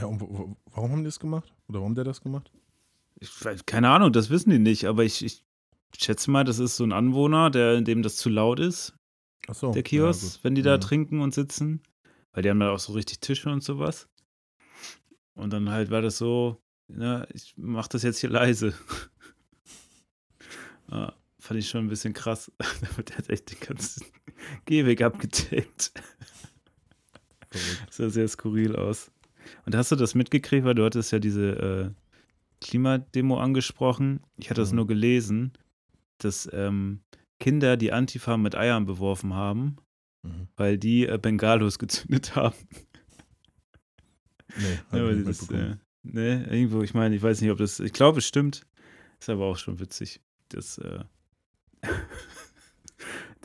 Ja, 0.00 0.06
und 0.06 0.20
warum 0.20 0.56
haben 0.92 0.98
die 1.00 1.04
das 1.04 1.18
gemacht? 1.18 1.52
Oder 1.68 1.80
warum 1.80 1.94
der 1.94 2.04
das 2.04 2.20
gemacht? 2.20 2.50
Ich, 3.20 3.30
keine 3.66 3.90
Ahnung, 3.90 4.12
das 4.12 4.30
wissen 4.30 4.50
die 4.50 4.58
nicht, 4.58 4.86
aber 4.86 5.04
ich, 5.04 5.24
ich 5.24 5.42
schätze 5.96 6.30
mal, 6.30 6.44
das 6.44 6.58
ist 6.58 6.76
so 6.76 6.84
ein 6.84 6.92
Anwohner, 6.92 7.50
der, 7.50 7.80
dem 7.80 8.02
das 8.02 8.16
zu 8.16 8.28
laut 8.28 8.60
ist, 8.60 8.94
Achso. 9.46 9.72
der 9.72 9.82
Kiosk, 9.82 10.40
wenn 10.42 10.54
die 10.54 10.62
da 10.62 10.76
Mhm. 10.76 10.80
trinken 10.80 11.20
und 11.20 11.34
sitzen. 11.34 11.82
Weil 12.32 12.42
die 12.42 12.50
haben 12.50 12.58
da 12.60 12.72
auch 12.72 12.80
so 12.80 12.92
richtig 12.94 13.20
Tische 13.20 13.48
und 13.50 13.62
sowas. 13.62 14.08
Und 15.34 15.52
dann 15.52 15.70
halt 15.70 15.90
war 15.90 16.02
das 16.02 16.18
so, 16.18 16.62
na, 16.88 17.26
ich 17.32 17.54
mach 17.56 17.88
das 17.88 18.02
jetzt 18.02 18.18
hier 18.18 18.30
leise. 18.30 18.74
ja, 20.90 21.12
fand 21.38 21.60
ich 21.60 21.68
schon 21.68 21.84
ein 21.86 21.88
bisschen 21.88 22.12
krass. 22.14 22.50
der 23.08 23.16
hat 23.18 23.30
echt 23.30 23.50
den 23.52 23.60
ganzen 23.60 24.06
Gehweg 24.64 25.02
abgetaped. 25.02 25.92
Das 27.50 27.96
sah 27.96 28.10
sehr 28.10 28.28
skurril 28.28 28.74
aus. 28.76 29.10
Und 29.66 29.74
hast 29.76 29.92
du 29.92 29.96
das 29.96 30.14
mitgekriegt, 30.14 30.64
weil 30.64 30.74
du 30.74 30.84
hattest 30.84 31.12
ja 31.12 31.18
diese 31.18 31.50
äh, 31.50 31.90
Klimademo 32.60 33.38
angesprochen. 33.38 34.20
Ich 34.38 34.50
hatte 34.50 34.60
das 34.62 34.70
Mhm. 34.70 34.76
nur 34.76 34.86
gelesen, 34.86 35.52
dass 36.18 36.48
ähm, 36.52 37.00
Kinder 37.38 37.76
die 37.76 37.92
Antifa 37.92 38.36
mit 38.36 38.54
Eiern 38.56 38.86
beworfen 38.86 39.34
haben, 39.34 39.76
Mhm. 40.22 40.48
weil 40.56 40.78
die 40.78 41.06
äh, 41.06 41.18
Bengalos 41.20 41.78
gezündet 41.78 42.34
haben. 42.36 42.54
Nee, 44.56 44.98
Ja, 44.98 45.10
ich 45.10 45.24
das, 45.24 45.50
äh, 45.50 45.76
ne, 46.02 46.46
irgendwo, 46.50 46.82
ich 46.82 46.94
meine, 46.94 47.16
ich 47.16 47.22
weiß 47.22 47.40
nicht, 47.40 47.50
ob 47.50 47.58
das, 47.58 47.80
ich 47.80 47.92
glaube, 47.92 48.18
es 48.18 48.26
stimmt. 48.26 48.66
Ist 49.20 49.28
aber 49.30 49.44
auch 49.46 49.56
schon 49.56 49.80
witzig, 49.80 50.20
dass 50.50 50.78
äh, 50.78 51.04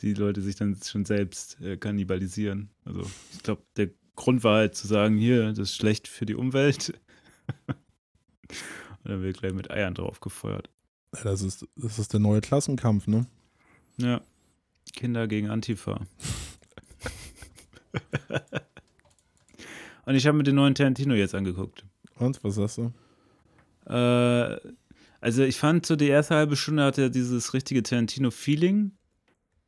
die 0.02 0.14
Leute 0.14 0.42
sich 0.42 0.56
dann 0.56 0.76
schon 0.82 1.04
selbst 1.04 1.60
äh, 1.60 1.76
kannibalisieren. 1.76 2.70
Also, 2.84 3.08
ich 3.32 3.42
glaube, 3.42 3.62
der 3.76 3.90
Grund 4.16 4.44
war 4.44 4.58
halt 4.58 4.74
zu 4.74 4.86
sagen, 4.86 5.16
hier, 5.16 5.48
das 5.48 5.70
ist 5.70 5.76
schlecht 5.76 6.08
für 6.08 6.26
die 6.26 6.34
Umwelt. 6.34 7.00
Und 9.02 9.10
dann 9.10 9.22
wird 9.22 9.38
gleich 9.38 9.54
mit 9.54 9.70
Eiern 9.70 9.94
drauf 9.94 10.20
gefeuert. 10.20 10.70
Ja, 11.16 11.24
das, 11.24 11.42
ist, 11.42 11.66
das 11.76 11.98
ist 11.98 12.12
der 12.12 12.20
neue 12.20 12.40
Klassenkampf, 12.40 13.06
ne? 13.06 13.26
Ja. 13.96 14.20
Kinder 14.92 15.26
gegen 15.26 15.48
Antifa. 15.48 16.06
Und 20.10 20.16
ich 20.16 20.26
habe 20.26 20.36
mir 20.36 20.42
den 20.42 20.56
neuen 20.56 20.74
Tarantino 20.74 21.14
jetzt 21.14 21.36
angeguckt. 21.36 21.84
Und, 22.16 22.42
was 22.42 22.56
sagst 22.56 22.78
du? 22.78 22.92
Äh, 23.86 24.58
also 25.20 25.44
ich 25.44 25.56
fand 25.56 25.86
so 25.86 25.94
die 25.94 26.08
erste 26.08 26.34
halbe 26.34 26.56
Stunde 26.56 26.82
hatte 26.82 27.02
er 27.02 27.10
dieses 27.10 27.54
richtige 27.54 27.84
Tarantino-Feeling. 27.84 28.90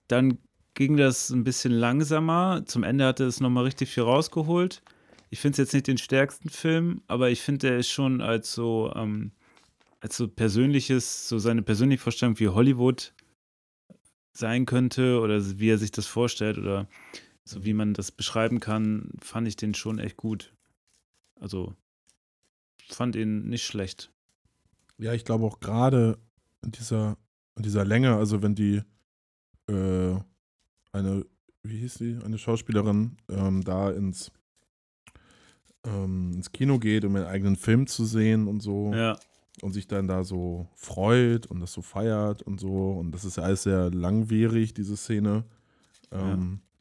Dann 0.08 0.38
ging 0.74 0.96
das 0.96 1.30
ein 1.30 1.44
bisschen 1.44 1.70
langsamer. 1.70 2.64
Zum 2.66 2.82
Ende 2.82 3.06
hatte 3.06 3.22
es 3.22 3.38
nochmal 3.38 3.62
richtig 3.62 3.90
viel 3.90 4.02
rausgeholt. 4.02 4.82
Ich 5.30 5.38
finde 5.38 5.52
es 5.52 5.58
jetzt 5.58 5.74
nicht 5.74 5.86
den 5.86 5.98
stärksten 5.98 6.48
Film, 6.48 7.02
aber 7.06 7.30
ich 7.30 7.40
finde, 7.40 7.68
er 7.68 7.78
ist 7.78 7.90
schon 7.90 8.20
als 8.20 8.52
so, 8.52 8.92
ähm, 8.96 9.30
als 10.00 10.16
so 10.16 10.26
persönliches, 10.26 11.28
so 11.28 11.38
seine 11.38 11.62
persönliche 11.62 12.02
Vorstellung, 12.02 12.40
wie 12.40 12.48
Hollywood 12.48 13.14
sein 14.32 14.66
könnte 14.66 15.20
oder 15.20 15.40
wie 15.60 15.70
er 15.70 15.78
sich 15.78 15.92
das 15.92 16.06
vorstellt 16.06 16.58
oder 16.58 16.88
so 17.44 17.64
wie 17.64 17.74
man 17.74 17.94
das 17.94 18.12
beschreiben 18.12 18.60
kann, 18.60 19.10
fand 19.20 19.48
ich 19.48 19.56
den 19.56 19.74
schon 19.74 19.98
echt 19.98 20.16
gut. 20.16 20.54
Also 21.40 21.74
fand 22.88 23.16
ihn 23.16 23.48
nicht 23.48 23.64
schlecht. 23.64 24.12
Ja, 24.98 25.12
ich 25.12 25.24
glaube 25.24 25.44
auch 25.44 25.60
gerade 25.60 26.18
in 26.62 26.70
dieser, 26.72 27.16
in 27.56 27.62
dieser 27.62 27.84
Länge, 27.84 28.16
also 28.16 28.42
wenn 28.42 28.54
die 28.54 28.82
äh, 29.68 30.14
eine, 30.92 31.26
wie 31.62 31.78
hieß 31.78 31.94
sie, 31.94 32.18
eine 32.24 32.38
Schauspielerin 32.38 33.16
ähm, 33.28 33.64
da 33.64 33.90
ins, 33.90 34.30
ähm, 35.84 36.32
ins 36.34 36.52
Kino 36.52 36.78
geht, 36.78 37.04
um 37.04 37.16
ihren 37.16 37.26
eigenen 37.26 37.56
Film 37.56 37.86
zu 37.86 38.04
sehen 38.04 38.46
und 38.46 38.60
so. 38.60 38.92
Ja. 38.94 39.18
Und 39.60 39.72
sich 39.72 39.86
dann 39.86 40.08
da 40.08 40.24
so 40.24 40.66
freut 40.74 41.46
und 41.46 41.60
das 41.60 41.72
so 41.72 41.82
feiert 41.82 42.42
und 42.42 42.58
so. 42.58 42.92
Und 42.92 43.12
das 43.12 43.24
ist 43.24 43.36
ja 43.36 43.42
alles 43.42 43.64
sehr 43.64 43.90
langwierig, 43.90 44.72
diese 44.72 44.96
Szene. 44.96 45.44
Ähm, 46.10 46.60
ja. 46.62 46.71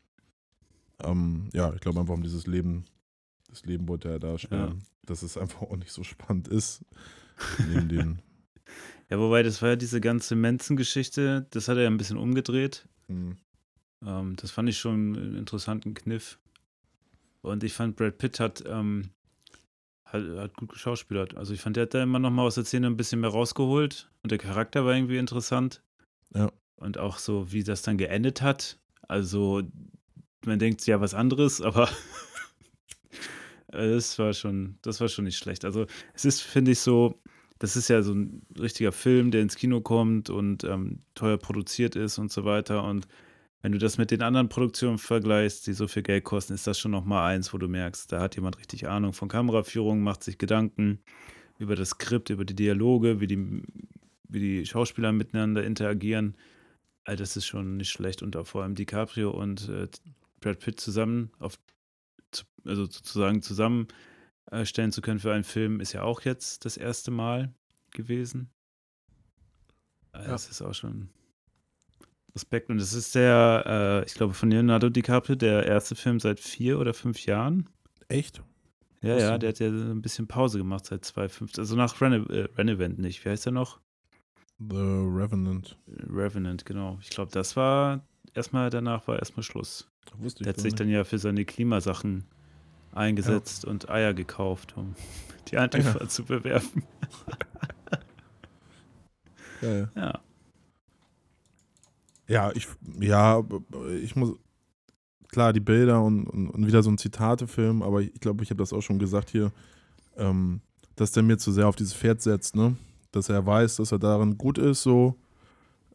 Ähm, 1.03 1.49
ja, 1.53 1.73
ich 1.73 1.81
glaube 1.81 1.99
einfach 1.99 2.13
um 2.13 2.23
dieses 2.23 2.47
Leben, 2.47 2.85
das 3.49 3.65
Leben 3.65 3.87
wollte 3.87 4.09
er 4.09 4.19
darstellen, 4.19 4.79
ja. 4.79 4.85
dass 5.05 5.23
es 5.23 5.37
einfach 5.37 5.61
auch 5.61 5.77
nicht 5.77 5.91
so 5.91 6.03
spannend 6.03 6.47
ist. 6.47 6.85
Neben 7.69 7.89
den 7.89 8.21
ja, 9.09 9.19
wobei, 9.19 9.43
das 9.43 9.61
war 9.61 9.69
ja 9.69 9.75
diese 9.75 10.01
ganze 10.01 10.35
Manson-Geschichte, 10.35 11.47
das 11.49 11.67
hat 11.67 11.77
er 11.77 11.83
ja 11.83 11.89
ein 11.89 11.97
bisschen 11.97 12.17
umgedreht. 12.17 12.87
Mhm. 13.07 13.37
Ähm, 14.05 14.35
das 14.37 14.51
fand 14.51 14.69
ich 14.69 14.77
schon 14.77 15.15
einen 15.15 15.35
interessanten 15.35 15.93
Kniff. 15.93 16.39
Und 17.41 17.63
ich 17.63 17.73
fand, 17.73 17.95
Brad 17.95 18.17
Pitt 18.17 18.39
hat, 18.39 18.63
ähm, 18.67 19.09
hat, 20.05 20.23
hat, 20.37 20.55
gut 20.55 20.69
geschauspielert. 20.69 21.35
Also 21.35 21.53
ich 21.53 21.61
fand, 21.61 21.75
der 21.75 21.83
hat 21.83 21.93
da 21.93 22.03
immer 22.03 22.19
noch 22.19 22.31
mal 22.31 22.43
aus 22.43 22.55
der 22.55 22.65
Szene 22.65 22.87
ein 22.87 22.97
bisschen 22.97 23.21
mehr 23.21 23.31
rausgeholt. 23.31 24.09
Und 24.23 24.31
der 24.31 24.37
Charakter 24.37 24.85
war 24.85 24.93
irgendwie 24.93 25.17
interessant. 25.17 25.81
Ja. 26.33 26.51
Und 26.75 26.97
auch 26.97 27.17
so, 27.17 27.51
wie 27.51 27.63
das 27.63 27.81
dann 27.81 27.97
geendet 27.97 28.41
hat. 28.41 28.79
Also, 29.07 29.63
man 30.45 30.59
denkt 30.59 30.85
ja 30.87 31.01
was 31.01 31.13
anderes, 31.13 31.61
aber 31.61 31.89
das 33.71 34.19
war 34.19 34.33
schon, 34.33 34.77
das 34.81 34.99
war 35.01 35.07
schon 35.07 35.25
nicht 35.25 35.37
schlecht. 35.37 35.65
Also, 35.65 35.85
es 36.13 36.25
ist, 36.25 36.41
finde 36.41 36.71
ich, 36.71 36.79
so, 36.79 37.21
das 37.59 37.75
ist 37.75 37.89
ja 37.89 38.01
so 38.01 38.13
ein 38.13 38.41
richtiger 38.59 38.91
Film, 38.91 39.31
der 39.31 39.41
ins 39.41 39.55
Kino 39.55 39.81
kommt 39.81 40.29
und 40.29 40.63
ähm, 40.63 40.99
teuer 41.15 41.37
produziert 41.37 41.95
ist 41.95 42.17
und 42.17 42.31
so 42.31 42.43
weiter. 42.43 42.83
Und 42.83 43.07
wenn 43.61 43.71
du 43.71 43.77
das 43.77 43.97
mit 43.97 44.09
den 44.09 44.23
anderen 44.23 44.49
Produktionen 44.49 44.97
vergleichst, 44.97 45.67
die 45.67 45.73
so 45.73 45.87
viel 45.87 46.01
Geld 46.01 46.23
kosten, 46.23 46.53
ist 46.53 46.65
das 46.65 46.79
schon 46.79 46.91
nochmal 46.91 47.33
eins, 47.33 47.53
wo 47.53 47.59
du 47.59 47.67
merkst, 47.67 48.11
da 48.11 48.19
hat 48.19 48.35
jemand 48.35 48.57
richtig 48.57 48.87
Ahnung 48.87 49.13
von 49.13 49.29
Kameraführung, 49.29 50.01
macht 50.01 50.23
sich 50.23 50.39
Gedanken 50.39 50.99
über 51.59 51.75
das 51.75 51.89
Skript, 51.89 52.31
über 52.31 52.43
die 52.43 52.55
Dialoge, 52.55 53.19
wie 53.19 53.27
die, 53.27 53.61
wie 54.27 54.39
die 54.39 54.65
Schauspieler 54.65 55.11
miteinander 55.11 55.63
interagieren. 55.63 56.35
All 57.03 57.15
das 57.15 57.37
ist 57.37 57.45
schon 57.45 57.77
nicht 57.77 57.89
schlecht. 57.89 58.23
Und 58.23 58.35
auch 58.35 58.47
vor 58.47 58.63
allem 58.63 58.73
DiCaprio 58.73 59.29
und 59.29 59.69
äh, 59.69 59.87
Brad 60.41 60.59
Pitt 60.59 60.79
zusammen, 60.79 61.31
auf, 61.39 61.57
also 62.65 62.83
sozusagen 62.83 63.41
zusammen 63.41 63.87
äh, 64.51 64.65
zu 64.65 65.01
können 65.01 65.19
für 65.19 65.33
einen 65.33 65.45
Film, 65.45 65.79
ist 65.79 65.93
ja 65.93 66.03
auch 66.03 66.21
jetzt 66.21 66.65
das 66.65 66.75
erste 66.75 67.11
Mal 67.11 67.53
gewesen. 67.91 68.49
Äh, 70.13 70.27
das 70.27 70.49
ist 70.49 70.61
auch 70.61 70.73
schon 70.73 71.09
Respekt. 72.35 72.69
Und 72.69 72.79
es 72.79 72.93
ist 72.93 73.15
der, 73.15 73.63
äh, 74.03 74.05
ich 74.05 74.13
glaube, 74.13 74.33
von 74.33 74.49
Leonardo 74.49 74.89
DiCaprio 74.89 75.35
der 75.35 75.65
erste 75.65 75.95
Film 75.95 76.19
seit 76.19 76.39
vier 76.39 76.79
oder 76.79 76.93
fünf 76.93 77.25
Jahren. 77.25 77.69
Echt? 78.07 78.41
Ja, 79.01 79.17
ja, 79.17 79.37
der 79.37 79.49
hat 79.49 79.59
ja 79.59 79.67
ein 79.67 80.01
bisschen 80.01 80.27
Pause 80.27 80.59
gemacht 80.59 80.85
seit 80.85 81.03
2015. 81.03 81.61
Also 81.61 81.75
nach 81.75 81.99
Rene 82.01 82.17
äh, 82.29 82.47
Renevent 82.55 82.99
nicht. 82.99 83.25
Wie 83.25 83.29
heißt 83.29 83.45
der 83.45 83.53
noch? 83.53 83.79
The 84.59 84.75
Revenant. 84.75 85.77
Revenant, 85.87 86.65
genau. 86.65 86.99
Ich 87.01 87.09
glaube, 87.09 87.31
das 87.31 87.55
war 87.55 88.05
erstmal, 88.33 88.69
danach 88.69 89.07
war 89.07 89.17
erstmal 89.17 89.43
Schluss. 89.43 89.90
Wusste 90.17 90.41
ich 90.41 90.45
der 90.45 90.53
hat 90.53 90.59
sich 90.59 90.71
nicht. 90.71 90.79
dann 90.79 90.89
ja 90.89 91.03
für 91.03 91.17
seine 91.17 91.45
Klimasachen 91.45 92.25
eingesetzt 92.93 93.63
ja. 93.63 93.69
und 93.69 93.89
Eier 93.89 94.13
gekauft, 94.13 94.75
um 94.77 94.95
die 95.51 95.57
Antifa 95.57 95.99
ja. 95.99 96.07
zu 96.07 96.23
bewerben. 96.23 96.83
ja, 99.61 99.73
ja. 99.73 99.89
ja. 99.95 100.19
Ja, 102.27 102.49
ich, 102.53 102.65
ja, 103.01 103.43
ich 104.01 104.15
muss, 104.15 104.37
klar, 105.27 105.51
die 105.51 105.59
Bilder 105.59 106.01
und, 106.01 106.25
und, 106.27 106.49
und 106.49 106.65
wieder 106.65 106.81
so 106.81 106.89
ein 106.89 106.97
Zitatefilm, 106.97 107.81
aber 107.81 108.01
ich 108.01 108.13
glaube, 108.21 108.41
ich 108.41 108.49
habe 108.51 108.59
das 108.59 108.71
auch 108.71 108.81
schon 108.81 108.99
gesagt 108.99 109.29
hier, 109.29 109.51
ähm, 110.15 110.61
dass 110.95 111.11
der 111.11 111.23
mir 111.23 111.37
zu 111.37 111.51
sehr 111.51 111.67
auf 111.67 111.75
dieses 111.75 111.93
Pferd 111.93 112.21
setzt, 112.21 112.55
ne? 112.55 112.77
Dass 113.11 113.27
er 113.27 113.45
weiß, 113.45 113.77
dass 113.77 113.91
er 113.91 113.99
darin 113.99 114.37
gut 114.37 114.57
ist, 114.57 114.83
so. 114.83 115.17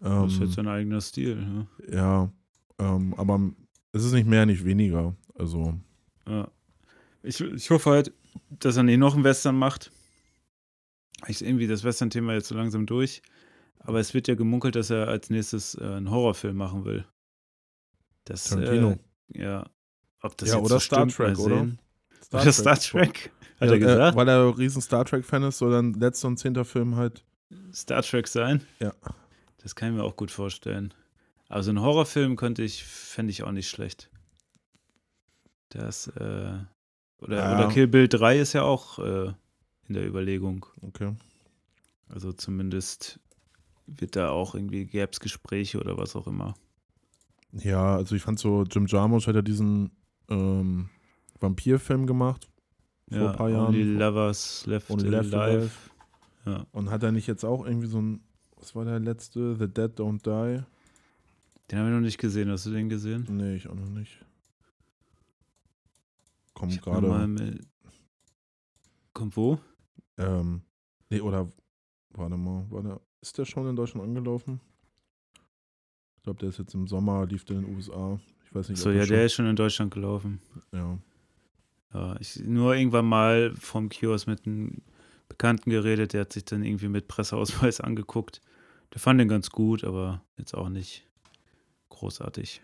Ähm, 0.02 0.24
das 0.24 0.34
ist 0.34 0.40
jetzt 0.40 0.54
sein 0.54 0.68
eigener 0.68 1.00
Stil, 1.00 1.36
ne? 1.36 1.66
Ja, 1.90 2.30
ähm, 2.78 3.14
aber 3.16 3.40
es 3.92 4.04
ist 4.04 4.12
nicht 4.12 4.26
mehr, 4.26 4.46
nicht 4.46 4.64
weniger, 4.64 5.14
also. 5.38 5.74
Ja. 6.28 6.48
Ich, 7.22 7.40
ich 7.40 7.70
hoffe 7.70 7.90
halt, 7.90 8.12
dass 8.50 8.76
er 8.76 8.82
nicht 8.82 8.98
noch 8.98 9.14
einen 9.14 9.24
Western 9.24 9.56
macht. 9.56 9.90
Ich 11.26 11.44
irgendwie 11.44 11.66
das 11.66 11.82
Western-Thema 11.82 12.34
jetzt 12.34 12.48
so 12.48 12.54
langsam 12.54 12.86
durch. 12.86 13.22
Aber 13.80 14.00
es 14.00 14.14
wird 14.14 14.28
ja 14.28 14.34
gemunkelt, 14.34 14.76
dass 14.76 14.90
er 14.90 15.08
als 15.08 15.30
nächstes 15.30 15.76
äh, 15.76 15.84
einen 15.84 16.10
Horrorfilm 16.10 16.56
machen 16.56 16.84
will. 16.84 17.06
Das, 18.24 18.44
Tarantino. 18.44 18.98
Äh, 19.32 19.42
ja. 19.42 19.70
Ob 20.22 20.36
das 20.36 20.50
ja, 20.50 20.58
oder 20.58 20.68
so 20.68 20.78
Star 20.80 21.06
Trek, 21.08 21.38
oder? 21.38 21.68
Star 22.22 22.42
oder 22.42 22.52
Star 22.52 22.78
Trek, 22.78 23.30
hat 23.60 23.68
ja, 23.68 23.74
er 23.74 23.78
gesagt. 23.78 24.14
Äh, 24.14 24.16
weil 24.16 24.28
er 24.28 24.48
ein 24.48 24.54
riesen 24.54 24.82
Star 24.82 25.04
Trek-Fan 25.04 25.44
ist, 25.44 25.58
soll 25.58 25.70
dann 25.70 25.94
letzter 25.94 26.28
und 26.28 26.36
zehnter 26.36 26.64
Film 26.64 26.96
halt 26.96 27.24
Star 27.72 28.02
Trek 28.02 28.26
sein? 28.26 28.66
Ja. 28.80 28.92
Das 29.58 29.74
kann 29.74 29.90
ich 29.90 29.96
mir 29.96 30.04
auch 30.04 30.16
gut 30.16 30.30
vorstellen. 30.30 30.92
Also 31.48 31.70
ein 31.70 31.80
Horrorfilm 31.80 32.36
könnte 32.36 32.62
ich, 32.62 32.84
fände 32.84 33.30
ich 33.30 33.42
auch 33.42 33.52
nicht 33.52 33.68
schlecht. 33.68 34.10
Das, 35.68 36.08
äh, 36.08 36.58
oder, 37.18 37.36
ja. 37.36 37.54
oder 37.54 37.68
Kill 37.68 37.86
Bill 37.86 38.08
3 38.08 38.38
ist 38.38 38.52
ja 38.52 38.62
auch 38.62 38.98
äh, 38.98 39.32
in 39.88 39.94
der 39.94 40.06
Überlegung. 40.06 40.66
Okay. 40.82 41.14
Also 42.08 42.32
zumindest 42.32 43.20
wird 43.86 44.16
da 44.16 44.30
auch 44.30 44.54
irgendwie, 44.54 44.86
gäbe 44.86 45.10
es 45.12 45.20
Gespräche 45.20 45.78
oder 45.78 45.96
was 45.96 46.16
auch 46.16 46.26
immer. 46.26 46.54
Ja, 47.52 47.96
also 47.96 48.14
ich 48.14 48.22
fand 48.22 48.38
so, 48.38 48.64
Jim 48.64 48.86
Jarmusch 48.86 49.26
hat 49.26 49.36
ja 49.36 49.42
diesen 49.42 49.90
ähm, 50.28 50.90
Vampirfilm 51.40 52.06
gemacht. 52.06 52.48
Vor 53.08 53.18
ja, 53.18 53.30
ein 53.30 53.36
paar 53.36 53.48
Jahren. 53.48 53.66
Only 53.68 53.84
Lovers 53.84 54.66
Left 54.66 54.90
Only 54.90 55.14
Alive. 55.14 55.36
Alive. 55.36 55.70
Ja. 56.44 56.66
Und 56.72 56.90
hat 56.90 57.02
er 57.02 57.12
nicht 57.12 57.26
jetzt 57.26 57.44
auch 57.44 57.64
irgendwie 57.64 57.86
so 57.86 58.00
ein, 58.00 58.20
was 58.56 58.74
war 58.74 58.84
der 58.84 58.98
letzte? 58.98 59.56
The 59.56 59.68
Dead 59.68 59.92
Don't 59.98 60.22
Die? 60.22 60.64
Den 61.70 61.78
haben 61.78 61.86
wir 61.86 61.94
noch 61.94 62.00
nicht 62.00 62.18
gesehen. 62.18 62.50
Hast 62.50 62.66
du 62.66 62.70
den 62.70 62.88
gesehen? 62.88 63.26
Nee, 63.28 63.56
ich 63.56 63.68
auch 63.68 63.74
noch 63.74 63.88
nicht. 63.88 64.24
Kommt 66.54 66.80
gerade. 66.80 67.58
Kommt 69.12 69.36
wo? 69.36 69.58
Ähm, 70.18 70.62
nee, 71.10 71.20
oder 71.20 71.48
warte 72.10 72.36
mal, 72.36 72.66
war 72.70 72.82
der, 72.82 73.00
ist 73.20 73.36
der 73.38 73.44
schon 73.44 73.68
in 73.68 73.76
Deutschland 73.76 74.06
angelaufen? 74.06 74.60
Ich 76.16 76.22
glaube, 76.22 76.38
der 76.38 76.48
ist 76.48 76.58
jetzt 76.58 76.74
im 76.74 76.86
Sommer, 76.86 77.26
lief 77.26 77.44
der 77.44 77.58
in 77.58 77.64
den 77.64 77.74
USA. 77.74 78.18
Ich 78.44 78.54
weiß 78.54 78.68
nicht. 78.68 78.78
So, 78.78 78.90
ja, 78.90 79.04
der 79.04 79.26
ist 79.26 79.34
schon 79.34 79.46
in 79.46 79.56
Deutschland 79.56 79.92
gelaufen. 79.92 80.40
Ja. 80.72 80.98
Ja, 81.94 82.16
ich 82.20 82.40
nur 82.40 82.74
irgendwann 82.74 83.06
mal 83.06 83.54
vom 83.56 83.88
Kiosk 83.88 84.26
mit 84.26 84.46
einem 84.46 84.82
Bekannten 85.28 85.70
geredet, 85.70 86.12
der 86.12 86.22
hat 86.22 86.32
sich 86.32 86.44
dann 86.44 86.62
irgendwie 86.62 86.88
mit 86.88 87.08
Presseausweis 87.08 87.80
angeguckt. 87.80 88.40
Der 88.92 89.00
fand 89.00 89.20
den 89.20 89.28
ganz 89.28 89.50
gut, 89.50 89.84
aber 89.84 90.22
jetzt 90.36 90.54
auch 90.54 90.68
nicht 90.68 91.05
großartig. 91.98 92.62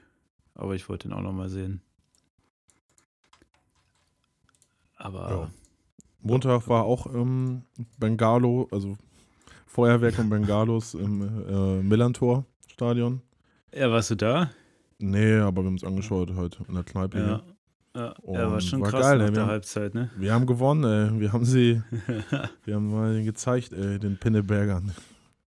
Aber 0.55 0.75
ich 0.75 0.88
wollte 0.88 1.09
ihn 1.09 1.14
auch 1.14 1.21
noch 1.21 1.33
mal 1.33 1.49
sehen. 1.49 1.83
Aber. 4.97 5.31
Ja. 5.31 5.51
Montag 6.21 6.68
war 6.68 6.85
auch 6.85 7.07
ähm, 7.12 7.62
Bengalo, 7.99 8.68
also 8.71 8.97
Feuerwerk 9.66 10.18
und 10.21 10.31
Bengalos 10.31 10.95
im 10.95 11.23
äh, 11.49 11.83
Millantor-Stadion. 11.83 13.22
Ja, 13.74 13.91
warst 13.91 14.11
du 14.11 14.14
da? 14.14 14.51
Nee, 14.99 15.39
aber 15.39 15.62
wir 15.62 15.66
haben 15.66 15.74
es 15.74 15.85
angeschaut 15.85 16.33
heute 16.37 16.64
in 16.68 16.74
der 16.74 16.85
Kneipe. 16.85 17.18
Ja. 17.18 17.43
Ja, 17.95 18.14
ja 18.26 18.51
war 18.51 18.61
schon 18.61 18.80
war 18.80 18.91
krass 18.91 19.03
geil, 19.03 19.18
nach 19.18 19.26
ey. 19.26 19.33
der 19.33 19.47
Halbzeit, 19.47 19.95
ne? 19.95 20.11
Wir 20.16 20.33
haben 20.33 20.47
gewonnen, 20.47 20.85
ey. 20.85 21.20
Wir 21.20 21.33
haben 21.33 21.45
sie, 21.45 21.83
wir 22.64 22.74
haben 22.74 22.91
mal 22.91 23.22
gezeigt, 23.24 23.72
ey, 23.72 23.99
den 23.99 24.16
Pinnebergern. 24.16 24.93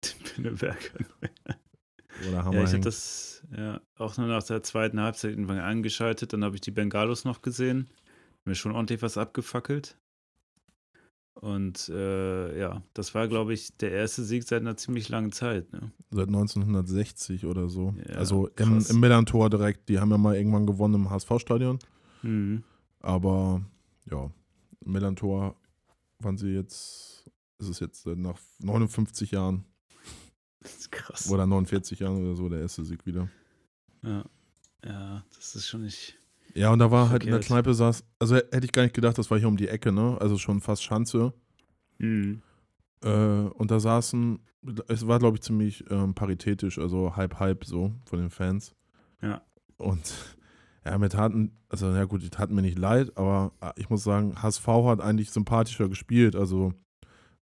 Den 0.04 0.24
Pinnebergern. 0.24 1.06
Oder 2.28 2.44
Hammer. 2.44 2.58
Ja, 2.58 2.64
ich 2.64 2.74
habe 2.74 2.82
das 2.82 3.33
ja, 3.56 3.82
auch 3.98 4.18
nur 4.18 4.28
nach 4.28 4.44
der 4.44 4.64
zweiten 4.64 5.00
Halbzeit 5.00 5.32
irgendwann 5.32 5.60
angeschaltet. 5.60 6.34
Dann 6.34 6.44
habe 6.44 6.56
ich 6.56 6.62
die 6.62 6.72
Bengalos 6.72 7.26
noch 7.26 7.42
gesehen 7.42 7.90
mir 8.46 8.56
schon 8.56 8.72
ordentlich 8.72 9.02
was 9.02 9.18
abgefackelt. 9.18 9.98
Und 11.36 11.90
äh, 11.90 12.60
ja, 12.60 12.84
das 12.94 13.16
war, 13.16 13.28
glaube 13.28 13.54
ich, 13.54 13.76
der 13.78 13.92
erste 13.92 14.24
Sieg 14.24 14.44
seit 14.44 14.62
einer 14.62 14.78
ziemlich 14.78 15.10
langen 15.10 15.32
Zeit. 15.32 15.72
Ne? 15.74 15.92
Seit 16.12 16.28
1960 16.28 17.46
oder 17.46 17.70
so. 17.70 17.96
Ja, 18.08 18.16
also 18.16 18.48
im, 18.60 18.86
im 18.88 19.00
Millantor 19.00 19.50
direkt. 19.50 19.90
Die 19.90 20.00
haben 20.00 20.12
ja 20.12 20.18
mal 20.18 20.36
irgendwann 20.36 20.68
gewonnen 20.68 20.94
im 20.94 21.10
HSV-Stadion. 21.10 21.80
Mhm. 22.22 22.64
Aber 23.00 23.62
ja, 24.10 24.32
im 24.86 24.92
Millantor 24.92 25.56
waren 26.20 26.38
sie 26.38 26.54
jetzt, 26.54 27.26
ist 27.58 27.68
es 27.68 27.80
jetzt 27.80 28.06
nach 28.06 28.40
59 28.60 29.32
Jahren. 29.32 29.66
Das 30.62 30.78
ist 30.78 30.92
krass. 30.92 31.30
Oder 31.30 31.48
49 31.48 32.00
Jahren 32.00 32.24
oder 32.24 32.36
so, 32.36 32.48
der 32.48 32.60
erste 32.60 32.86
Sieg 32.86 33.06
wieder. 33.06 33.28
Ja. 34.04 34.26
ja, 34.86 35.24
das 35.36 35.56
ist 35.56 35.68
schon 35.68 35.84
nicht. 35.84 36.18
Ja, 36.56 36.72
und 36.72 36.80
da 36.80 36.92
war 36.92 37.10
halt 37.10 37.24
in 37.24 37.32
der. 37.32 37.40
Kneipe 37.40 37.74
saß, 37.74 38.04
also 38.20 38.36
hätte 38.36 38.66
ich 38.66 38.72
gar 38.72 38.84
nicht 38.84 38.94
gedacht, 38.94 39.18
das 39.18 39.32
war 39.32 39.40
hier 39.40 39.48
um 39.48 39.58
die 39.58 39.68
Ecke, 39.68 39.92
ne? 39.92 40.18
Also 40.20 40.38
schon 40.38 40.62
fast 40.62 40.84
Schanze. 40.84 41.34
Mhm. 41.98 42.42
Äh, 43.04 43.10
und 43.10 43.72
da 43.72 43.80
saßen, 43.80 44.40
es 44.88 45.08
war, 45.08 45.20
glaube 45.20 45.38
ich, 45.38 45.42
ziemlich 45.42 45.84
ähm, 45.90 46.14
paritätisch, 46.14 46.78
also 46.78 47.16
halb, 47.16 47.40
halb 47.40 47.66
so 47.66 47.94
von 48.06 48.20
den 48.20 48.30
Fans. 48.30 48.76
Ja. 49.22 49.42
Und 49.78 50.14
ja, 50.86 50.98
mir 50.98 51.10
taten, 51.10 51.58
also 51.70 51.90
ja 51.92 52.06
gut, 52.06 52.24
die 52.24 52.30
taten 52.30 52.56
mir 52.56 52.62
nicht 52.62 52.78
leid, 52.78 53.18
aber 53.18 53.54
äh, 53.62 53.72
ich 53.78 53.90
muss 53.90 54.04
sagen, 54.04 54.42
HSV 54.42 54.68
hat 54.68 55.02
eigentlich 55.02 55.32
sympathischer 55.32 55.90
gespielt, 55.90 56.36
also 56.36 56.74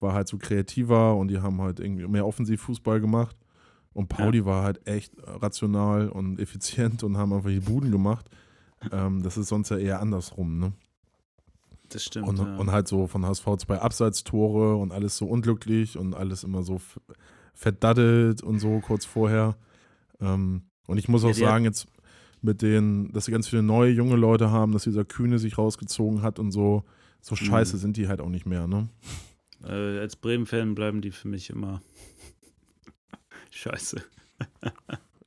war 0.00 0.14
halt 0.14 0.28
so 0.28 0.38
kreativer 0.38 1.16
und 1.16 1.28
die 1.28 1.40
haben 1.40 1.60
halt 1.60 1.80
irgendwie 1.80 2.06
mehr 2.06 2.26
Offensivfußball 2.26 3.00
gemacht. 3.00 3.36
Und 3.96 4.08
Pauli 4.08 4.44
war 4.44 4.62
halt 4.62 4.86
echt 4.86 5.14
rational 5.24 6.08
und 6.10 6.38
effizient 6.38 7.02
und 7.02 7.16
haben 7.16 7.32
einfach 7.32 7.48
die 7.48 7.60
Buden 7.60 7.90
gemacht. 7.90 8.28
Ähm, 8.92 9.22
das 9.22 9.38
ist 9.38 9.48
sonst 9.48 9.70
ja 9.70 9.78
eher 9.78 10.00
andersrum, 10.00 10.58
ne? 10.58 10.72
Das 11.88 12.04
stimmt. 12.04 12.28
Und, 12.28 12.38
ja. 12.38 12.56
und 12.56 12.70
halt 12.72 12.88
so 12.88 13.06
von 13.06 13.24
HSV 13.24 13.44
zwei 13.58 13.78
Abseitstore 13.78 14.76
und 14.76 14.92
alles 14.92 15.16
so 15.16 15.26
unglücklich 15.26 15.96
und 15.96 16.14
alles 16.14 16.44
immer 16.44 16.62
so 16.62 16.80
verdaddelt 17.54 18.42
und 18.42 18.58
so 18.58 18.80
kurz 18.80 19.04
vorher. 19.04 19.56
Ähm, 20.20 20.62
und 20.86 20.98
ich 20.98 21.08
muss 21.08 21.24
auch 21.24 21.28
Ja, 21.28 21.34
sagen, 21.48 21.64
jetzt 21.64 21.86
mit 22.42 22.60
den, 22.62 23.12
dass 23.12 23.24
sie 23.24 23.32
ganz 23.32 23.48
viele 23.48 23.62
neue 23.62 23.90
junge 23.92 24.16
Leute 24.16 24.50
haben, 24.50 24.72
dass 24.72 24.84
dieser 24.84 25.04
Kühne 25.04 25.38
sich 25.38 25.56
rausgezogen 25.58 26.22
hat 26.22 26.38
und 26.38 26.50
so, 26.52 26.84
so 27.22 27.34
Mhm. 27.34 27.46
scheiße 27.46 27.78
sind 27.78 27.96
die 27.96 28.08
halt 28.08 28.20
auch 28.20 28.28
nicht 28.28 28.46
mehr, 28.46 28.66
ne? 28.66 28.88
Äh, 29.64 29.98
als 30.00 30.16
Bremen-Fan 30.16 30.74
bleiben 30.74 31.00
die 31.00 31.10
für 31.12 31.28
mich 31.28 31.48
immer 31.50 31.80
scheiße. 33.56 34.02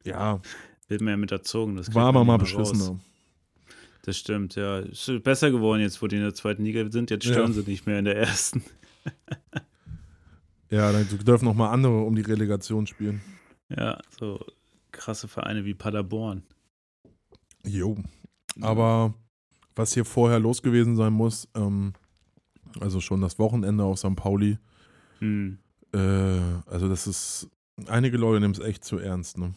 Ja, 0.03 0.41
Wird 0.87 1.01
mir 1.01 1.11
ja 1.11 1.17
mit 1.17 1.31
erzogen. 1.31 1.75
Das 1.75 1.93
war 1.93 2.07
aber 2.07 2.23
man 2.23 2.27
mal 2.39 2.45
raus. 2.45 2.71
beschissener. 2.71 2.99
Das 4.03 4.17
stimmt, 4.17 4.55
ja. 4.55 4.79
Ist 4.79 5.11
besser 5.23 5.51
geworden 5.51 5.81
jetzt, 5.81 6.01
wo 6.01 6.07
die 6.07 6.15
in 6.15 6.21
der 6.23 6.33
zweiten 6.33 6.63
Liga 6.63 6.89
sind. 6.89 7.11
Jetzt 7.11 7.25
stören 7.25 7.53
Ja. 7.53 7.61
sie 7.61 7.69
nicht 7.69 7.85
mehr 7.85 7.99
in 7.99 8.05
der 8.05 8.17
ersten. 8.17 8.63
Ja, 10.69 10.91
dann 10.91 11.07
dürfen 11.25 11.45
noch 11.45 11.55
mal 11.55 11.69
andere 11.71 12.01
um 12.01 12.15
die 12.15 12.21
Relegation 12.21 12.85
spielen. 12.87 13.21
Ja, 13.69 13.99
so 14.19 14.39
krasse 14.91 15.27
Vereine 15.27 15.65
wie 15.65 15.73
Paderborn. 15.73 16.43
Jo. 17.65 17.97
Aber 18.61 19.13
was 19.75 19.93
hier 19.93 20.05
vorher 20.05 20.39
los 20.39 20.61
gewesen 20.61 20.95
sein 20.95 21.13
muss, 21.13 21.47
ähm, 21.55 21.93
also 22.79 22.99
schon 23.01 23.21
das 23.21 23.39
Wochenende 23.39 23.83
auf 23.83 23.99
St. 23.99 24.15
Pauli, 24.15 24.57
Hm. 25.19 25.57
Äh, 25.91 25.97
also 26.67 26.87
das 26.87 27.07
ist, 27.07 27.49
einige 27.87 28.17
Leute 28.17 28.39
nehmen 28.41 28.53
es 28.53 28.59
echt 28.59 28.83
zu 28.83 28.97
ernst, 28.97 29.37
ne? 29.37 29.53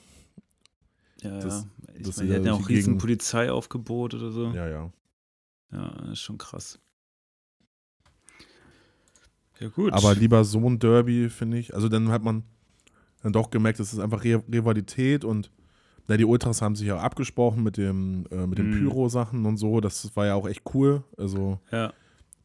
Ja, 1.22 1.38
Das- 1.40 1.62
ja. 1.64 1.68
Ich 1.94 2.06
das 2.06 2.16
meine, 2.16 2.28
die 2.28 2.32
ist 2.32 2.36
hatten 2.38 2.46
ja 2.46 2.52
auch 2.54 2.68
riesen 2.68 2.84
Gegend- 2.92 3.00
Polizeiaufgebot 3.00 4.14
oder 4.14 4.30
so. 4.30 4.46
Ja, 4.52 4.66
ja. 4.68 4.92
Ja, 5.70 5.88
das 6.00 6.10
ist 6.12 6.20
schon 6.20 6.38
krass. 6.38 6.78
Ja, 9.60 9.68
gut. 9.68 9.92
Aber 9.92 10.14
lieber 10.14 10.44
so 10.44 10.58
ein 10.68 10.78
Derby, 10.78 11.28
finde 11.30 11.58
ich. 11.58 11.74
Also 11.74 11.88
dann 11.88 12.08
hat 12.08 12.22
man 12.22 12.42
dann 13.22 13.32
doch 13.32 13.50
gemerkt, 13.50 13.78
es 13.80 13.92
ist 13.92 13.98
einfach 14.00 14.24
Re 14.24 14.42
Rivalität 14.52 15.24
und 15.24 15.50
na, 16.08 16.16
die 16.16 16.24
Ultras 16.24 16.60
haben 16.62 16.74
sich 16.74 16.88
ja 16.88 16.98
abgesprochen 16.98 17.62
mit 17.62 17.76
dem, 17.76 18.26
äh, 18.32 18.46
mit 18.46 18.58
den 18.58 18.70
Mhm. 18.70 18.78
Pyro-Sachen 18.88 19.46
und 19.46 19.56
so. 19.58 19.80
Das 19.80 20.16
war 20.16 20.26
ja 20.26 20.34
auch 20.34 20.48
echt 20.48 20.62
cool. 20.74 21.04
Also 21.16 21.60
ja, 21.70 21.92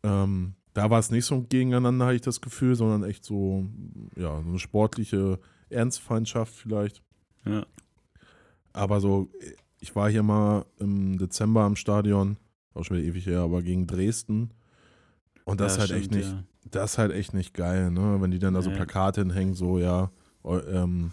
ähm, 0.04 0.54
da 0.76 0.92
war 0.92 1.00
es 1.00 1.10
nicht 1.10 1.26
so 1.26 1.34
ein 1.36 1.50
Gegeneinander, 1.50 2.06
hatte 2.06 2.16
ich 2.18 2.22
das 2.22 2.40
Gefühl, 2.42 2.76
sondern 2.76 3.04
echt 3.10 3.26
so, 3.26 3.66
ja, 4.16 4.40
so 4.44 4.50
eine 4.50 4.60
sportliche 4.60 5.40
Ernstfeindschaft 5.70 6.54
vielleicht. 6.56 7.02
ja. 7.46 7.66
Aber 8.74 9.02
so, 9.02 9.30
ich 9.80 9.96
war 9.96 10.08
hier 10.10 10.22
mal 10.24 10.66
im 10.80 11.18
Dezember 11.18 11.62
am 11.64 11.76
Stadion, 11.76 12.38
auch 12.76 12.84
schon 12.84 12.98
wieder 12.98 13.08
ewig 13.08 13.26
her, 13.26 13.40
aber 13.40 13.64
gegen 13.64 13.88
Dresden. 13.88 14.52
Und 15.46 15.60
das 15.62 15.78
ja, 15.78 15.84
ist 15.84 15.90
halt 15.90 16.00
echt 16.00 16.12
stimmt, 16.12 16.26
nicht, 16.26 16.32
Ja. 16.34 16.44
das 16.70 16.92
ist 16.92 16.98
halt 17.00 17.12
echt 17.12 17.34
nicht 17.34 17.54
geil, 17.56 17.90
ne? 17.90 18.18
Wenn 18.20 18.30
die 18.32 18.38
dann 18.40 18.54
da 18.54 18.62
so. 18.62 18.70
Plakate 18.70 19.22
hinhängen, 19.22 19.56
so, 19.56 19.80
ja, 19.80 20.12
ähm, 20.46 21.12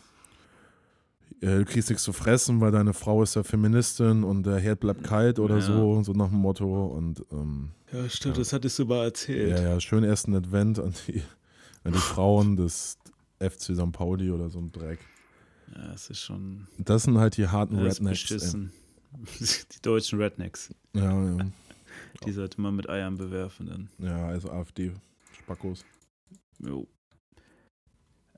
äh, 1.40 1.58
du 1.58 1.64
kriegst 1.64 1.88
nichts 1.88 2.04
zu 2.04 2.12
fressen, 2.12 2.60
weil 2.60 2.70
deine 2.72 2.92
Frau 2.92 3.22
ist 3.22 3.34
ja 3.34 3.42
Feministin 3.42 4.24
und 4.24 4.44
der 4.44 4.58
Herd 4.58 4.80
bleibt 4.80 5.02
kalt 5.04 5.38
oder 5.38 5.56
Ja. 5.56 5.60
so, 5.62 6.02
so 6.02 6.12
nach 6.12 6.28
dem 6.28 6.38
Motto. 6.38 6.86
Und 6.86 7.24
ähm, 7.32 7.70
ja, 7.92 8.08
stimmt, 8.10 8.36
Ja. 8.36 8.40
das 8.42 8.52
hattest 8.52 8.78
du 8.78 8.84
mal 8.84 9.04
erzählt. 9.04 9.58
ja, 9.58 9.62
ja, 9.70 9.80
schön 9.80 10.04
ersten 10.04 10.34
Advent 10.34 10.78
an 10.78 10.92
die, 11.06 11.22
an 11.84 11.92
die 11.92 11.98
Frauen 11.98 12.56
des 12.56 12.98
FC 13.38 13.74
St. 13.74 13.92
Pauli 13.92 14.30
oder 14.30 14.50
so 14.50 14.58
ein 14.58 14.72
Dreck. 14.72 15.00
Ja, 15.74 15.92
es 15.92 16.10
ist 16.10 16.20
schon 16.20 16.66
Das 16.78 17.04
sind 17.04 17.18
halt 17.18 17.36
die 17.36 17.48
harten 17.48 17.82
das 17.82 18.00
Rednecks. 18.00 18.56
Die 19.72 19.80
deutschen 19.82 20.20
Rednecks. 20.20 20.74
Ja, 20.92 21.36
ja. 21.36 21.46
Die 22.24 22.32
sollte 22.32 22.60
man 22.60 22.74
mit 22.74 22.88
Eiern 22.88 23.16
bewerfen 23.16 23.66
dann. 23.66 23.90
Ja, 23.98 24.26
also 24.26 24.50
AfD-Spackos. 24.50 25.84
Jo. 26.58 26.86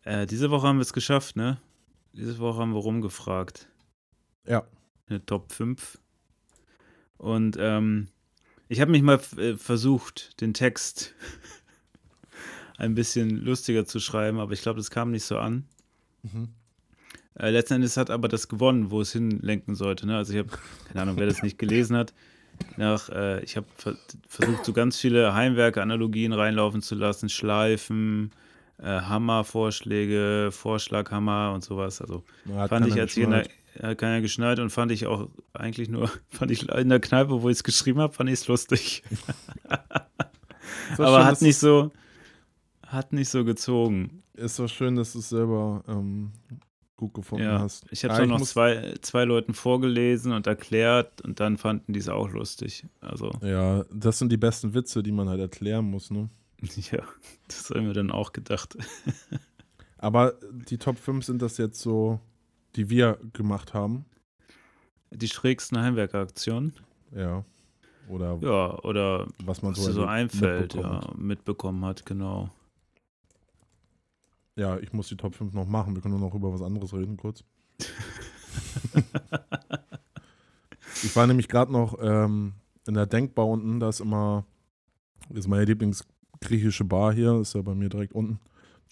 Äh, 0.02 0.26
diese 0.26 0.50
Woche 0.50 0.66
haben 0.66 0.76
wir 0.76 0.82
es 0.82 0.92
geschafft, 0.92 1.36
ne? 1.36 1.58
Diese 2.12 2.38
Woche 2.38 2.60
haben 2.60 2.72
wir 2.72 2.80
rumgefragt. 2.80 3.68
Ja. 4.46 4.66
Eine 5.08 5.24
Top 5.24 5.52
5. 5.52 5.98
Und 7.16 7.56
ähm, 7.58 8.08
ich 8.68 8.80
habe 8.80 8.90
mich 8.90 9.02
mal 9.02 9.20
äh, 9.36 9.56
versucht, 9.56 10.40
den 10.40 10.54
Text 10.54 11.14
ein 12.78 12.94
bisschen 12.94 13.30
lustiger 13.30 13.84
zu 13.84 14.00
schreiben, 14.00 14.38
aber 14.38 14.52
ich 14.52 14.62
glaube, 14.62 14.78
das 14.78 14.90
kam 14.90 15.10
nicht 15.10 15.24
so 15.24 15.38
an. 15.38 15.64
Mhm. 16.22 16.48
Äh, 17.38 17.50
letzten 17.50 17.74
Endes 17.74 17.96
hat 17.96 18.10
aber 18.10 18.28
das 18.28 18.48
gewonnen, 18.48 18.90
wo 18.90 19.00
es 19.00 19.12
hinlenken 19.12 19.74
sollte. 19.74 20.06
Ne? 20.06 20.16
Also 20.16 20.32
ich 20.32 20.38
habe, 20.38 20.50
keine 20.88 21.02
Ahnung, 21.02 21.16
wer 21.18 21.26
das 21.26 21.42
nicht 21.42 21.58
gelesen 21.58 21.96
hat, 21.96 22.14
nach, 22.76 23.10
äh, 23.10 23.42
ich 23.42 23.56
habe 23.56 23.66
ver 23.76 23.96
versucht, 24.26 24.64
so 24.64 24.72
ganz 24.72 24.98
viele 24.98 25.34
Heimwerke-Analogien 25.34 26.32
reinlaufen 26.32 26.80
zu 26.80 26.94
lassen, 26.94 27.28
Schleifen, 27.28 28.32
äh, 28.78 28.86
Hammer-Vorschläge, 28.86 30.50
Vorschlaghammer 30.52 31.52
und 31.52 31.62
sowas. 31.62 32.00
Also 32.00 32.24
Hat 32.56 32.70
fand 32.70 32.86
ich 32.86 32.98
als 32.98 33.16
ich 33.16 33.22
in 33.22 33.30
der, 33.30 33.42
geschnallt. 33.42 33.82
hat 33.82 33.98
keiner 33.98 34.20
geschnallt 34.22 34.58
und 34.58 34.70
fand 34.70 34.90
ich 34.92 35.06
auch 35.06 35.28
eigentlich 35.52 35.90
nur, 35.90 36.10
fand 36.30 36.50
ich 36.50 36.68
in 36.68 36.88
der 36.88 37.00
Kneipe, 37.00 37.42
wo 37.42 37.48
ich 37.50 37.56
es 37.56 37.64
geschrieben 37.64 38.00
habe, 38.00 38.14
fand 38.14 38.30
ich 38.30 38.40
es 38.40 38.48
lustig. 38.48 39.02
Aber 40.98 41.18
schön, 41.18 41.24
hat 41.24 41.42
nicht 41.42 41.58
so, 41.58 41.90
hat 42.86 43.12
nicht 43.12 43.28
so 43.28 43.44
gezogen. 43.44 44.22
Ist 44.34 44.58
doch 44.58 44.68
schön, 44.68 44.96
dass 44.96 45.12
du 45.12 45.18
es 45.20 45.28
selber 45.28 45.82
ähm, 45.88 46.32
gut 46.96 47.14
gefunden 47.14 47.44
Ja, 47.44 47.58
hast. 47.60 47.84
ich 47.90 48.04
habe 48.04 48.14
es 48.14 48.20
auch 48.20 48.24
ich 48.24 48.30
noch 48.30 48.40
zwei, 48.42 48.94
zwei 49.02 49.24
Leuten 49.24 49.54
vorgelesen 49.54 50.32
und 50.32 50.46
erklärt 50.46 51.20
und 51.22 51.40
dann 51.40 51.56
fanden 51.56 51.92
die 51.92 52.00
es 52.00 52.08
auch 52.08 52.28
lustig. 52.30 52.86
Also, 53.00 53.30
Ja, 53.42 53.84
das 53.92 54.18
sind 54.18 54.30
die 54.32 54.36
besten 54.36 54.74
Witze, 54.74 55.02
die 55.02 55.12
man 55.12 55.28
halt 55.28 55.40
erklären 55.40 55.84
muss, 55.86 56.10
ne? 56.10 56.28
ja, 56.90 57.02
das 57.48 57.70
haben 57.70 57.86
wir 57.86 57.92
dann 57.94 58.10
auch 58.10 58.32
gedacht. 58.32 58.76
Aber 59.98 60.34
die 60.68 60.78
Top 60.78 60.98
5 60.98 61.24
sind 61.24 61.42
das 61.42 61.58
jetzt 61.58 61.80
so, 61.80 62.20
die 62.76 62.90
wir 62.90 63.18
gemacht 63.32 63.72
haben. 63.74 64.04
Die 65.10 65.28
schrägsten 65.28 65.78
Heimwerkeraktionen. 65.80 66.74
Ja. 67.14 67.44
Oder 68.08 68.38
Ja, 68.42 68.78
oder 68.84 69.26
was 69.44 69.62
man 69.62 69.72
was 69.72 69.80
so, 69.82 69.86
dir 69.88 69.92
so 69.94 70.04
einfällt, 70.04 70.74
mitbekommt. 70.74 71.04
ja, 71.04 71.14
mitbekommen 71.16 71.84
hat, 71.84 72.04
genau. 72.06 72.50
Ja, 74.56 74.78
ich 74.78 74.92
muss 74.92 75.08
die 75.08 75.16
Top 75.16 75.34
5 75.34 75.52
noch 75.52 75.66
machen. 75.66 75.94
Wir 75.94 76.02
können 76.02 76.18
nur 76.18 76.28
noch 76.28 76.34
über 76.34 76.52
was 76.52 76.62
anderes 76.62 76.92
reden, 76.94 77.16
kurz. 77.16 77.44
ich 81.02 81.14
war 81.14 81.26
nämlich 81.26 81.48
gerade 81.48 81.72
noch 81.72 81.98
ähm, 82.00 82.54
in 82.86 82.94
der 82.94 83.06
Denkbar 83.06 83.46
unten. 83.46 83.80
Da 83.80 83.88
ist 83.90 84.00
immer, 84.00 84.44
das 85.28 85.40
ist 85.40 85.48
meine 85.48 85.64
Lieblingsgriechische 85.64 86.84
Bar 86.84 87.12
hier. 87.12 87.40
Ist 87.40 87.54
ja 87.54 87.62
bei 87.62 87.74
mir 87.74 87.88
direkt 87.88 88.12
unten. 88.14 88.38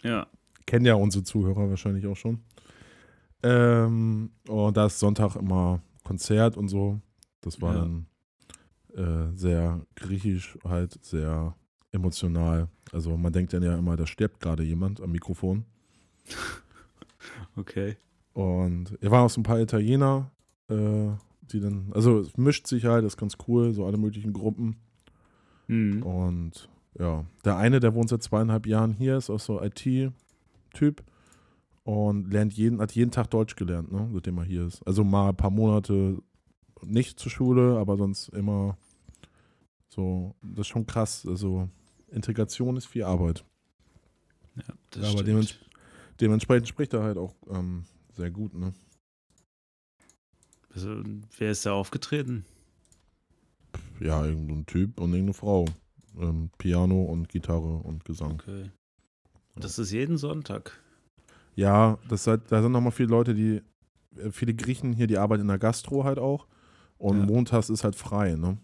Ja, 0.03 0.27
Kennen 0.67 0.87
ja 0.87 0.95
unsere 0.95 1.25
Zuhörer 1.25 1.69
wahrscheinlich 1.69 2.07
auch 2.07 2.17
schon. 2.17 2.41
Ähm, 3.43 4.31
und 4.49 4.77
da 4.77 4.87
ist 4.87 4.99
Sonntag 4.99 5.37
immer 5.37 5.81
Konzert 6.05 6.57
und 6.57 6.69
so. 6.69 7.01
Das 7.43 7.61
war 7.61 7.75
Ja. 7.75 7.81
dann 7.81 8.07
äh, 8.95 9.37
sehr 9.37 9.81
griechisch, 9.97 10.59
halt 10.65 11.05
sehr 11.05 11.55
emotional. 11.95 12.69
Also 12.93 13.17
man 13.17 13.33
denkt 13.33 13.53
dann 13.53 13.63
ja 13.63 13.77
immer, 13.77 13.97
da 13.97 14.07
stirbt 14.07 14.41
gerade 14.41 14.63
jemand 14.63 15.01
am 15.01 15.13
Mikrofon. 15.13 15.65
okay. 17.57 17.97
Und 18.35 18.99
er 19.01 19.11
war 19.11 19.23
auch 19.23 19.31
so 19.31 19.41
ein 19.41 19.45
paar 19.45 19.61
Italiener, 19.61 20.31
äh, 20.69 21.11
die 21.43 21.61
dann, 21.61 21.93
also 21.95 22.19
es 22.19 22.37
mischt 22.37 22.67
sich 22.67 22.85
halt, 22.85 23.05
das 23.05 23.15
ist 23.15 23.19
ganz 23.19 23.37
cool, 23.47 23.73
so 23.73 23.87
alle 23.87 23.97
möglichen 23.97 24.33
Gruppen. 24.33 24.77
Mhm. 25.69 26.03
Und 26.03 26.69
ja, 26.99 27.25
der 27.45 27.57
eine, 27.57 27.81
der 27.81 27.95
wohnt 27.95 28.09
seit 28.09 28.23
zweieinhalb 28.23 28.67
Jahren 28.67 28.93
hier, 28.93 29.17
ist 29.17 29.31
auch 29.31 29.41
so 29.41 29.63
IT-Typ 29.63 31.03
und 31.85 32.33
lernt 32.33 32.55
jeden, 32.55 32.81
hat 32.81 32.93
jeden 32.93 33.11
Tag 33.11 33.31
Deutsch 33.31 33.57
gelernt, 33.57 33.93
ne, 33.93 34.09
seitdem 34.13 34.39
er 34.39 34.45
hier 34.45 34.67
ist. 34.67 34.83
Also 34.87 35.05
mal 35.05 35.31
ein 35.31 35.37
paar 35.37 35.51
Monate 35.51 36.19
nicht 36.83 37.19
zur 37.19 37.31
Schule, 37.31 37.79
aber 37.79 37.97
sonst 37.97 38.29
immer 38.31 38.77
so, 39.89 40.35
das 40.43 40.61
ist 40.61 40.69
schon 40.69 40.87
krass. 40.87 41.25
Also 41.29 41.69
Integration 42.15 42.77
ist 42.77 42.87
viel 42.87 43.05
Arbeit. 43.05 43.45
Ja, 44.57 44.75
das 44.91 45.11
aber 45.11 45.23
dements- 45.23 45.57
dementsprechend 46.21 46.69
spricht 46.69 46.95
er 46.95 47.03
halt 47.03 47.19
auch 47.19 47.35
ähm, 47.51 47.85
sehr 48.13 48.31
gut, 48.31 48.55
ne? 48.55 48.73
Also, 50.73 51.03
wer 51.39 51.51
ist 51.51 51.67
da 51.67 51.73
aufgetreten? 51.73 52.45
Ja, 54.01 54.25
irgendein 54.25 54.67
Typ 54.67 54.99
und 55.01 55.11
irgendeine 55.11 55.35
Frau. 55.35 55.67
Ähm, 56.19 56.51
Piano 56.59 57.03
und 57.03 57.29
Gitarre 57.29 57.77
und 57.79 58.05
Gesang. 58.05 58.35
Okay. 58.35 58.71
Und 59.55 59.65
das 59.65 59.79
ist 59.79 59.91
jeden 59.91 60.17
Sonntag. 60.17 60.81
Ja, 61.57 61.99
das 62.09 62.27
halt, 62.27 62.43
da 62.51 62.63
sind 62.63 62.73
nochmal 62.73 62.93
viele 62.93 63.09
Leute, 63.09 63.35
die, 63.35 63.63
äh, 64.17 64.31
viele 64.31 64.55
Griechen 64.55 64.93
hier, 64.93 65.07
die 65.07 65.19
arbeiten 65.19 65.43
in 65.43 65.49
der 65.49 65.59
Gastro 65.59 66.05
halt 66.05 66.19
auch. 66.19 66.47
Und 66.99 67.19
Ja. 67.19 67.27
montags 67.27 67.71
ist 67.71 67.85
halt 67.85 67.97
frei, 67.97 68.35
ne? 68.35 68.59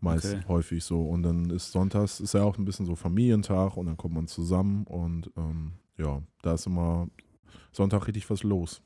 Meist 0.00 0.24
Okay. 0.34 0.42
häufig 0.48 0.82
so. 0.84 1.02
Und 1.02 1.22
dann 1.22 1.50
ist 1.50 1.72
sonntags, 1.72 2.20
ist 2.20 2.34
ja 2.34 2.42
auch 2.42 2.56
ein 2.58 2.64
bisschen 2.64 2.86
so 2.86 2.96
Familientag 2.96 3.76
und 3.76 3.86
dann 3.86 3.96
kommt 3.96 4.14
man 4.14 4.26
zusammen 4.26 4.84
und 4.84 5.30
ähm, 5.36 5.72
ja, 5.98 6.22
da 6.42 6.54
ist 6.54 6.66
immer 6.66 7.08
Sonntag 7.72 8.06
richtig 8.06 8.28
was 8.30 8.42
los. 8.42 8.80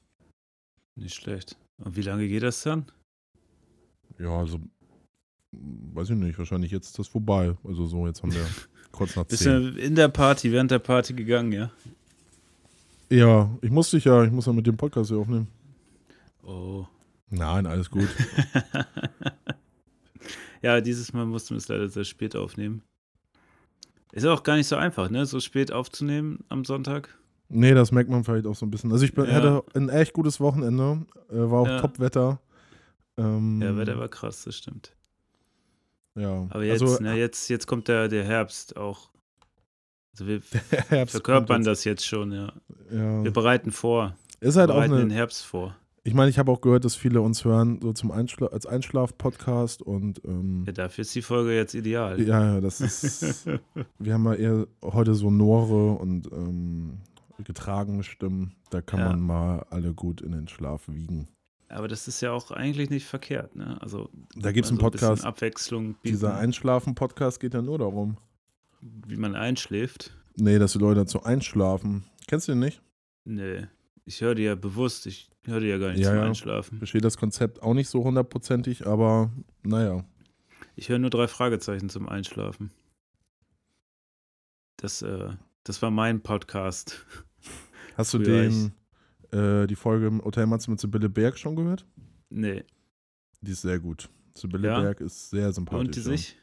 Nicht 0.96 1.14
schlecht. 1.14 1.56
Und 1.78 1.96
wie 1.96 2.02
lange 2.02 2.26
geht 2.26 2.42
das 2.42 2.62
dann? 2.62 2.86
Ja, 4.18 4.38
also 4.38 4.58
weiß 5.52 6.10
ich 6.10 6.16
nicht, 6.16 6.36
wahrscheinlich 6.38 6.72
jetzt 6.72 6.86
ist 6.88 6.98
das 6.98 7.06
vorbei. 7.08 7.56
Also 7.64 7.86
so, 7.86 8.06
jetzt 8.06 8.22
haben 8.22 8.32
wir 8.34 8.44
kurz 8.92 9.14
nach 9.14 9.24
Bist 9.24 9.42
zehn. 9.44 9.72
du 9.74 9.80
in 9.80 9.94
der 9.94 10.08
Party, 10.08 10.50
während 10.50 10.70
der 10.72 10.80
Party 10.80 11.12
gegangen, 11.14 11.52
ja? 11.52 11.70
Ja, 13.10 13.50
ich 13.62 13.70
muss 13.70 13.90
dich 13.90 14.04
ja, 14.04 14.24
ich 14.24 14.32
muss 14.32 14.46
ja 14.46 14.52
mit 14.52 14.66
dem 14.66 14.76
Podcast 14.76 15.10
hier 15.10 15.18
aufnehmen. 15.18 15.46
Oh. 16.42 16.86
Nein, 17.30 17.66
alles 17.66 17.88
gut. 17.90 18.08
ja, 20.64 20.80
dieses 20.80 21.12
Mal 21.12 21.26
mussten 21.26 21.50
wir 21.50 21.58
es 21.58 21.68
leider 21.68 21.88
sehr 21.88 22.04
spät 22.04 22.34
aufnehmen. 22.36 22.82
Ist 24.12 24.26
auch 24.26 24.42
gar 24.42 24.56
nicht 24.56 24.68
so 24.68 24.76
einfach, 24.76 25.10
ne? 25.10 25.26
So 25.26 25.40
spät 25.40 25.72
aufzunehmen 25.72 26.44
am 26.48 26.64
Sonntag. 26.64 27.08
Nee, 27.48 27.74
das 27.74 27.92
merkt 27.92 28.10
man 28.10 28.24
vielleicht 28.24 28.46
auch 28.46 28.54
so 28.54 28.64
ein 28.64 28.70
bisschen. 28.70 28.90
Also 28.92 29.04
ich 29.04 29.12
bin, 29.14 29.26
Ja. 29.26 29.32
hatte 29.34 29.64
ein 29.74 29.88
echt 29.88 30.12
gutes 30.12 30.40
Wochenende, 30.40 31.04
äh, 31.30 31.34
war 31.36 31.60
auch 31.60 31.66
Ja. 31.66 31.80
Top-Wetter. 31.80 32.40
Ähm, 33.16 33.60
Ja, 33.62 33.76
Wetter 33.76 33.98
war 33.98 34.08
krass, 34.08 34.44
das 34.44 34.56
stimmt. 34.56 34.92
ja. 36.16 36.46
Aber 36.50 36.64
jetzt, 36.64 36.82
also, 36.82 37.02
ne, 37.02 37.14
jetzt, 37.16 37.48
jetzt 37.48 37.66
kommt 37.66 37.88
der, 37.88 38.08
der 38.08 38.24
Herbst 38.24 38.76
auch. 38.76 39.10
Also 40.12 40.26
wir 40.28 40.42
verkörpern 41.08 41.64
das 41.64 41.84
jetzt 41.84 42.06
schon, 42.06 42.32
ja. 42.32 42.52
Ja. 42.90 43.24
Wir 43.24 43.32
bereiten 43.32 43.72
vor. 43.72 44.16
Ist 44.40 44.54
Wir 44.54 44.60
halt 44.62 44.70
auch 44.70 44.74
bereiten 44.76 44.94
den 44.94 45.02
eine. 45.06 45.14
Herbst 45.14 45.44
vor. 45.44 45.76
Ich 46.06 46.12
meine, 46.12 46.28
ich 46.28 46.38
habe 46.38 46.52
auch 46.52 46.60
gehört, 46.60 46.84
dass 46.84 46.96
viele 46.96 47.22
uns 47.22 47.46
hören, 47.46 47.80
so 47.80 47.94
zum 47.94 48.10
Einschla 48.10 48.48
als 48.48 48.66
Einschlaf-Podcast 48.66 49.80
und 49.80 50.20
ähm, 50.26 50.64
Ja, 50.66 50.72
dafür 50.72 51.02
ist 51.02 51.14
die 51.14 51.22
Folge 51.22 51.54
jetzt 51.56 51.72
ideal. 51.74 52.20
ja, 52.20 52.54
ja, 52.56 52.60
das 52.60 52.82
ist. 52.82 53.46
wir 53.98 54.12
haben 54.12 54.24
ja 54.26 54.34
eher 54.34 54.66
heute 54.82 55.14
so 55.14 55.30
Nore 55.30 55.92
und 55.94 56.30
ähm, 56.30 56.98
getragene 57.42 58.02
Stimmen. 58.02 58.54
Da 58.68 58.82
kann 58.82 59.00
Ja. 59.00 59.08
man 59.08 59.20
mal 59.20 59.66
alle 59.70 59.94
gut 59.94 60.20
in 60.20 60.32
den 60.32 60.46
Schlaf 60.46 60.88
wiegen. 60.88 61.28
Aber 61.70 61.88
das 61.88 62.06
ist 62.06 62.20
ja 62.20 62.32
auch 62.32 62.50
eigentlich 62.50 62.90
nicht 62.90 63.06
verkehrt, 63.06 63.56
ne? 63.56 63.78
Also 63.80 64.10
Da 64.36 64.52
gibt 64.52 64.66
es 64.66 64.70
einen 64.70 64.78
so 64.78 64.84
ein 64.86 64.90
bisschen 64.92 65.08
Podcast. 65.08 65.24
Abwechslung 65.24 65.94
bieten, 65.94 66.00
Dieser 66.04 66.36
Einschlafen-Podcast 66.36 67.40
geht 67.40 67.54
ja 67.54 67.62
nur 67.62 67.78
darum. 67.78 68.18
wie 68.82 69.16
man 69.16 69.34
einschläft. 69.34 70.14
Nee, 70.36 70.58
dass 70.58 70.72
die 70.74 70.78
Leute 70.80 71.00
dazu 71.00 71.22
einschlafen. 71.24 72.04
Kennst 72.26 72.46
du 72.48 72.52
den 72.52 72.58
nicht? 72.58 72.82
Nee. 73.24 73.66
Ich 74.06 74.20
höre 74.20 74.34
dir 74.34 74.44
ja 74.44 74.54
bewusst, 74.54 75.06
ich 75.06 75.30
höre 75.44 75.60
dir 75.60 75.68
ja 75.68 75.78
gar 75.78 75.90
nicht 75.92 76.00
Ja, 76.00 76.10
zum 76.10 76.16
ja. 76.18 76.24
Einschlafen. 76.24 76.78
Verstehe 76.78 77.00
das 77.00 77.16
Konzept 77.16 77.62
auch 77.62 77.74
nicht 77.74 77.88
so 77.88 78.04
hundertprozentig, 78.04 78.86
aber 78.86 79.32
naja. 79.62 80.04
Ich 80.76 80.88
höre 80.88 80.98
nur 80.98 81.10
drei 81.10 81.26
Fragezeichen 81.28 81.88
zum 81.88 82.08
Einschlafen. 82.08 82.70
Das, 84.76 85.02
äh, 85.02 85.30
das 85.62 85.80
war 85.82 85.90
mein 85.90 86.22
Podcast. 86.22 87.06
Hast 87.96 88.12
du 88.12 88.18
den, 88.18 88.72
äh, 89.30 89.66
die 89.66 89.76
Folge 89.76 90.06
im 90.08 90.22
Hotel 90.24 90.46
Matze 90.46 90.70
mit 90.70 90.80
Sibylle 90.80 91.08
Berg 91.08 91.38
schon 91.38 91.56
gehört? 91.56 91.86
Nee. 92.28 92.64
Die 93.40 93.52
ist 93.52 93.62
sehr 93.62 93.78
gut. 93.78 94.08
Sibylle 94.36 94.68
Ja? 94.68 94.80
Berg 94.80 95.00
ist 95.00 95.30
sehr 95.30 95.52
sympathisch. 95.52 95.86
Und 95.86 95.96
die 95.96 96.00
sich? 96.00 96.36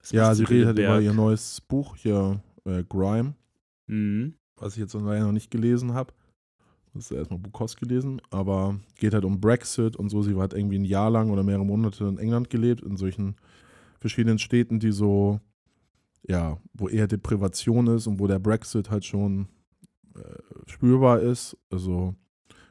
Was 0.00 0.10
Ja, 0.10 0.34
sie 0.34 0.40
Sibylle 0.44 0.56
redet 0.60 0.66
halt 0.66 0.78
über 0.78 0.88
Berg? 0.88 1.04
ihr 1.04 1.12
neues 1.14 1.60
Buch 1.60 1.96
hier, 1.96 2.42
äh, 2.64 2.82
Grime, 2.84 3.34
Mhm. 3.86 4.34
was 4.56 4.74
ich 4.74 4.80
jetzt 4.80 4.94
leider 4.94 5.24
noch 5.24 5.32
nicht 5.32 5.50
gelesen 5.50 5.94
habe. 5.94 6.12
Das 6.94 7.10
ist 7.10 7.16
erstmal 7.16 7.38
Bukowski 7.38 7.86
gelesen, 7.86 8.20
aber 8.30 8.78
geht 8.96 9.14
halt 9.14 9.24
um 9.24 9.40
Brexit 9.40 9.96
und 9.96 10.08
so. 10.08 10.22
Sie 10.22 10.34
hat 10.36 10.54
irgendwie 10.54 10.78
ein 10.78 10.84
Jahr 10.84 11.10
lang 11.10 11.30
oder 11.30 11.42
mehrere 11.42 11.64
Monate 11.64 12.04
in 12.04 12.18
England 12.18 12.50
gelebt, 12.50 12.82
in 12.82 12.96
solchen 12.96 13.36
verschiedenen 14.00 14.38
Städten, 14.38 14.80
die 14.80 14.90
so, 14.90 15.40
ja, 16.26 16.58
wo 16.74 16.88
eher 16.88 17.06
Deprivation 17.06 17.86
ist 17.86 18.06
und 18.06 18.18
wo 18.18 18.26
der 18.26 18.38
Brexit 18.38 18.90
halt 18.90 19.04
schon 19.04 19.46
äh, 20.16 20.70
spürbar 20.70 21.20
ist. 21.20 21.56
Also 21.70 22.14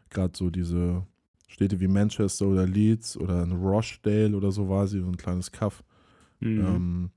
gerade 0.09 0.33
so 0.35 0.49
diese 0.49 1.05
Städte 1.47 1.79
wie 1.79 1.87
Manchester 1.87 2.47
oder 2.47 2.65
Leeds 2.65 3.15
oder 3.15 3.43
in 3.43 3.53
Rochdale 3.53 4.35
oder 4.35 4.51
so 4.51 4.67
war 4.67 4.87
sie, 4.87 4.99
so 4.99 5.07
ein 5.07 5.17
kleines 5.17 5.51
Kaff. 5.51 5.83
Mhm. 6.41 6.59
ähm, 6.59 7.09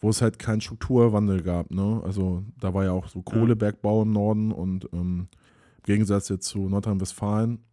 wo 0.00 0.10
es 0.10 0.20
halt 0.20 0.38
keinen 0.38 0.60
Strukturwandel 0.60 1.42
gab. 1.42 1.70
Ne? 1.70 2.02
Also 2.04 2.44
da 2.60 2.74
war 2.74 2.84
ja 2.84 2.92
auch 2.92 3.08
so 3.08 3.22
Kohlebergbau 3.22 4.02
im 4.02 4.12
Norden 4.12 4.52
und 4.52 4.86
ähm, 4.92 5.28
Gegensatz 5.84 6.28
jetzt 6.28 6.46
zu 6.48 6.68
Nordrhein-Westfalen, 6.68 7.64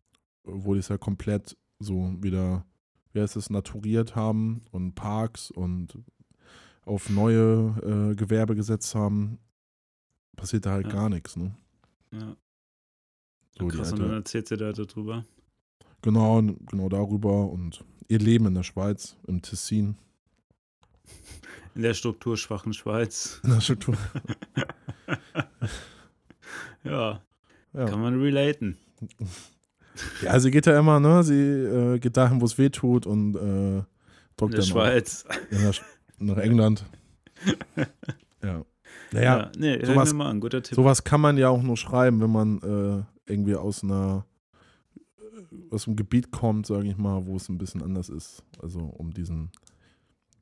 wo 0.44 0.74
die 0.74 0.80
es 0.80 0.90
ja 0.90 0.98
komplett 0.98 1.58
so 1.80 2.14
wieder, 2.22 2.66
wie 3.14 3.22
heißt 3.22 3.36
es, 3.36 3.50
naturiert 3.50 4.16
haben 4.16 4.64
und 4.72 4.94
Parks 4.96 5.50
und 5.52 5.98
auf 6.86 7.10
neue 7.10 8.12
äh, 8.12 8.16
Gewerbe 8.16 8.56
gesetzt 8.56 8.94
haben, 8.96 9.40
passiert 10.36 10.66
da 10.66 10.72
halt 10.72 10.88
Ja. 10.88 10.94
gar 10.94 11.10
nichts. 11.10 11.36
Ne? 11.36 11.56
ja. 12.12 12.36
So 13.58 13.68
Krass, 13.68 13.92
und 13.92 14.00
dann 14.00 14.12
erzählt 14.12 14.48
sie 14.48 14.56
da 14.58 14.72
darüber. 14.72 15.26
genau, 16.02 16.42
genau 16.42 16.88
darüber 16.90 17.50
und 17.50 17.84
ihr 18.08 18.18
Leben 18.20 18.46
in 18.48 18.54
der 18.56 18.64
Schweiz, 18.64 19.18
im 19.28 19.42
Tessin. 19.42 19.98
In 21.76 21.84
der 21.84 21.94
strukturschwachen 21.94 22.74
Schweiz. 22.74 23.40
In 23.44 23.52
der 23.52 23.62
Struktur. 23.62 23.96
Ja, 26.84 27.22
Ja. 27.74 27.86
kann 27.86 28.02
man 28.02 28.20
relaten. 28.22 28.78
Ja, 30.22 30.40
sie 30.40 30.52
geht 30.52 30.66
ja 30.68 30.80
immer, 30.80 31.02
ne? 31.02 31.22
Sie 31.22 31.36
äh, 31.38 32.00
geht 32.00 32.16
dahin, 32.16 32.40
wo 32.40 32.46
es 32.46 32.58
weh 32.58 32.70
tut 32.70 33.06
und 33.06 33.36
äh, 33.36 33.40
In 33.80 33.86
drückt 34.38 34.54
der 34.58 34.62
Schweiz. 34.62 35.26
In 35.50 35.60
der, 35.60 35.74
Sch- 35.74 35.82
nach 36.18 36.38
England. 36.38 36.86
ja. 38.42 38.64
Naja, 39.12 39.52
nee, 39.58 39.78
hör 39.80 39.86
sowas- 39.88 40.14
mal 40.14 40.30
an, 40.30 40.40
guter 40.40 40.64
Tipp. 40.64 40.76
sowas 40.78 41.04
kann 41.04 41.20
man 41.20 41.38
ja 41.38 41.50
auch 41.50 41.62
nur 41.62 41.76
schreiben, 41.76 42.22
wenn 42.22 42.32
man 42.32 42.62
äh, 42.62 43.04
irgendwie 43.30 43.56
aus 43.56 43.84
einer 43.84 44.26
äh, 44.96 45.56
aus 45.72 45.88
einem 45.88 45.98
Gebiet 45.98 46.32
kommt, 46.32 46.68
sage 46.68 46.88
ich 46.88 46.98
mal, 46.98 47.26
wo 47.26 47.36
es 47.36 47.50
ein 47.50 47.58
bisschen 47.58 47.84
anders 47.84 48.08
ist. 48.08 48.44
Also 48.62 48.80
um 48.80 49.14
diesen 49.14 49.52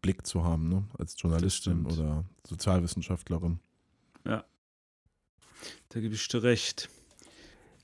Blick 0.04 0.28
zu 0.28 0.44
haben, 0.44 0.70
ne? 0.70 0.86
Als 1.00 1.16
Journalistin 1.20 1.88
oder 1.88 2.24
Sozialwissenschaftlerin. 2.48 3.60
Da 4.26 6.00
gebe 6.00 6.14
ich 6.14 6.28
dir 6.28 6.44
recht. 6.44 6.90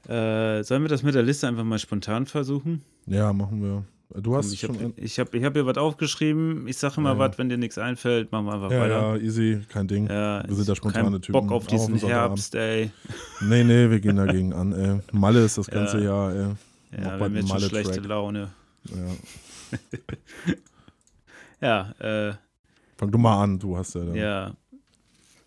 Äh, 0.08 0.64
sollen 0.64 0.84
wir 0.84 0.90
das 0.90 1.04
mit 1.04 1.16
der 1.16 1.24
Liste 1.24 1.48
einfach 1.48 1.64
mal 1.64 1.80
spontan 1.80 2.26
versuchen? 2.26 2.82
Ja, 3.08 3.34
machen 3.34 3.62
wir. 3.64 3.84
Du 4.22 4.36
hast 4.38 4.54
ich 4.54 4.60
schon. 4.60 4.76
habe 4.76 4.86
ein- 4.86 4.94
ich 4.98 5.20
hab, 5.20 5.34
ich 5.34 5.44
hab 5.44 5.54
hier 5.54 5.66
was 5.66 5.78
aufgeschrieben. 5.78 6.68
Ich 6.68 6.78
sage 6.78 6.96
immer 6.98 7.14
Ja, 7.14 7.20
was, 7.20 7.38
wenn 7.38 7.50
dir 7.50 7.58
nichts 7.58 7.78
einfällt, 7.78 8.32
machen 8.32 8.46
wir 8.46 8.54
einfach 8.54 8.72
ja, 8.72 8.82
weiter. 8.82 9.00
ja, 9.00 9.18
easy, 9.18 9.62
kein 9.68 9.88
Ding. 9.88 10.08
Ja, 10.08 10.48
Wir 10.48 10.56
sind 10.56 10.68
da 10.68 10.72
hab 10.72 10.78
spontane 10.78 11.20
Typen, 11.20 11.34
Bock 11.34 11.52
auf 11.52 11.64
auf 11.64 11.68
diesen 11.68 11.98
Sonntagabend. 11.98 12.38
Herbst, 12.38 12.56
ey. 12.56 12.92
Nee, 13.42 13.64
nee, 13.64 13.90
wir 13.90 14.00
gehen 14.00 14.16
dagegen 14.18 14.54
an, 14.54 14.72
ey. 14.74 15.00
Malle 15.12 15.44
ist 15.44 15.58
das 15.58 15.68
ganze 15.68 16.04
Jahr, 16.04 16.32
ey. 16.34 16.48
Ja, 16.98 17.18
wir 17.18 17.26
haben 17.26 17.36
jetzt 17.36 17.50
schon 17.50 17.60
schlechte 17.62 18.00
Laune. 18.02 18.50
Ja. 18.86 19.78
Ja, 21.62 21.92
äh, 22.00 22.34
Fang 22.98 23.12
du 23.12 23.18
mal 23.18 23.42
an, 23.44 23.60
du 23.60 23.76
hast 23.78 23.96
ja 23.96 24.02
dann. 24.06 24.16
ja. 24.16 24.52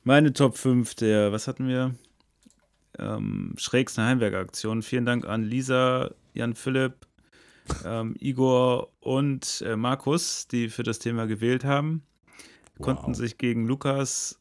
Meine 0.05 0.33
Top 0.33 0.57
5 0.57 0.95
der, 0.95 1.33
was 1.33 1.47
hatten 1.49 1.69
wir? 1.69 1.95
Ähm, 2.99 3.55
schrägsten 3.57 4.05
Heimwerkaktion. 4.05 4.83
Vielen 4.83 5.07
Dank 5.07 5.27
an 5.27 5.45
Lisa, 5.45 6.11
Jan 6.35 6.55
Philipp, 6.55 7.07
ähm, 7.85 8.17
Igor 8.19 8.91
und 9.01 9.63
äh, 9.67 9.77
Markus, 9.77 10.49
die 10.49 10.69
für 10.69 10.83
das 10.83 10.99
Thema 10.99 11.27
gewählt 11.27 11.65
haben. 11.65 12.03
Konnten 12.81 13.09
Wow. 13.09 13.17
sich 13.17 13.39
gegen 13.39 13.67
Lukas, 13.67 14.41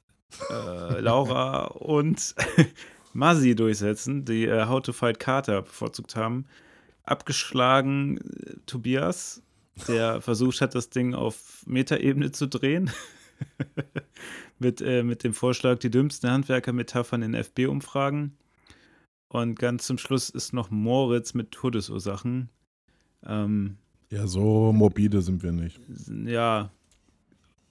äh, 0.49 0.99
Laura 0.99 1.65
und 1.73 2.35
Masi 3.13 3.55
durchsetzen, 3.55 4.25
die 4.25 4.45
äh, 4.45 4.67
How 4.67 4.81
to 4.81 4.93
Fight 4.93 5.19
Carter 5.19 5.61
bevorzugt 5.63 6.15
haben. 6.15 6.45
Abgeschlagen 7.03 8.17
äh, 8.17 8.53
Tobias, 8.65 9.41
der 9.87 10.21
versucht 10.21 10.61
hat, 10.61 10.75
das 10.75 10.89
Ding 10.89 11.13
auf 11.13 11.63
Metaebene 11.65 12.31
zu 12.31 12.47
drehen. 12.47 12.91
mit, 14.59 14.81
äh, 14.81 15.03
mit 15.03 15.23
dem 15.23 15.33
Vorschlag, 15.33 15.79
die 15.79 15.91
dümmsten 15.91 16.29
Handwerker-Metaphern 16.31 17.21
in 17.21 17.35
FB-Umfragen. 17.35 18.35
Und 19.29 19.59
ganz 19.59 19.85
zum 19.85 19.97
Schluss 19.97 20.29
ist 20.29 20.53
noch 20.53 20.69
Moritz 20.71 21.33
mit 21.33 21.51
Todesursachen. 21.51 22.49
Ähm, 23.25 23.77
Ja, 24.11 24.25
so 24.27 24.71
morbide 24.71 25.21
sind 25.21 25.43
wir 25.43 25.51
nicht. 25.51 25.79
ja, 26.25 26.71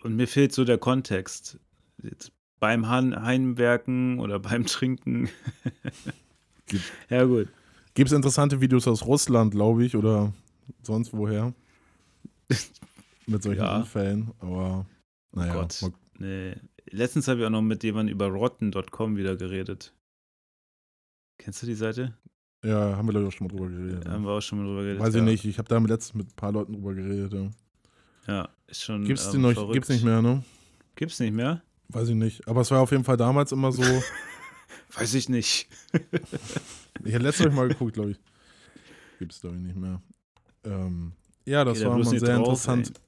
und 0.02 0.16
mir 0.16 0.28
fehlt 0.28 0.52
so 0.52 0.64
der 0.64 0.78
Kontext. 0.78 1.58
Jetzt 2.02 2.30
beim 2.60 2.88
Han 2.88 3.22
Heimwerken 3.22 4.18
oder 4.20 4.38
beim 4.38 4.66
Trinken. 4.66 5.28
Ja, 7.08 7.22
gut. 7.24 7.48
Gibt 7.94 8.10
es 8.10 8.12
interessante 8.16 8.60
Videos 8.60 8.88
aus 8.88 9.06
Russland, 9.06 9.52
glaube 9.52 9.84
ich, 9.84 9.94
oder 9.96 10.32
sonst 10.82 11.12
woher? 11.12 11.54
Mit 13.26 13.42
solchen 13.42 13.62
Ja. 13.62 13.78
Unfällen, 13.78 14.32
aber 14.40 14.84
naja. 15.32 15.52
Gott. 15.54 15.78
mal- 15.82 15.92
Nee. 16.18 16.54
Letztens 16.90 17.28
habe 17.28 17.40
ich 17.40 17.46
auch 17.46 17.50
noch 17.50 17.62
mit 17.62 17.84
jemandem 17.84 18.14
über 18.14 18.26
rotten.com 18.28 19.16
wieder 19.16 19.36
geredet. 19.36 19.92
Kennst 21.38 21.62
du 21.62 21.66
die 21.66 21.74
Seite? 21.74 22.14
Ja, 22.64 22.96
haben 22.96 23.06
wir 23.06 23.12
glaube 23.12 23.26
ich 23.26 23.34
auch 23.34 23.36
schon 23.36 23.46
mal 23.46 23.56
drüber 23.56 23.68
geredet. 23.68 24.08
Haben 24.08 24.24
wir 24.24 24.32
auch 24.32 24.40
schon 24.40 24.58
mal 24.58 24.64
drüber 24.64 24.82
geredet. 24.82 25.00
Weiß 25.00 25.14
ja. 25.14 25.20
ich 25.20 25.26
nicht, 25.26 25.44
ich 25.44 25.58
habe 25.58 25.68
da 25.68 25.78
letztens 25.78 26.14
mit 26.14 26.28
ein 26.28 26.36
paar 26.36 26.52
Leuten 26.52 26.72
drüber 26.72 26.94
geredet. 26.94 27.32
Ja. 27.32 27.50
Ja, 28.26 28.48
ist 28.66 28.82
schon. 28.82 29.04
Gibt's 29.04 29.32
ähm, 29.32 29.42
noch, 29.42 29.52
verrückt. 29.52 29.74
gibt's 29.74 29.88
nicht 29.88 30.04
mehr, 30.04 30.20
ne? 30.20 30.42
Gibt's 30.96 31.20
nicht 31.20 31.32
mehr? 31.32 31.62
Weiß 31.88 32.08
ich 32.08 32.16
nicht. 32.16 32.46
Aber 32.48 32.62
es 32.62 32.70
war 32.70 32.80
auf 32.80 32.90
jeden 32.90 33.04
Fall 33.04 33.16
damals 33.16 33.52
immer 33.52 33.70
so. 33.70 33.82
Weiß 34.94 35.14
ich 35.14 35.28
nicht. 35.28 35.68
ich 37.04 37.14
hatte 37.14 37.24
letztes 37.24 37.52
Mal 37.52 37.68
geguckt, 37.68 37.94
glaube 37.94 38.12
ich. 38.12 38.18
Gibt's 39.18 39.40
glaube 39.40 39.56
ich 39.56 39.62
nicht 39.62 39.76
mehr. 39.76 40.00
Ähm, 40.64 41.12
ja, 41.44 41.64
das 41.64 41.78
Geh 41.78 41.84
da 41.84 41.90
war 41.90 41.98
mal 41.98 42.10
nicht 42.10 42.20
sehr 42.20 42.36
drauf, 42.36 42.48
interessant. 42.48 42.88
ey. 42.88 43.02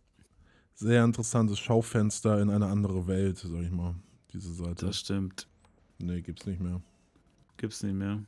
Sehr 0.74 1.04
interessantes 1.04 1.58
Schaufenster 1.58 2.40
in 2.40 2.50
eine 2.50 2.66
andere 2.66 3.06
Welt, 3.08 3.38
sag 3.38 3.62
ich 3.62 3.70
mal. 3.70 3.96
Diese 4.32 4.52
Seite. 4.54 4.86
Das 4.86 5.00
stimmt. 5.00 5.48
nee, 5.98 6.20
gibt's 6.20 6.46
nicht 6.46 6.60
mehr. 6.60 6.80
Gibt's 7.58 7.82
nicht 7.82 7.94
mehr. 7.94 8.22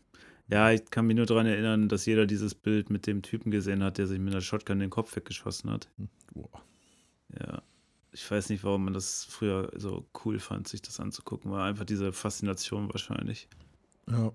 Ja, 0.48 0.70
ich 0.72 0.90
kann 0.90 1.06
mich 1.06 1.16
nur 1.16 1.26
daran 1.26 1.46
erinnern, 1.46 1.88
dass 1.88 2.06
jeder 2.06 2.26
dieses 2.26 2.54
Bild 2.54 2.90
mit 2.90 3.06
dem 3.06 3.22
Typen 3.22 3.50
gesehen 3.50 3.82
hat, 3.84 3.98
der 3.98 4.06
sich 4.06 4.18
mit 4.18 4.34
einer 4.34 4.42
Shotgun 4.42 4.80
den 4.80 4.90
Kopf 4.90 5.14
weggeschossen 5.14 5.70
hat. 5.70 5.88
Boah. 6.34 6.62
Ja. 7.38 7.62
Ich 8.12 8.28
weiß 8.28 8.48
nicht, 8.48 8.64
warum 8.64 8.84
man 8.84 8.92
das 8.92 9.24
früher 9.24 9.70
so 9.76 10.04
cool 10.24 10.40
fand, 10.40 10.66
sich 10.66 10.82
das 10.82 10.98
anzugucken. 10.98 11.52
War 11.52 11.64
einfach 11.64 11.84
diese 11.84 12.12
Faszination 12.12 12.92
wahrscheinlich. 12.92 13.48
Ja. 14.08 14.32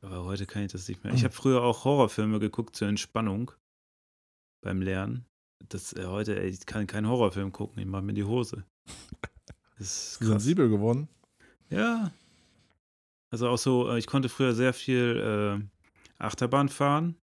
Aber 0.00 0.24
heute 0.24 0.46
kann 0.46 0.62
ich 0.62 0.72
das 0.72 0.88
nicht 0.88 1.04
mehr. 1.04 1.12
Ich 1.12 1.24
habe 1.24 1.34
früher 1.34 1.62
auch 1.62 1.84
Horrorfilme 1.84 2.40
geguckt 2.40 2.74
zur 2.74 2.88
Entspannung 2.88 3.52
beim 4.62 4.80
Lernen. 4.80 5.26
Das 5.68 5.92
äh, 5.92 6.06
heute, 6.06 6.40
ey, 6.40 6.48
ich 6.48 6.64
kann 6.64 6.86
keinen 6.86 7.08
Horrorfilm 7.08 7.52
gucken, 7.52 7.78
ich 7.80 7.86
mache 7.86 8.02
mir 8.02 8.14
die 8.14 8.24
Hose. 8.24 8.64
Das 9.78 10.12
ist 10.12 10.18
krass. 10.18 10.28
Sensibel 10.28 10.68
geworden. 10.68 11.08
Ja. 11.70 12.12
Also 13.30 13.48
auch 13.48 13.58
so, 13.58 13.88
äh, 13.88 13.98
ich 13.98 14.06
konnte 14.06 14.28
früher 14.28 14.54
sehr 14.54 14.72
viel 14.72 15.60
äh, 15.60 16.22
Achterbahn 16.22 16.68
fahren. 16.68 17.16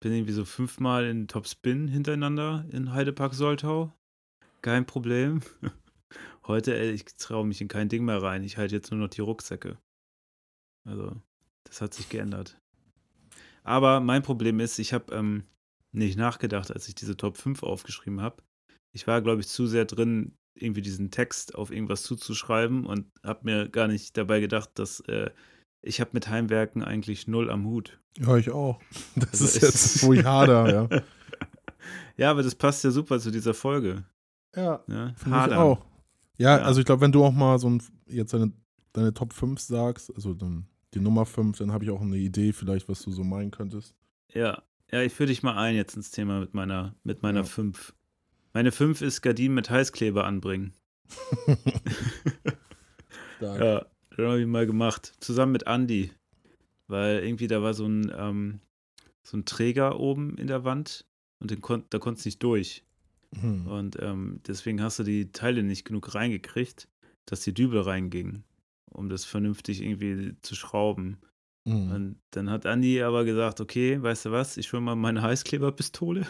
Bin 0.00 0.12
irgendwie 0.12 0.32
so 0.32 0.44
fünfmal 0.44 1.06
in 1.06 1.26
Topspin 1.26 1.88
hintereinander 1.88 2.66
in 2.70 2.92
Heidepark 2.92 3.34
Soltau. 3.34 3.92
Kein 4.62 4.86
Problem. 4.86 5.40
Heute, 6.46 6.78
ey, 6.78 6.92
ich 6.92 7.04
traue 7.16 7.46
mich 7.46 7.60
in 7.60 7.68
kein 7.68 7.88
Ding 7.88 8.04
mehr 8.04 8.22
rein. 8.22 8.44
Ich 8.44 8.56
halte 8.56 8.74
jetzt 8.74 8.90
nur 8.90 9.00
noch 9.00 9.08
die 9.08 9.20
Rucksäcke. 9.20 9.78
Also, 10.86 11.20
das 11.64 11.80
hat 11.80 11.94
sich 11.94 12.08
geändert. 12.08 12.60
Aber 13.64 14.00
mein 14.00 14.22
Problem 14.22 14.60
ist, 14.60 14.78
ich 14.78 14.94
habe 14.94 15.14
ähm, 15.14 15.44
nicht 15.92 16.16
nachgedacht, 16.16 16.72
als 16.72 16.88
ich 16.88 16.94
diese 16.94 17.16
Top 17.16 17.36
5 17.36 17.62
aufgeschrieben 17.62 18.22
habe. 18.22 18.42
Ich 18.92 19.06
war, 19.06 19.20
glaube 19.20 19.40
ich, 19.40 19.48
zu 19.48 19.66
sehr 19.66 19.84
drin, 19.84 20.37
irgendwie 20.62 20.82
diesen 20.82 21.10
Text 21.10 21.54
auf 21.54 21.70
irgendwas 21.70 22.02
zuzuschreiben 22.02 22.84
und 22.86 23.06
habe 23.22 23.40
mir 23.44 23.68
gar 23.68 23.88
nicht 23.88 24.16
dabei 24.16 24.40
gedacht, 24.40 24.70
dass 24.74 25.00
äh, 25.00 25.30
ich 25.82 26.00
habe 26.00 26.10
mit 26.12 26.28
Heimwerken 26.28 26.82
eigentlich 26.82 27.28
null 27.28 27.50
am 27.50 27.64
Hut. 27.66 27.98
Ja, 28.18 28.36
ich 28.36 28.50
auch. 28.50 28.80
Das 29.16 29.30
Also 29.32 29.44
ist 29.44 29.56
es- 29.56 29.62
jetzt, 29.62 30.02
wo 30.06 30.12
ich 30.12 30.24
hader, 30.24 30.72
ja. 30.90 31.02
Ja, 32.16 32.30
aber 32.32 32.42
das 32.42 32.54
passt 32.54 32.82
ja 32.84 32.90
super 32.90 33.20
zu 33.20 33.30
dieser 33.30 33.54
Folge. 33.54 34.04
Ja, 34.56 34.82
Ja, 34.88 35.12
finde 35.16 35.44
ich 35.48 35.52
auch. 35.54 35.84
Ja, 36.36 36.58
Ja. 36.58 36.64
also 36.64 36.80
ich 36.80 36.86
glaube, 36.86 37.02
wenn 37.02 37.12
du 37.12 37.24
auch 37.24 37.32
mal 37.32 37.58
so 37.58 37.68
ein, 37.70 37.82
jetzt 38.08 38.32
deine, 38.34 38.52
deine 38.92 39.14
Top 39.14 39.32
5 39.32 39.60
sagst, 39.60 40.12
also 40.14 40.34
dann 40.34 40.66
die 40.94 41.00
Nummer 41.00 41.26
5, 41.26 41.58
dann 41.58 41.70
habe 41.72 41.84
ich 41.84 41.90
auch 41.90 42.00
eine 42.00 42.16
Idee 42.16 42.52
vielleicht, 42.52 42.88
was 42.88 43.02
du 43.02 43.12
so 43.12 43.22
meinen 43.22 43.50
könntest. 43.50 43.94
Ja, 44.32 44.62
ja, 44.90 45.02
ich 45.02 45.12
führe 45.12 45.28
dich 45.28 45.42
mal 45.42 45.56
ein 45.56 45.76
jetzt 45.76 45.96
ins 45.96 46.10
Thema 46.10 46.40
mit 46.40 46.54
meiner, 46.54 46.94
mit 47.04 47.22
meiner 47.22 47.40
Ja. 47.40 47.46
5. 47.46 47.94
Meine 48.52 48.72
5 48.72 49.02
ist 49.02 49.22
Gardinen 49.22 49.54
mit 49.54 49.70
Heißkleber 49.70 50.24
anbringen. 50.24 50.72
Ja, 53.40 53.86
das 54.10 54.18
habe 54.18 54.40
ich 54.40 54.46
mal 54.46 54.66
gemacht. 54.66 55.14
Zusammen 55.20 55.52
mit 55.52 55.66
Andy. 55.66 56.10
Weil 56.88 57.24
irgendwie 57.24 57.46
da 57.46 57.62
war 57.62 57.74
so 57.74 57.86
ein, 57.86 58.12
ähm, 58.16 58.60
so 59.22 59.36
ein 59.36 59.44
Träger 59.44 60.00
oben 60.00 60.36
in 60.38 60.46
der 60.46 60.64
Wand 60.64 61.06
und 61.40 61.60
kon 61.60 61.84
da 61.90 61.98
konntest 61.98 62.24
du 62.24 62.28
nicht 62.28 62.42
durch. 62.42 62.84
Hm. 63.38 63.66
Und 63.66 63.98
ähm, 64.00 64.40
deswegen 64.46 64.82
hast 64.82 64.98
du 64.98 65.02
die 65.02 65.30
Teile 65.32 65.62
nicht 65.62 65.84
genug 65.84 66.14
reingekriegt, 66.14 66.88
dass 67.26 67.42
die 67.42 67.52
Dübel 67.52 67.82
reingingen, 67.82 68.44
um 68.90 69.10
das 69.10 69.24
vernünftig 69.24 69.82
irgendwie 69.82 70.34
zu 70.40 70.54
schrauben. 70.54 71.18
Hm. 71.68 71.92
Und 71.92 72.16
dann 72.30 72.48
hat 72.48 72.64
Andi 72.64 73.02
aber 73.02 73.24
gesagt, 73.24 73.60
okay, 73.60 74.02
weißt 74.02 74.26
du 74.26 74.30
was, 74.32 74.56
ich 74.56 74.72
hole 74.72 74.80
mal 74.80 74.96
meine 74.96 75.22
Heißkleberpistole. 75.22 76.26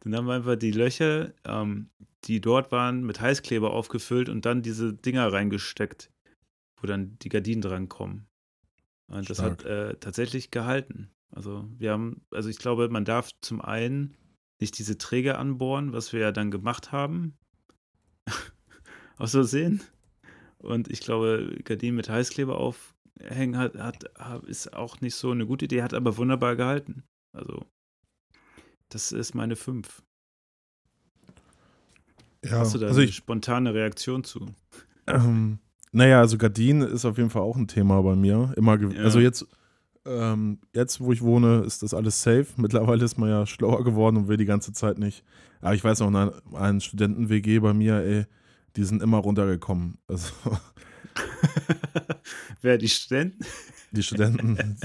Dann 0.00 0.14
haben 0.14 0.26
wir 0.26 0.34
einfach 0.34 0.56
die 0.56 0.70
Löcher, 0.70 1.32
ähm, 1.44 1.90
die 2.24 2.40
dort 2.40 2.72
waren, 2.72 3.04
mit 3.04 3.20
Heißkleber 3.20 3.72
aufgefüllt 3.72 4.28
und 4.28 4.44
dann 4.44 4.62
diese 4.62 4.92
Dinger 4.92 5.32
reingesteckt, 5.32 6.10
wo 6.80 6.86
dann 6.86 7.18
die 7.20 7.28
Gardinen 7.28 7.62
drankommen. 7.62 8.26
Und 9.08 9.30
das 9.30 9.40
hat 9.40 9.64
äh, 9.64 9.94
tatsächlich 9.96 10.50
gehalten. 10.50 11.10
Also 11.30 11.68
wir 11.78 11.92
haben, 11.92 12.22
also 12.30 12.48
ich 12.48 12.58
glaube, 12.58 12.88
man 12.88 13.04
darf 13.04 13.30
zum 13.40 13.60
einen 13.60 14.16
nicht 14.60 14.78
diese 14.78 14.98
Träger 14.98 15.38
anbohren, 15.38 15.92
was 15.92 16.12
wir 16.12 16.20
ja 16.20 16.32
dann 16.32 16.50
gemacht 16.50 16.92
haben. 16.92 17.36
Aus 19.16 19.32
Versehen. 19.32 19.82
Und 20.58 20.88
ich 20.90 21.00
glaube, 21.00 21.58
Gardinen 21.64 21.96
mit 21.96 22.08
Heißkleber 22.08 22.58
aufhängen 22.58 23.56
hat, 23.56 23.76
hat, 23.76 24.04
ist 24.44 24.72
auch 24.74 25.00
nicht 25.00 25.14
so 25.14 25.30
eine 25.30 25.46
gute 25.46 25.66
Idee, 25.66 25.82
hat 25.82 25.94
aber 25.94 26.16
wunderbar 26.16 26.56
gehalten. 26.56 27.04
Also, 27.32 27.66
das 28.88 29.12
ist 29.12 29.34
meine 29.34 29.56
5. 29.56 30.02
ja, 32.44 32.58
Hast 32.58 32.74
du 32.74 32.78
da 32.78 32.86
also 32.86 33.00
eine 33.00 33.08
ich, 33.08 33.16
spontane 33.16 33.74
Reaktion 33.74 34.24
zu? 34.24 34.46
ähm, 35.06 35.58
naja, 35.92 36.20
also 36.20 36.38
Gardinen 36.38 36.88
ist 36.88 37.04
auf 37.04 37.16
jeden 37.18 37.30
Fall 37.30 37.42
auch 37.42 37.56
ein 37.56 37.68
Thema 37.68 38.02
bei 38.02 38.14
mir. 38.14 38.52
Immer 38.56 38.78
Ja. 38.80 39.02
Also 39.02 39.20
jetzt, 39.20 39.46
ähm, 40.04 40.58
jetzt, 40.74 41.00
wo 41.00 41.12
ich 41.12 41.22
wohne, 41.22 41.62
ist 41.66 41.82
das 41.82 41.94
alles 41.94 42.22
safe. 42.22 42.46
Mittlerweile 42.56 43.04
ist 43.04 43.18
man 43.18 43.28
ja 43.30 43.46
schlauer 43.46 43.84
geworden 43.84 44.16
und 44.16 44.28
will 44.28 44.36
die 44.36 44.44
ganze 44.44 44.72
Zeit 44.72 44.98
nicht. 44.98 45.24
Aber 45.60 45.74
ich 45.74 45.82
weiß 45.82 46.00
noch, 46.00 46.14
ein, 46.14 46.30
ein 46.54 46.80
Studenten-WG 46.80 47.58
bei 47.60 47.74
mir, 47.74 47.96
ey, 47.96 48.26
die 48.76 48.84
sind 48.84 49.02
immer 49.02 49.18
runtergekommen. 49.18 49.98
Also 50.06 50.32
Wer 52.62 52.78
die 52.78 52.88
Studenten? 52.88 53.44
Die 53.92 54.02
Studenten, 54.02 54.76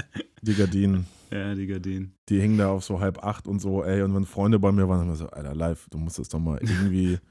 die 0.42 0.54
Gardinen. 0.54 1.06
Ja, 1.30 1.54
die 1.54 1.66
Gardinen. 1.66 2.14
die 2.28 2.40
hingen 2.40 2.58
da 2.58 2.68
auf 2.70 2.84
so 2.84 3.00
halb 3.00 3.24
acht 3.24 3.48
und 3.48 3.58
so, 3.58 3.82
ey. 3.82 4.02
Und 4.02 4.14
wenn 4.14 4.24
Freunde 4.24 4.58
bei 4.58 4.70
mir 4.72 4.88
waren, 4.88 4.98
dann 4.98 5.08
immer 5.08 5.16
so, 5.16 5.26
Alter, 5.28 5.54
live, 5.54 5.88
du 5.90 5.98
musst 5.98 6.18
das 6.18 6.28
doch 6.28 6.38
mal 6.38 6.58
irgendwie. 6.60 7.18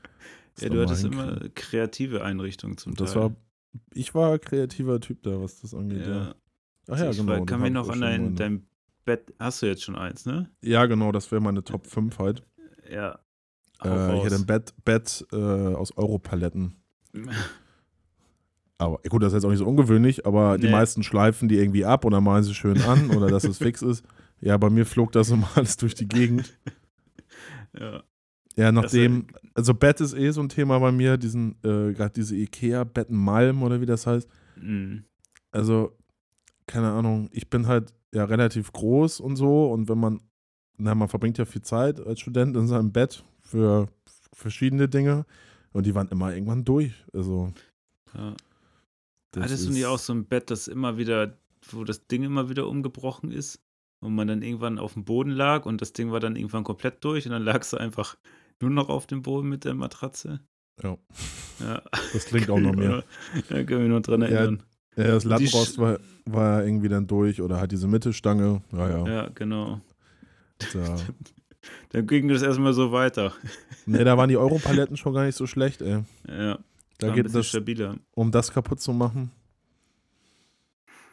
Ja, 0.59 0.69
du 0.69 0.81
hattest 0.83 1.01
hinkriegen. 1.01 1.29
immer 1.37 1.49
kreative 1.55 2.23
Einrichtungen 2.23 2.77
zum 2.77 2.93
das 2.93 3.13
Teil. 3.13 3.23
war, 3.23 3.35
ich 3.91 4.13
war 4.13 4.37
kreativer 4.37 4.99
Typ 4.99 5.23
da, 5.23 5.41
was 5.41 5.61
das 5.61 5.73
angeht, 5.73 6.05
ja. 6.05 6.15
ja. 6.25 6.35
Ach 6.89 6.99
ja, 6.99 7.09
ich 7.09 7.17
genau. 7.17 7.31
war- 7.39 7.45
kann 7.47 7.59
mich 7.61 7.71
noch 7.71 7.89
an 7.89 8.01
dein, 8.01 8.35
dein 8.35 8.67
Bett, 9.03 9.33
hast 9.39 9.63
du 9.63 9.65
jetzt 9.65 9.81
schon 9.81 9.95
eins, 9.95 10.27
ne? 10.27 10.51
Ja, 10.61 10.85
genau, 10.85 11.11
das 11.11 11.31
wäre 11.31 11.41
meine 11.41 11.63
Top 11.63 11.87
5 11.87 12.19
halt. 12.19 12.43
Ja. 12.87 13.19
Äh, 13.83 14.17
ich 14.19 14.25
hatte 14.25 14.35
ein 14.35 14.45
Bett, 14.45 14.75
Bett 14.85 15.25
äh, 15.31 15.35
aus 15.37 15.97
Europaletten. 15.97 16.75
Aber 18.77 18.99
gut, 19.07 19.21
das 19.21 19.27
ist 19.29 19.35
jetzt 19.35 19.45
auch 19.45 19.49
nicht 19.49 19.59
so 19.59 19.67
ungewöhnlich, 19.67 20.25
aber 20.25 20.57
die 20.57 20.65
Nee. 20.65 20.71
meisten 20.71 21.03
schleifen 21.03 21.47
die 21.47 21.57
irgendwie 21.57 21.85
ab 21.85 22.05
und 22.05 22.11
dann 22.11 22.23
malen 22.23 22.43
sie 22.43 22.53
schön 22.53 22.81
an 22.81 23.11
oder 23.11 23.27
dass 23.27 23.43
es 23.43 23.57
fix 23.57 23.81
ist. 23.81 24.03
Ja, 24.41 24.57
bei 24.57 24.69
mir 24.69 24.85
flog 24.85 25.11
das 25.13 25.29
immer 25.29 25.47
alles 25.55 25.77
durch 25.77 25.95
die 25.95 26.07
Gegend. 26.07 26.57
ja. 27.79 28.03
Ja, 28.55 28.71
nachdem, 28.71 29.27
also 29.55 29.73
Bett 29.73 29.99
ist 29.99 30.13
eh 30.13 30.29
so 30.29 30.41
ein 30.41 30.49
Thema 30.49 30.77
bei 30.79 30.91
mir, 30.91 31.17
diesen, 31.17 31.53
äh, 31.63 31.91
gerade 31.93 32.11
diese 32.15 32.35
Ikea-Bettenmalm 32.35 33.63
oder 33.63 33.81
wie 33.81 33.87
das 33.87 34.05
heißt. 34.05 34.29
Mm. 34.61 34.97
Also, 35.51 35.97
keine 36.67 36.91
Ahnung, 36.91 37.29
ich 37.31 37.49
bin 37.49 37.65
halt 37.67 37.93
ja 38.13 38.25
relativ 38.25 38.71
groß 38.71 39.21
und 39.21 39.37
so 39.37 39.71
und 39.71 39.89
wenn 39.89 39.97
man, 39.97 40.19
na, 40.77 40.93
man 40.93 41.07
verbringt 41.07 41.39
ja 41.39 41.45
viel 41.45 41.63
Zeit 41.63 41.99
als 41.99 42.19
Student 42.19 42.55
in 42.55 42.67
seinem 42.67 42.91
Bett 42.91 43.23
für 43.41 43.87
verschiedene 44.33 44.87
Dinge 44.87 45.25
und 45.71 45.87
die 45.87 45.95
waren 45.95 46.09
immer 46.09 46.31
irgendwann 46.33 46.63
durch. 46.63 46.93
Also, 47.11 47.51
Ja. 48.13 48.35
Das 49.33 49.43
Hattest 49.45 49.67
du 49.67 49.71
nicht 49.71 49.85
auch 49.85 49.99
so 49.99 50.13
ein 50.13 50.25
Bett, 50.25 50.49
das 50.49 50.67
immer 50.67 50.97
wieder, 50.97 51.37
wo 51.69 51.83
das 51.83 52.07
Ding 52.07 52.23
immer 52.23 52.49
wieder 52.49 52.67
umgebrochen 52.67 53.31
ist? 53.31 53.59
Und 53.99 54.15
man 54.15 54.27
dann 54.27 54.41
irgendwann 54.41 54.79
auf 54.79 54.93
dem 54.95 55.05
Boden 55.05 55.31
lag 55.31 55.65
und 55.65 55.79
das 55.81 55.93
Ding 55.93 56.11
war 56.11 56.19
dann 56.19 56.35
irgendwann 56.35 56.65
komplett 56.65 57.03
durch 57.05 57.25
und 57.25 57.31
dann 57.31 57.41
lagst 57.43 57.71
du 57.71 57.77
einfach 57.77 58.17
nur 58.61 58.69
noch 58.69 58.89
auf 58.89 59.07
dem 59.07 59.21
Boden 59.21 59.47
mit 59.47 59.63
der 59.63 59.75
Matratze? 59.75 60.41
Ja, 60.81 60.97
Ja. 61.61 61.81
das 62.11 62.25
klingt 62.25 62.49
auch 62.49 62.59
noch 62.59 62.73
mehr. 62.75 63.03
Da 63.47 63.63
können 63.63 63.81
wir 63.83 63.87
nur 63.87 64.01
dran 64.01 64.21
Ja, 64.23 64.27
erinnern. 64.27 64.63
Ja, 64.97 65.05
das 65.05 65.23
Lattenrost 65.23 65.77
war, 65.77 65.99
war 66.25 66.65
irgendwie 66.65 66.89
dann 66.89 67.07
durch 67.07 67.41
oder 67.41 67.59
halt 67.61 67.71
diese 67.71 67.87
Mittelstange. 67.87 68.61
Ja, 68.73 68.89
ja. 68.89 69.07
Ja, 69.07 69.29
genau. 69.29 69.79
Da, 70.73 70.97
Dann 71.89 72.07
ging 72.07 72.27
das 72.27 72.41
erstmal 72.41 72.73
so 72.73 72.91
weiter. 72.91 73.33
nee, 73.85 74.03
da 74.03 74.17
waren 74.17 74.27
die 74.29 74.37
Europaletten 74.37 74.97
schon 74.97 75.13
gar 75.13 75.25
nicht 75.25 75.35
so 75.37 75.47
schlecht, 75.47 75.81
ey. 75.81 76.03
Ja, 76.27 76.59
Da 77.07 77.13
geht 77.15 77.33
das, 77.33 77.47
stabiler. 77.47 77.97
um 78.11 78.31
das 78.31 78.51
kaputt 78.51 78.79
zu 78.81 78.93
machen. 78.93 79.31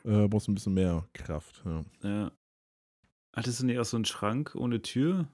äh, 0.04 0.28
brauchst 0.28 0.46
du 0.46 0.52
ein 0.52 0.54
bisschen 0.54 0.74
mehr 0.74 1.06
Kraft. 1.12 1.62
Ja. 1.64 1.84
Ja. 2.02 2.32
Hattest 3.32 3.60
du 3.60 3.66
nicht 3.66 3.78
auch 3.78 3.84
so 3.84 3.96
einen 3.96 4.04
Schrank 4.04 4.54
ohne 4.54 4.82
Tür? 4.82 5.28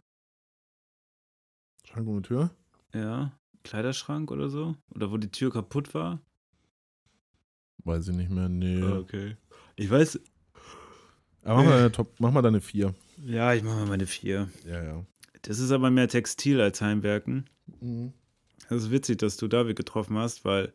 Schrank 1.84 2.06
ohne 2.08 2.22
Tür? 2.22 2.50
Ja. 2.94 3.32
Kleiderschrank 3.64 4.30
oder 4.30 4.48
so? 4.48 4.76
Oder 4.94 5.10
wo 5.10 5.16
die 5.16 5.30
Tür 5.30 5.50
kaputt 5.52 5.94
war? 5.94 6.20
Weiß 7.84 8.08
ich 8.08 8.16
nicht 8.16 8.30
mehr. 8.30 8.48
Nee. 8.48 8.82
Okay. 8.82 9.36
Ich 9.76 9.90
weiß. 9.90 10.20
Aber 11.42 11.58
mach 11.58 11.64
mal, 11.64 11.76
deine 11.78 11.92
Top, 11.92 12.14
mach 12.18 12.32
mal 12.32 12.42
deine 12.42 12.60
vier. 12.60 12.94
Ja, 13.18 13.54
ich 13.54 13.62
mache 13.62 13.76
mal 13.76 13.86
meine 13.86 14.06
vier. 14.06 14.50
Ja, 14.64 14.82
ja. 14.82 15.04
Das 15.42 15.58
ist 15.60 15.70
aber 15.70 15.90
mehr 15.90 16.08
Textil 16.08 16.60
als 16.60 16.80
Heimwerken. 16.80 17.48
Mhm. 17.80 18.12
Das 18.68 18.82
ist 18.84 18.90
witzig, 18.90 19.18
dass 19.18 19.36
du 19.36 19.48
David 19.48 19.76
getroffen 19.76 20.18
hast, 20.18 20.44
weil 20.44 20.72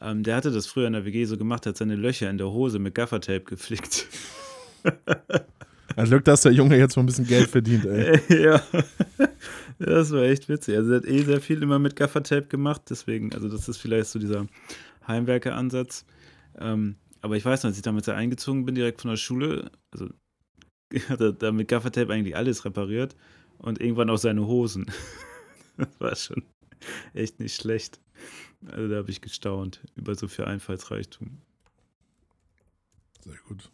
ähm, 0.00 0.22
der 0.22 0.36
hatte 0.36 0.50
das 0.50 0.66
früher 0.66 0.86
in 0.86 0.92
der 0.92 1.04
WG 1.04 1.24
so 1.24 1.36
gemacht, 1.36 1.66
hat 1.66 1.76
seine 1.76 1.96
Löcher 1.96 2.30
in 2.30 2.38
der 2.38 2.50
Hose 2.50 2.78
mit 2.78 2.94
Gaffertape 2.94 3.42
geflickt. 3.42 4.06
Also 5.96 6.10
Glück, 6.10 6.24
dass 6.26 6.42
der 6.42 6.52
Junge 6.52 6.78
jetzt 6.78 6.96
mal 6.96 7.02
ein 7.02 7.06
bisschen 7.06 7.26
Geld 7.26 7.48
verdient, 7.48 7.84
ey. 7.84 8.20
ja, 8.44 8.62
das 9.80 10.12
war 10.12 10.22
echt 10.22 10.48
witzig. 10.48 10.76
Also 10.76 10.92
er 10.92 10.98
hat 10.98 11.06
eh 11.06 11.22
sehr 11.22 11.40
viel 11.40 11.60
immer 11.60 11.80
mit 11.80 11.96
Gaffertape 11.96 12.46
gemacht, 12.46 12.82
deswegen, 12.88 13.32
also 13.34 13.48
das 13.48 13.68
ist 13.68 13.78
vielleicht 13.78 14.06
so 14.06 14.20
dieser 14.20 14.46
Heimwerker-Ansatz. 15.08 16.04
Ähm, 16.56 16.96
aber 17.20 17.36
ich 17.36 17.44
weiß 17.44 17.62
noch, 17.62 17.70
als 17.70 17.76
ich 17.76 17.82
damals 17.82 18.06
da 18.06 18.14
eingezogen 18.14 18.64
bin, 18.64 18.76
direkt 18.76 19.00
von 19.00 19.10
der 19.10 19.16
Schule, 19.16 19.72
also 19.90 20.08
hat 21.08 21.20
er 21.20 21.32
da 21.32 21.50
mit 21.50 21.66
Gaffertape 21.66 22.12
eigentlich 22.12 22.36
alles 22.36 22.64
repariert 22.64 23.16
und 23.58 23.80
irgendwann 23.80 24.10
auch 24.10 24.18
seine 24.18 24.46
Hosen. 24.46 24.86
das 25.76 25.88
war 25.98 26.14
schon 26.14 26.44
echt 27.14 27.40
nicht 27.40 27.54
schlecht. 27.56 28.00
Also 28.66 28.88
da 28.88 28.96
habe 28.96 29.10
ich 29.10 29.20
gestaunt 29.20 29.80
über 29.94 30.14
so 30.14 30.26
viel 30.28 30.44
Einfallsreichtum. 30.44 31.38
Sehr 33.24 33.36
gut. 33.46 33.70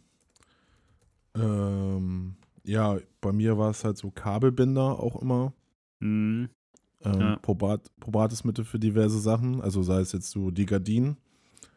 Ähm, 1.35 2.35
ja, 2.63 2.97
bei 3.21 3.31
mir 3.31 3.57
war 3.57 3.71
es 3.71 3.83
halt 3.83 3.97
so 3.97 4.11
Kabelbinder 4.11 4.99
auch 4.99 5.21
immer. 5.21 5.53
Mhm. 5.99 6.49
Ähm, 7.03 7.19
Ja. 7.19 7.35
probat, 7.37 7.91
probates 7.99 8.43
Mittel 8.43 8.65
für 8.65 8.79
diverse 8.79 9.19
Sachen. 9.19 9.61
Also 9.61 9.83
sei 9.83 9.99
es 10.01 10.11
jetzt 10.11 10.31
so 10.31 10.51
die 10.51 10.65
Gardinen, 10.65 11.17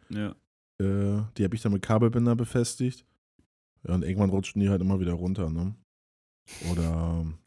Ja. 0.08 0.30
äh, 0.80 1.22
die 1.36 1.44
habe 1.44 1.54
ich 1.54 1.62
dann 1.62 1.72
mit 1.72 1.82
Kabelbinder 1.82 2.36
befestigt. 2.36 3.04
Ja, 3.86 3.94
und 3.94 4.02
irgendwann 4.04 4.30
rutschen 4.30 4.60
die 4.60 4.68
halt 4.68 4.80
immer 4.80 5.00
wieder 5.00 5.12
runter, 5.12 5.50
ne? 5.50 5.74
Oder 6.72 7.20
ähm, 7.20 7.38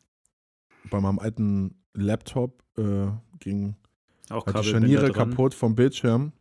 bei 0.89 0.99
meinem 1.01 1.19
alten 1.19 1.75
Laptop 1.93 2.63
äh, 2.81 3.11
ging 3.39 3.75
Auch 4.29 4.45
halt 4.45 4.59
die 4.59 4.69
Scharniere 4.69 5.11
kaputt 5.11 5.53
vom 5.53 5.75
Bildschirm. 5.75 6.31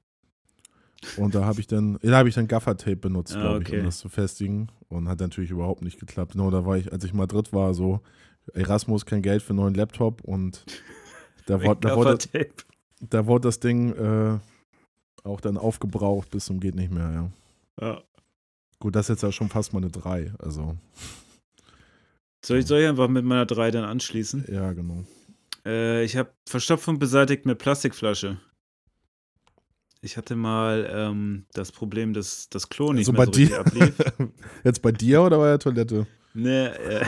Und 1.17 1.35
da 1.35 1.45
habe 1.45 1.61
ich 1.61 1.67
dann, 1.67 1.99
da 2.03 2.19
habe 2.19 2.29
ich 2.29 2.35
dann 2.35 2.47
Gaffertape 2.47 2.97
benutzt, 2.97 3.35
Ah, 3.35 3.41
glaube 3.41 3.63
ich, 3.63 3.69
okay. 3.69 3.79
um 3.81 3.87
das 3.87 3.99
zu 3.99 4.09
festigen. 4.09 4.69
Und 4.89 5.09
hat 5.09 5.21
natürlich 5.21 5.51
überhaupt 5.51 5.83
nicht 5.83 5.99
geklappt. 5.99 6.33
Genau, 6.33 6.51
da 6.51 6.67
war 6.67 6.77
ich, 6.77 6.93
als 6.93 7.05
ich 7.05 7.15
mal 7.15 7.27
dritt 7.27 7.53
war, 7.53 7.73
so, 7.75 8.01
Erasmus, 8.53 9.07
kein 9.07 9.23
Geld 9.23 9.43
für 9.43 9.51
einen 9.51 9.61
neuen 9.61 9.75
Laptop 9.75 10.23
und 10.23 10.65
da, 11.47 11.59
Mit 11.59 11.85
da, 11.85 11.97
wurde, 11.97 12.19
da 13.01 13.27
wurde 13.27 13.49
das 13.49 13.61
Ding 13.61 13.93
äh, 13.95 14.39
auch 15.25 15.41
dann 15.41 15.57
aufgebraucht 15.57 16.31
bis 16.31 16.47
zum 16.47 16.61
geht 16.61 16.75
nicht 16.75 16.93
mehr, 16.93 17.11
ja. 17.13 17.31
Ja. 17.81 18.03
Gut, 18.79 18.95
das 18.97 19.07
ist 19.07 19.09
jetzt 19.17 19.23
ja 19.23 19.33
schon 19.33 19.49
fast 19.49 19.73
mal 19.73 19.79
eine 19.79 19.91
3, 19.91 20.33
also, 20.39 20.77
Soll 22.45 22.59
ich, 22.59 22.67
soll 22.67 22.81
ich 22.81 22.89
einfach 22.89 23.09
mit 23.09 23.25
meiner 23.25 23.47
3 23.47 23.71
dann 23.71 23.85
anschließen? 23.85 24.47
ja, 24.49 24.73
genau. 24.73 25.05
Äh, 25.67 26.05
ich 26.05 26.17
habe 26.17 26.31
Verstopfung 26.47 26.99
beseitigt 26.99 27.47
mit 27.47 27.59
Plastikflasche. 27.59 28.39
Ich 30.03 30.17
hatte 30.17 30.35
mal 30.35 30.89
ähm, 30.91 31.45
das 31.53 31.73
Problem, 31.73 32.15
dass 32.15 32.49
das 32.49 32.69
Klo 32.71 32.93
nicht 32.93 33.09
Also 33.09 33.13
mehr 33.13 33.27
bei 33.27 33.33
so 33.33 33.39
richtig 33.39 33.59
ablief. 33.59 33.95
Jetzt 34.65 34.81
bei 34.83 34.93
dir 34.93 35.23
oder 35.23 35.37
bei 35.39 35.49
der 35.49 35.59
Toilette? 35.59 36.07
Nee, 36.33 36.67
äh, 36.67 37.05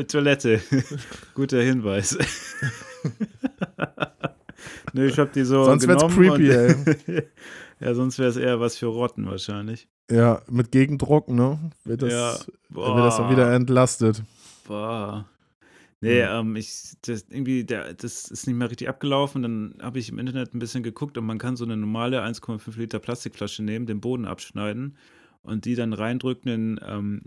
Toilette. 0.06 0.60
Guter 1.34 1.62
Hinweis. 1.62 2.18
nee, 4.92 5.06
ich 5.06 5.18
habe 5.18 5.30
die 5.34 5.44
so 5.44 5.64
Sonst 5.64 5.86
wär's 5.88 6.02
genommen 6.02 6.36
creepy, 6.36 6.56
und, 6.56 7.24
ja, 7.80 7.94
sonst 7.94 8.18
wäre 8.18 8.28
es 8.28 8.36
eher 8.36 8.60
was 8.60 8.76
für 8.76 8.86
Rotten 8.86 9.26
wahrscheinlich. 9.26 9.88
Ja, 10.10 10.42
mit 10.50 10.72
Gegendruck, 10.72 11.28
ne? 11.28 11.70
Wird 11.84 12.02
das, 12.02 12.12
Ja. 12.12 12.34
wird 12.68 12.98
das 12.98 13.16
dann 13.16 13.30
wieder 13.30 13.52
entlastet. 13.54 14.22
Boah. 14.70 15.28
Nee, 16.00 16.22
Hm. 16.22 16.28
ähm, 16.30 16.56
ich, 16.56 16.94
das 17.02 17.26
irgendwie, 17.30 17.64
der, 17.64 17.94
das 17.94 18.30
ist 18.30 18.46
nicht 18.46 18.56
mehr 18.56 18.70
richtig 18.70 18.88
abgelaufen. 18.88 19.42
Dann 19.42 19.74
habe 19.82 19.98
ich 19.98 20.08
im 20.10 20.18
Internet 20.18 20.54
ein 20.54 20.60
bisschen 20.60 20.82
geguckt 20.84 21.18
und 21.18 21.26
man 21.26 21.38
kann 21.38 21.56
so 21.56 21.64
eine 21.64 21.76
normale 21.76 22.22
1,5 22.22 22.78
Liter 22.78 23.00
Plastikflasche 23.00 23.62
nehmen, 23.64 23.86
den 23.86 24.00
Boden 24.00 24.26
abschneiden 24.26 24.96
und 25.42 25.64
die 25.66 25.74
dann 25.74 25.92
reindrücken 25.92 26.52
in, 26.52 26.80
ähm, 26.86 27.22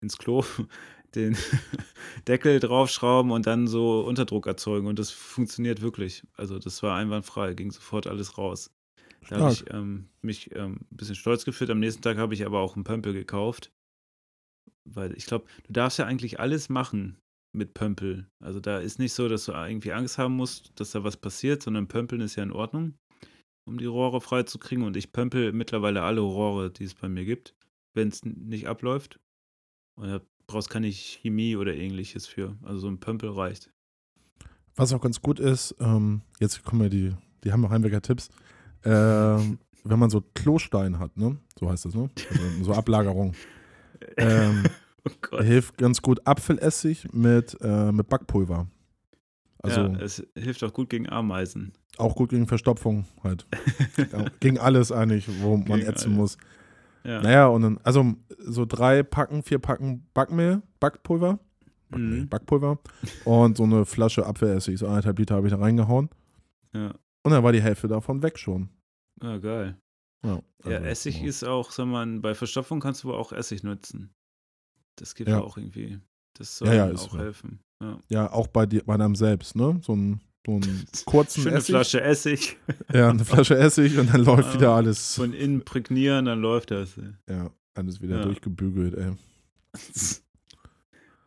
ins 0.00 0.18
Klo, 0.18 0.44
den 1.14 1.36
Deckel 2.28 2.60
draufschrauben 2.60 3.32
und 3.32 3.46
dann 3.46 3.68
so 3.68 4.00
Unterdruck 4.00 4.46
erzeugen. 4.48 4.88
Und 4.88 4.98
das 4.98 5.10
funktioniert 5.12 5.82
wirklich. 5.82 6.24
Also 6.34 6.58
das 6.58 6.82
war 6.82 6.96
einwandfrei, 6.96 7.54
ging 7.54 7.70
sofort 7.70 8.08
alles 8.08 8.38
raus. 8.38 8.72
Da 9.28 9.36
habe 9.36 9.48
ich 9.48 9.66
ähm, 9.72 10.08
mich 10.22 10.54
ähm, 10.56 10.80
ein 10.92 10.96
bisschen 10.96 11.16
stolz 11.16 11.44
gefühlt. 11.44 11.70
Am 11.70 11.80
nächsten 11.80 12.02
Tag 12.02 12.18
habe 12.18 12.34
ich 12.34 12.46
aber 12.46 12.60
auch 12.60 12.76
einen 12.76 12.84
Pömpel 12.84 13.12
gekauft. 13.14 13.72
Weil 14.84 15.16
ich 15.16 15.26
glaube, 15.26 15.46
du 15.66 15.72
darfst 15.72 15.98
ja 15.98 16.06
eigentlich 16.06 16.40
alles 16.40 16.68
machen 16.68 17.18
mit 17.52 17.74
Pömpel. 17.74 18.26
Also 18.40 18.60
da 18.60 18.78
ist 18.78 18.98
nicht 18.98 19.12
so, 19.12 19.28
dass 19.28 19.46
du 19.46 19.52
irgendwie 19.52 19.92
Angst 19.92 20.18
haben 20.18 20.36
musst, 20.36 20.78
dass 20.78 20.92
da 20.92 21.04
was 21.04 21.16
passiert, 21.16 21.62
sondern 21.62 21.88
Pömpeln 21.88 22.20
ist 22.20 22.36
ja 22.36 22.42
in 22.42 22.52
Ordnung, 22.52 22.94
um 23.66 23.78
die 23.78 23.86
Rohre 23.86 24.20
freizukriegen. 24.20 24.84
Und 24.84 24.96
ich 24.96 25.12
pömpel 25.12 25.52
mittlerweile 25.52 26.02
alle 26.02 26.20
Rohre, 26.20 26.70
die 26.70 26.84
es 26.84 26.94
bei 26.94 27.08
mir 27.08 27.24
gibt, 27.24 27.54
wenn 27.94 28.08
es 28.08 28.24
nicht 28.24 28.68
abläuft. 28.68 29.18
Und 29.96 30.08
da 30.08 30.20
brauchst 30.46 30.70
keine 30.70 30.90
Chemie 30.90 31.56
oder 31.56 31.74
ähnliches 31.74 32.26
für. 32.26 32.56
Also 32.62 32.80
so 32.80 32.88
ein 32.88 33.00
Pömpel 33.00 33.30
reicht. 33.30 33.70
Was 34.76 34.92
auch 34.92 35.00
ganz 35.00 35.20
gut 35.20 35.40
ist, 35.40 35.74
ähm, 35.80 36.22
jetzt 36.38 36.62
kommen 36.64 36.82
ja 36.82 36.88
die, 36.88 37.12
die 37.42 37.52
haben 37.52 37.62
noch 37.62 37.70
Heimwerker-Tipps. 37.70 38.28
Ähm, 38.84 39.58
wenn 39.84 39.98
man 39.98 40.10
so 40.10 40.22
Klostein 40.34 40.98
hat, 40.98 41.16
ne? 41.16 41.36
So 41.58 41.70
heißt 41.70 41.86
das, 41.86 41.94
ne? 41.94 42.10
Also 42.30 42.64
so 42.64 42.72
Ablagerung. 42.74 43.34
Ähm, 44.16 44.64
Oh 45.32 45.38
hilft 45.40 45.78
ganz 45.78 46.02
gut 46.02 46.26
Apfelessig 46.26 47.08
mit, 47.14 47.56
äh, 47.62 47.92
mit 47.92 48.08
Backpulver. 48.08 48.66
Also 49.62 49.80
ja, 49.82 49.96
es 50.00 50.22
hilft 50.36 50.62
auch 50.64 50.72
gut 50.72 50.90
gegen 50.90 51.08
Ameisen. 51.08 51.72
auch 51.96 52.14
gut 52.14 52.30
gegen 52.30 52.46
Verstopfung 52.46 53.06
halt. 53.24 53.46
Gegen 54.40 54.58
alles 54.58 54.92
eigentlich, 54.92 55.26
wo 55.42 55.56
man 55.56 55.64
Gegen 55.80 55.88
ätzen 55.88 56.08
alles. 56.12 56.16
muss. 56.18 56.38
Ja. 57.04 57.22
Naja, 57.22 57.46
und 57.46 57.62
dann, 57.62 57.80
also 57.84 58.14
so 58.38 58.66
drei 58.66 59.02
Packen, 59.02 59.42
vier 59.42 59.58
Packen 59.58 60.06
Backmehl, 60.14 60.62
Backpulver. 60.78 61.38
Backmehl, 61.90 62.20
Mhm. 62.20 62.28
Backpulver. 62.28 62.78
Und 63.24 63.56
so 63.56 63.64
eine 63.64 63.84
Flasche 63.86 64.26
Apfelessig, 64.26 64.78
so 64.78 64.86
anderthalb 64.88 65.18
Liter 65.18 65.36
habe 65.36 65.46
ich 65.46 65.52
da 65.54 65.58
reingehauen. 65.58 66.10
Ja. 66.74 66.92
Und 67.22 67.32
dann 67.32 67.42
war 67.42 67.52
die 67.52 67.62
Hälfte 67.62 67.88
davon 67.88 68.22
weg 68.22 68.38
schon. 68.38 68.68
Ah, 69.20 69.38
geil. 69.38 69.76
Ja, 70.24 70.40
Ja, 70.64 70.76
also, 70.78 70.86
Essig 70.88 71.20
ja. 71.20 71.28
ist 71.28 71.44
auch, 71.44 71.70
sag 71.70 71.86
mal, 71.86 72.06
bei 72.20 72.34
Verstopfung 72.34 72.80
kannst 72.80 73.04
du 73.04 73.14
auch 73.14 73.32
Essig 73.32 73.62
nutzen. 73.62 74.10
Das 74.96 75.14
gibt 75.14 75.28
ja 75.28 75.36
Ja. 75.38 75.42
auch 75.44 75.56
irgendwie. 75.56 75.98
Das 76.34 76.58
soll 76.58 76.68
Ja, 76.68 76.88
ja, 76.88 76.94
auch 76.94 77.16
helfen. 77.18 77.60
Ja. 77.82 77.98
Ja, 78.08 78.32
auch 78.32 78.48
bei, 78.48 78.66
dir, 78.66 78.82
bei 78.84 78.94
einem 78.94 79.14
selbst, 79.14 79.54
ne? 79.56 79.80
So 79.82 79.92
einen, 79.92 80.20
so 80.44 80.52
einen 80.56 80.84
kurzen 81.06 81.42
Schöne 81.42 81.56
Essig. 81.56 81.72
Flasche 81.74 82.00
Essig. 82.00 82.56
Ja, 82.92 83.10
eine 83.10 83.24
Flasche 83.24 83.56
Essig 83.56 83.96
und 83.98 84.12
dann 84.12 84.24
läuft 84.24 84.54
wieder 84.54 84.72
alles. 84.72 85.14
Von 85.14 85.32
innen 85.32 85.64
prägnieren, 85.64 86.24
dann 86.24 86.40
läuft 86.40 86.70
das. 86.72 86.98
Ja, 87.28 87.50
alles 87.74 88.00
wieder 88.00 88.16
Ja. 88.16 88.22
durchgebügelt, 88.22 88.94
ey. 88.94 89.12
Was 89.72 90.22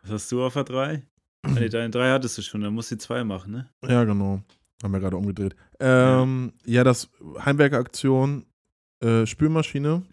hast 0.10 0.32
du 0.32 0.44
auf 0.44 0.54
der 0.54 0.64
3? 0.64 1.04
Ah, 1.44 1.50
nee, 1.52 1.70
deine 1.70 1.89
3 1.89 2.12
hattest 2.12 2.38
du 2.38 2.42
schon, 2.42 2.62
dann 2.62 2.74
musst 2.74 2.92
du 2.92 2.96
die 2.96 3.00
2 3.02 3.24
machen, 3.24 3.52
ne? 3.54 3.70
Ja, 3.88 4.04
genau. 4.04 4.42
Haben 4.84 4.94
wir 4.94 5.00
gerade 5.00 5.16
umgedreht. 5.18 5.56
Ähm, 5.80 6.54
ja. 6.66 6.84
das 6.84 7.10
Heimwerkeraktion 7.46 8.46
äh, 9.02 9.26
Spülmaschine. 9.26 10.04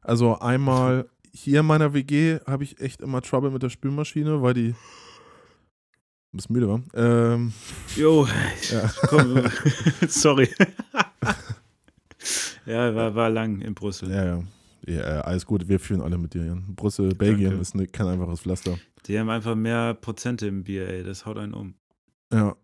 Also 0.00 0.38
einmal 0.38 1.08
hier 1.32 1.60
in 1.60 1.66
meiner 1.66 1.94
WG 1.94 2.38
habe 2.46 2.64
ich 2.64 2.80
echt 2.80 3.00
immer 3.00 3.22
Trouble 3.22 3.50
mit 3.50 3.62
der 3.62 3.70
Spülmaschine, 3.70 4.42
weil 4.42 4.54
die 4.54 4.74
ein 6.32 6.36
bisschen 6.36 6.52
müde 6.54 6.68
war. 6.68 6.80
Ähm, 6.94 7.52
Jo, 7.96 8.26
Ja. 8.70 8.90
komm, 9.08 9.42
sorry. 10.08 10.48
ja, 12.66 12.94
war, 12.94 13.14
war 13.14 13.30
lang 13.30 13.60
in 13.60 13.74
Brüssel. 13.74 14.10
ja, 14.10 14.24
ja. 14.24 14.42
Ja, 14.84 15.18
äh, 15.18 15.20
alles 15.20 15.46
gut, 15.46 15.68
wir 15.68 15.78
fühlen 15.78 16.00
alle 16.00 16.18
mit 16.18 16.34
dir. 16.34 16.44
Jan. 16.44 16.74
Brüssel, 16.74 17.14
Belgien 17.14 17.50
Danke. 17.50 17.62
ist 17.62 17.76
ne, 17.76 17.86
kein 17.86 18.08
einfaches 18.08 18.40
Pflaster. 18.40 18.76
Die 19.06 19.16
haben 19.16 19.30
einfach 19.30 19.54
mehr 19.54 19.94
Prozente 19.94 20.48
im 20.48 20.64
Bier, 20.64 20.88
ey. 20.88 21.04
Das 21.04 21.24
haut 21.24 21.38
einen 21.38 21.54
um. 21.54 21.74
Ja. 22.32 22.56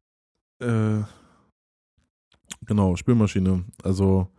Äh, 0.60 1.04
genau, 2.66 2.96
Spülmaschine. 2.96 3.64
Also, 3.84 4.32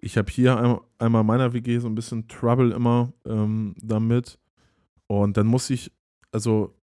ich 0.00 0.16
habe 0.16 0.30
hier 0.30 0.56
ein, 0.56 0.78
einmal 0.98 1.20
in 1.20 1.26
meiner 1.26 1.52
WG 1.52 1.78
so 1.78 1.88
ein 1.88 1.94
bisschen 1.94 2.26
Trouble 2.28 2.72
immer 2.72 3.12
ähm, 3.26 3.74
damit. 3.80 4.38
Und 5.06 5.36
dann 5.36 5.46
muss 5.46 5.70
ich, 5.70 5.92
also, 6.32 6.74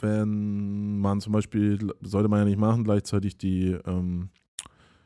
wenn 0.00 0.98
man 0.98 1.20
zum 1.20 1.32
Beispiel, 1.32 1.78
sollte 2.02 2.28
man 2.28 2.40
ja 2.40 2.44
nicht 2.44 2.58
machen, 2.58 2.84
gleichzeitig 2.84 3.38
die, 3.38 3.76
ähm, 3.86 4.30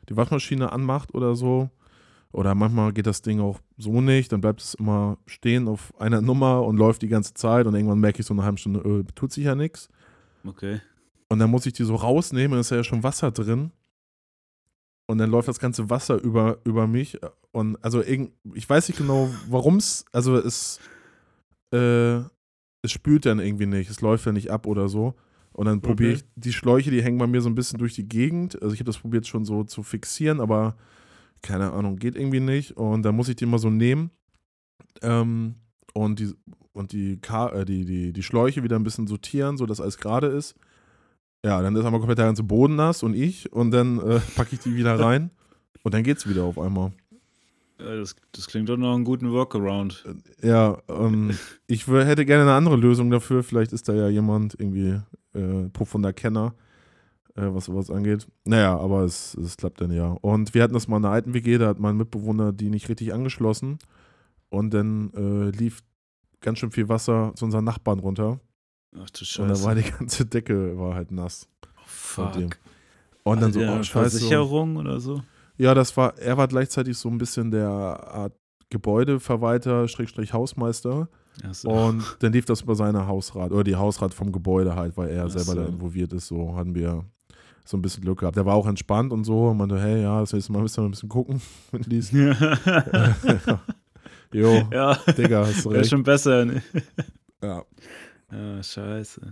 die 0.09 0.17
Waschmaschine 0.17 0.71
anmacht 0.71 1.13
oder 1.13 1.35
so. 1.35 1.69
Oder 2.31 2.55
manchmal 2.55 2.91
geht 2.93 3.05
das 3.05 3.21
Ding 3.21 3.39
auch 3.39 3.59
so 3.77 4.01
nicht, 4.01 4.31
dann 4.31 4.41
bleibt 4.41 4.59
es 4.59 4.73
immer 4.73 5.19
stehen 5.27 5.67
auf 5.67 5.93
einer 5.99 6.19
Nummer 6.19 6.63
und 6.63 6.77
läuft 6.77 7.03
die 7.03 7.07
ganze 7.07 7.35
Zeit 7.35 7.67
und 7.67 7.75
irgendwann 7.75 7.99
merke 7.99 8.21
ich 8.21 8.25
so 8.25 8.33
eine 8.33 8.43
halbe 8.43 8.57
Stunde, 8.57 8.79
äh, 8.79 9.03
tut 9.13 9.31
sich 9.31 9.43
ja 9.43 9.53
nichts. 9.53 9.87
Okay. 10.43 10.81
Und 11.29 11.37
dann 11.37 11.51
muss 11.51 11.67
ich 11.67 11.73
die 11.73 11.83
so 11.83 11.95
rausnehmen, 11.95 12.51
dann 12.51 12.61
ist 12.61 12.71
ja 12.71 12.83
schon 12.83 13.03
Wasser 13.03 13.29
drin. 13.29 13.71
Und 15.05 15.17
dann 15.17 15.29
läuft 15.29 15.47
das 15.47 15.59
ganze 15.59 15.89
Wasser 15.89 16.21
über, 16.21 16.59
über 16.63 16.87
mich. 16.87 17.19
Und 17.51 17.77
also 17.83 18.01
irgend, 18.01 18.31
ich 18.53 18.69
weiß 18.69 18.87
nicht 18.87 18.97
genau, 18.97 19.29
warum 19.49 19.77
es, 19.77 20.05
also 20.11 20.35
es, 20.37 20.79
äh, 21.73 22.17
es 22.81 22.91
spült 22.91 23.25
dann 23.25 23.39
irgendwie 23.39 23.65
nicht, 23.65 23.89
es 23.89 24.01
läuft 24.01 24.25
dann 24.25 24.35
nicht 24.35 24.49
ab 24.49 24.65
oder 24.65 24.87
so. 24.89 25.15
Und 25.51 25.65
dann 25.65 25.81
probiere 25.81 26.13
Okay. 26.13 26.23
ich, 26.23 26.41
die 26.41 26.53
Schläuche, 26.53 26.89
die 26.89 27.03
hängen 27.03 27.19
bei 27.19 27.27
mir 27.27 27.41
so 27.41 27.49
ein 27.49 27.55
bisschen 27.55 27.77
durch 27.77 27.93
die 27.93 28.07
Gegend. 28.07 28.59
Also 28.61 28.73
ich 28.73 28.79
habe 28.79 28.89
das 28.89 28.97
probiert 28.97 29.27
schon 29.27 29.45
so 29.45 29.63
zu 29.63 29.83
fixieren, 29.83 30.39
aber 30.41 30.75
keine 31.41 31.73
Ahnung, 31.73 31.97
geht 31.97 32.15
irgendwie 32.15 32.39
nicht. 32.39 32.75
Und 32.77 33.03
dann 33.03 33.15
muss 33.15 33.29
ich 33.29 33.35
die 33.35 33.45
mal 33.45 33.59
so 33.59 33.69
nehmen 33.69 34.09
ähm, 35.01 35.55
und 35.93 36.19
die, 36.19 36.33
und 36.71 36.91
die, 36.91 37.19
Ka 37.19 37.49
äh, 37.49 37.65
die, 37.65 37.85
die, 37.85 38.13
die 38.13 38.23
Schläuche 38.23 38.63
wieder 38.63 38.77
ein 38.77 38.83
bisschen 38.83 39.05
sortieren, 39.05 39.57
sodass 39.57 39.79
alles 39.81 39.97
gerade 39.97 40.27
ist. 40.27 40.55
Ja, 41.45 41.61
dann 41.61 41.75
ist 41.75 41.83
einmal 41.83 41.99
komplett 41.99 42.19
der 42.19 42.25
ganze 42.25 42.43
Boden 42.43 42.75
nass 42.75 43.03
und 43.03 43.15
ich 43.15 43.51
und 43.51 43.71
dann 43.71 43.99
äh, 43.99 44.19
packe 44.35 44.55
ich 44.55 44.59
die 44.59 44.75
wieder 44.75 44.99
rein 44.99 45.29
und 45.83 45.93
dann 45.93 46.03
geht's 46.03 46.27
wieder 46.27 46.43
auf 46.43 46.57
einmal. 46.57 46.93
Ja, 47.79 47.97
das, 47.97 48.15
das 48.31 48.47
klingt 48.47 48.69
doch 48.69 48.77
noch 48.77 48.93
einen 48.93 49.03
guten 49.03 49.31
Workaround. 49.31 50.05
Ja, 50.41 50.77
ähm, 50.87 51.37
ich 51.67 51.87
hätte 51.87 52.25
gerne 52.25 52.43
eine 52.43 52.53
andere 52.53 52.77
Lösung 52.77 53.09
dafür. 53.09 53.43
Vielleicht 53.43 53.73
ist 53.73 53.89
da 53.89 53.93
ja 53.93 54.07
jemand 54.07 54.55
irgendwie 54.57 55.01
äh, 55.33 55.69
profunder 55.73 56.13
Kenner, 56.13 56.53
äh, 57.35 57.41
was 57.43 57.65
sowas 57.65 57.89
angeht. 57.89 58.25
Naja, 58.45 58.77
aber 58.77 59.01
es, 59.01 59.33
es 59.35 59.57
klappt 59.57 59.81
dann 59.81 59.91
ja. 59.91 60.15
Und 60.21 60.53
wir 60.53 60.63
hatten 60.63 60.73
das 60.73 60.87
mal 60.87 60.97
in 60.97 61.03
der 61.03 61.11
alten 61.11 61.33
WG, 61.33 61.57
da 61.57 61.67
hat 61.67 61.79
mein 61.79 61.97
Mitbewohner 61.97 62.53
die 62.53 62.69
nicht 62.69 62.87
richtig 62.87 63.13
angeschlossen 63.13 63.79
und 64.49 64.73
dann 64.73 65.11
äh, 65.13 65.49
lief 65.49 65.81
ganz 66.39 66.59
schön 66.59 66.71
viel 66.71 66.87
Wasser 66.87 67.33
zu 67.35 67.43
unseren 67.43 67.65
Nachbarn 67.65 67.99
runter 67.99 68.39
Ach 68.95 69.09
du 69.09 69.41
und 69.41 69.49
dann 69.49 69.63
war 69.63 69.75
Scheiße. 69.75 69.81
die 69.81 69.91
ganze 69.91 70.25
Decke 70.25 70.77
war 70.77 70.95
halt 70.95 71.11
nass. 71.11 71.47
Fuck. 71.85 72.33
dem. 72.33 72.49
Und 73.23 73.41
dann 73.41 73.53
so, 73.53 73.59
Hatte 73.59 73.71
der 73.71 73.79
oh 73.79 73.83
scheiße. 73.83 74.09
Versicherung 74.19 74.75
oder 74.77 74.99
so? 74.99 75.21
Ja, 75.57 75.73
das 75.73 75.95
war, 75.95 76.17
er 76.17 76.37
war 76.37 76.47
gleichzeitig 76.47 76.97
so 76.97 77.09
ein 77.09 77.17
bisschen 77.17 77.51
der 77.51 77.69
Art 77.69 78.33
Gebäudeverwalter, 78.69 79.87
Schrägstrich 79.87 80.33
Hausmeister. 80.33 81.07
So. 81.51 81.69
Und 81.69 82.03
dann 82.19 82.33
lief 82.33 82.45
das 82.45 82.61
über 82.61 82.75
seine 82.75 83.07
Hausrat, 83.07 83.51
oder 83.51 83.63
die 83.63 83.75
Hausrat 83.75 84.13
vom 84.13 84.31
Gebäude 84.31 84.75
halt, 84.75 84.97
weil 84.97 85.09
er 85.09 85.25
Ach 85.25 85.29
selber 85.29 85.55
da 85.55 85.65
so. 85.65 85.71
involviert 85.73 86.13
ist. 86.13 86.27
So 86.27 86.55
hatten 86.55 86.75
wir 86.75 87.05
so 87.65 87.77
ein 87.77 87.81
bisschen 87.81 88.03
Glück 88.03 88.19
gehabt. 88.19 88.35
Der 88.35 88.45
war 88.45 88.55
auch 88.55 88.67
entspannt 88.67 89.11
und 89.13 89.23
so 89.23 89.47
und 89.49 89.57
meinte, 89.57 89.79
hey, 89.79 90.01
ja, 90.03 90.19
das 90.19 90.33
nächste 90.33 90.51
Mal 90.51 90.61
müssen 90.61 90.83
wir 90.83 90.87
ein 90.89 90.91
bisschen 90.91 91.09
gucken. 91.09 91.41
Jo, 94.33 94.63
ja, 94.71 94.95
Digga, 95.15 95.45
hast 95.45 95.63
du 95.63 95.69
wäre 95.69 95.81
recht. 95.81 95.91
schon 95.91 96.01
besser. 96.03 96.43
Ne? 96.45 96.63
Ja. 97.43 97.63
Ja, 98.33 98.63
scheiße. 98.63 99.31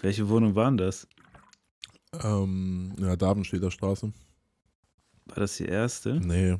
Welche 0.00 0.28
Wohnung 0.28 0.54
waren 0.54 0.76
das? 0.76 1.08
Ähm, 2.22 2.94
ja, 2.98 3.16
Davenstädter 3.16 3.70
Straße. 3.70 4.12
War 5.26 5.36
das 5.36 5.56
die 5.56 5.66
erste? 5.66 6.14
Nee. 6.20 6.56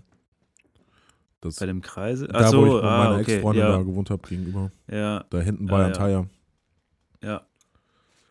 Das, 1.40 1.56
Bei 1.56 1.66
dem 1.66 1.80
Kreise? 1.80 2.26
da, 2.26 2.34
Ach 2.40 2.52
wo 2.52 2.64
ich 2.64 2.70
so, 2.70 2.74
mit 2.76 2.84
ah, 2.84 2.98
meiner 2.98 3.20
okay. 3.20 3.34
Ex-Freundin 3.34 3.62
da 3.64 3.70
Ja, 3.76 3.82
gewohnt 3.82 4.10
habe, 4.10 4.28
gegenüber. 4.28 4.72
ja, 4.90 5.24
Da 5.30 5.40
hinten 5.40 5.68
Ah, 5.70 5.88
Bayern 5.92 6.10
ja. 6.10 6.26
Ja. 7.28 7.46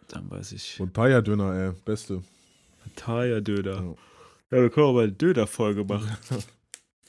Dann 0.09 0.29
weiß 0.29 0.51
ich. 0.51 0.79
Und 0.79 0.93
Tire-Döner, 0.93 1.53
ey, 1.53 1.71
beste. 1.85 2.21
Tire-Döner. 2.95 3.75
Ja. 3.75 3.95
Ja, 4.57 4.61
wir 4.61 4.69
können 4.69 4.93
mal 4.93 5.03
eine 5.03 5.11
Döner-Folge 5.13 5.83
machen. 5.85 6.09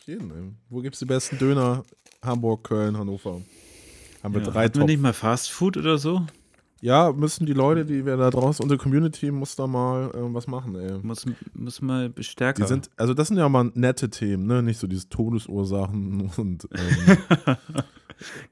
Jeden, 0.07 0.31
ey. 0.31 0.53
Wo 0.69 0.81
gibt's 0.81 1.01
die 1.01 1.05
besten 1.05 1.39
Döner? 1.39 1.85
Hamburg, 2.23 2.65
Köln, 2.65 2.97
Hannover. 2.97 3.43
Haben 4.23 4.35
wir 4.35 4.43
Ja, 4.43 4.51
drei 4.51 4.65
hatten 4.65 4.75
wir 4.75 4.81
Top. 4.81 4.89
nicht 4.89 5.01
mal 5.01 5.13
Fast 5.13 5.51
Food 5.51 5.77
oder 5.77 5.99
so? 5.99 6.23
Ja, 6.81 7.13
müssen 7.13 7.45
die 7.45 7.55
Leute, 7.55 7.85
die 7.85 8.07
wir 8.07 8.17
da 8.17 8.31
draußen, 8.31 8.63
unsere 8.63 8.79
Community 8.79 9.33
muss 9.33 9.57
da 9.57 9.67
mal 9.67 10.11
äh, 10.15 10.33
was 10.35 10.47
machen, 10.47 10.77
ey. 10.77 10.99
Muss, 11.03 11.27
muss 11.53 11.83
mal 11.83 12.13
stärker. 12.21 12.63
Die 12.63 12.69
sind, 12.69 12.89
also 12.97 13.15
das 13.15 13.29
sind 13.29 13.37
ja 13.37 13.49
mal 13.49 13.71
nette 13.75 14.11
Themen, 14.11 14.47
ne? 14.47 14.63
Nicht 14.63 14.79
so 14.79 14.87
dieses 14.87 15.09
Todesursachen 15.09 16.31
und 16.37 16.69
ähm, 16.73 17.57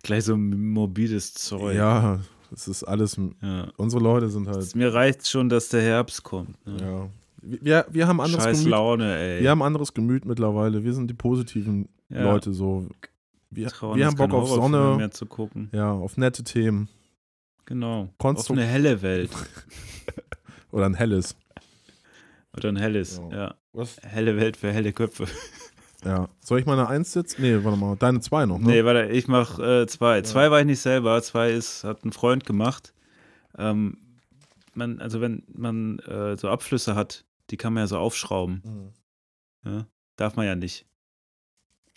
Gleich 0.03 0.25
so 0.25 0.37
morbides 0.37 1.35
Zeug. 1.35 1.77
ja, 1.77 2.21
das 2.51 2.69
ist 2.69 2.85
alles. 2.85 3.17
ja. 3.43 3.69
Unsere 3.77 4.03
Leute 4.03 4.29
sind 4.29 4.49
halt, 4.49 4.75
Mir 4.77 4.93
reicht 4.95 5.29
schon, 5.29 5.49
dass 5.49 5.69
der 5.69 5.83
Herbst 5.83 6.23
kommt. 6.23 6.65
Ne? 6.67 6.77
ja. 6.81 7.09
Wir, 7.43 7.87
wir 7.91 8.09
haben 8.09 8.21
anderes 8.21 8.43
Scheiß 8.43 8.59
Gemüt. 8.59 8.71
Laune, 8.73 9.17
ey. 9.19 9.41
Wir 9.43 9.51
haben 9.51 9.63
anderes 9.63 9.95
Gemüt 9.95 10.25
mittlerweile. 10.25 10.83
Wir 10.83 10.93
sind 10.95 11.09
die 11.09 11.15
positiven 11.15 11.89
Ja. 12.09 12.25
Leute 12.25 12.53
so. 12.53 12.89
Wir, 13.57 13.69
Trauen 13.69 13.99
wir 13.99 14.07
haben 14.07 14.17
Bock 14.17 14.33
auf 14.35 14.49
Sonne, 14.49 14.97
mehr 14.97 15.11
zu 15.11 15.27
gucken. 15.27 15.69
ja, 15.73 15.91
auf 15.91 16.17
nette 16.17 16.45
Themen. 16.45 16.89
Genau. 17.65 18.11
Konstru- 18.21 18.39
Auf 18.39 18.51
eine 18.51 18.65
helle 18.65 19.03
Welt. 19.03 19.31
Oder 20.71 20.87
ein 20.87 20.95
helles. 20.95 21.35
Oder 22.57 22.69
ein 22.71 22.77
helles. 22.77 23.21
Ja. 23.31 23.37
Ja. 23.37 23.55
Was? 23.73 23.97
Helle 24.03 24.37
Welt 24.37 24.57
für 24.57 24.73
helle 24.73 24.93
Köpfe. 24.93 25.27
Ja. 26.05 26.29
Soll 26.41 26.61
ich 26.61 26.67
mal 26.67 26.79
eine 26.79 26.89
Eins 26.89 27.13
setzen? 27.13 27.43
Nee, 27.43 27.65
warte 27.65 27.77
mal. 27.79 27.97
Deine 27.97 28.21
zwei 28.21 28.47
noch, 28.47 28.59
ne? 28.59 28.67
Nee, 28.69 28.85
warte, 28.85 29.07
ich 29.11 29.27
mach 29.27 29.59
äh, 29.59 29.89
zwei. 29.89 30.21
Zwei 30.23 30.53
war 30.53 30.61
ich 30.61 30.67
nicht 30.67 30.79
selber, 30.79 31.21
zwei 31.23 31.51
ist, 31.51 31.83
hat 31.83 32.05
ein 32.05 32.13
Freund 32.13 32.45
gemacht. 32.47 32.93
Ähm, 33.59 33.97
man, 34.75 35.01
also 35.01 35.21
wenn 35.21 35.43
man 35.53 35.99
äh, 36.01 36.37
so 36.37 36.49
Abflüsse 36.49 36.95
hat, 36.95 37.25
die 37.51 37.57
kann 37.57 37.73
man 37.73 37.83
ja 37.85 37.87
so 37.89 37.99
aufschrauben. 37.99 38.63
Mhm. 39.65 39.69
Ja? 39.69 39.87
Darf 40.15 40.37
man 40.37 40.47
ja 40.47 40.55
nicht. 40.55 40.87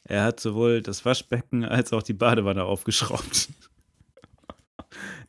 Er 0.10 0.24
hat 0.24 0.40
sowohl 0.40 0.82
das 0.82 1.06
Waschbecken 1.06 1.64
als 1.64 1.94
auch 1.94 2.02
die 2.04 2.14
Badewanne 2.14 2.66
aufgeschraubt. 2.66 3.50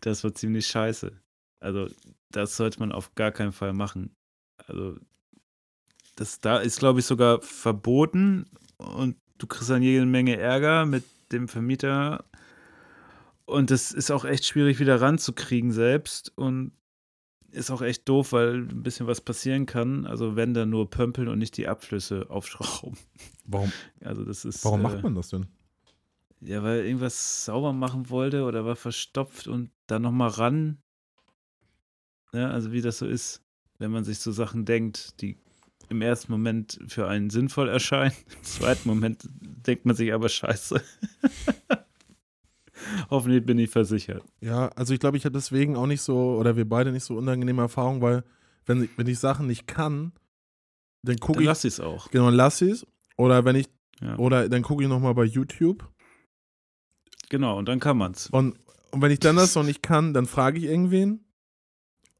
Das 0.00 0.24
war 0.24 0.34
ziemlich 0.34 0.66
scheiße. 0.68 1.12
Also, 1.62 1.90
das 2.30 2.56
sollte 2.56 2.80
man 2.80 2.92
auf 2.92 3.14
gar 3.14 3.30
keinen 3.30 3.52
Fall 3.52 3.74
machen. 3.74 4.16
Also, 4.66 4.96
das 6.16 6.40
da 6.40 6.56
ist, 6.56 6.78
glaube 6.78 7.00
ich, 7.00 7.06
sogar 7.06 7.42
verboten 7.42 8.46
und 8.78 9.16
du 9.36 9.46
kriegst 9.46 9.68
dann 9.68 9.82
jede 9.82 10.06
Menge 10.06 10.38
Ärger 10.38 10.86
mit 10.86 11.04
dem 11.30 11.46
Vermieter. 11.46 12.24
Und 13.44 13.70
das 13.70 13.92
ist 13.92 14.10
auch 14.10 14.24
echt 14.24 14.46
schwierig 14.46 14.80
wieder 14.80 15.02
ranzukriegen 15.02 15.72
selbst 15.72 16.32
und 16.38 16.72
ist 17.52 17.70
auch 17.70 17.82
echt 17.82 18.08
doof, 18.08 18.32
weil 18.32 18.54
ein 18.68 18.82
bisschen 18.82 19.06
was 19.06 19.20
passieren 19.20 19.66
kann. 19.66 20.06
Also 20.06 20.36
wenn 20.36 20.54
dann 20.54 20.70
nur 20.70 20.88
pömpeln 20.90 21.28
und 21.28 21.38
nicht 21.38 21.56
die 21.56 21.68
Abflüsse 21.68 22.26
aufschrauben. 22.30 22.96
Warum, 23.44 23.72
Also 24.00 24.24
das 24.24 24.44
ist. 24.44 24.64
warum 24.64 24.80
äh, 24.80 24.82
macht 24.84 25.02
man 25.02 25.14
das 25.14 25.30
denn? 25.30 25.46
Ja, 26.40 26.62
weil 26.62 26.84
irgendwas 26.86 27.44
sauber 27.44 27.72
machen 27.72 28.08
wollte 28.08 28.44
oder 28.44 28.64
war 28.64 28.76
verstopft 28.76 29.46
und 29.46 29.70
dann 29.86 30.02
nochmal 30.02 30.30
ran. 30.30 30.78
Ja, 32.32 32.50
also 32.50 32.72
wie 32.72 32.80
das 32.80 32.98
so 32.98 33.06
ist, 33.06 33.42
wenn 33.78 33.90
man 33.90 34.04
sich 34.04 34.20
so 34.20 34.32
Sachen 34.32 34.64
denkt, 34.64 35.20
die 35.20 35.36
im 35.88 36.00
ersten 36.02 36.30
Moment 36.30 36.78
für 36.86 37.08
einen 37.08 37.30
sinnvoll 37.30 37.68
erscheinen. 37.68 38.14
Im 38.36 38.42
zweiten 38.44 38.88
Moment 38.88 39.28
denkt 39.40 39.84
man 39.86 39.96
sich 39.96 40.12
aber 40.14 40.28
scheiße. 40.28 40.80
Hoffentlich 43.10 43.44
bin 43.44 43.58
ich 43.58 43.70
versichert. 43.70 44.22
Ja, 44.40 44.68
also 44.76 44.94
ich 44.94 45.00
glaube, 45.00 45.16
ich 45.16 45.24
hatte 45.24 45.32
deswegen 45.32 45.76
auch 45.76 45.86
nicht 45.86 46.00
so, 46.00 46.36
oder 46.36 46.56
wir 46.56 46.68
beide 46.68 46.92
nicht 46.92 47.04
so 47.04 47.16
unangenehme 47.16 47.62
Erfahrungen, 47.62 48.00
weil 48.00 48.22
wenn 48.66 48.84
ich, 48.84 48.90
wenn 48.96 49.06
ich 49.08 49.18
Sachen 49.18 49.46
nicht 49.48 49.66
kann, 49.66 50.12
dann 51.02 51.18
gucke 51.18 51.40
ich, 51.40 51.46
lass 51.46 51.64
ich 51.64 51.74
es 51.74 51.80
auch. 51.80 52.10
genau, 52.10 52.30
lass 52.30 52.60
ich 52.62 52.70
es. 52.72 52.86
Oder 53.16 53.44
wenn 53.44 53.56
ich, 53.56 53.66
Ja. 54.00 54.16
oder 54.18 54.48
dann 54.48 54.62
gucke 54.62 54.82
ich 54.82 54.88
nochmal 54.88 55.14
bei 55.14 55.24
YouTube. 55.24 55.86
Genau, 57.28 57.58
und 57.58 57.68
dann 57.68 57.80
kann 57.80 57.96
man's. 57.98 58.28
Und, 58.30 58.56
und 58.92 59.02
wenn 59.02 59.10
ich 59.10 59.20
dann 59.20 59.36
das 59.36 59.54
noch 59.54 59.62
nicht 59.64 59.82
kann, 59.82 60.14
dann 60.14 60.26
frage 60.26 60.58
ich 60.58 60.64
irgendwen. 60.64 61.24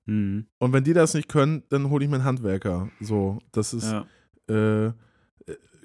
Mhm. 0.06 0.46
Und 0.58 0.72
wenn 0.72 0.84
die 0.84 0.92
das 0.92 1.14
nicht 1.14 1.28
können, 1.28 1.62
dann 1.68 1.90
hole 1.90 2.04
ich 2.04 2.10
mir 2.10 2.16
einen 2.16 2.24
Handwerker. 2.24 2.90
So, 3.00 3.38
das 3.52 3.74
ist, 3.74 3.90
Ja. 3.92 4.06
äh, 4.86 4.92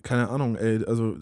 keine 0.05 0.29
Ahnung, 0.29 0.55
ey, 0.55 0.85
also 0.85 1.17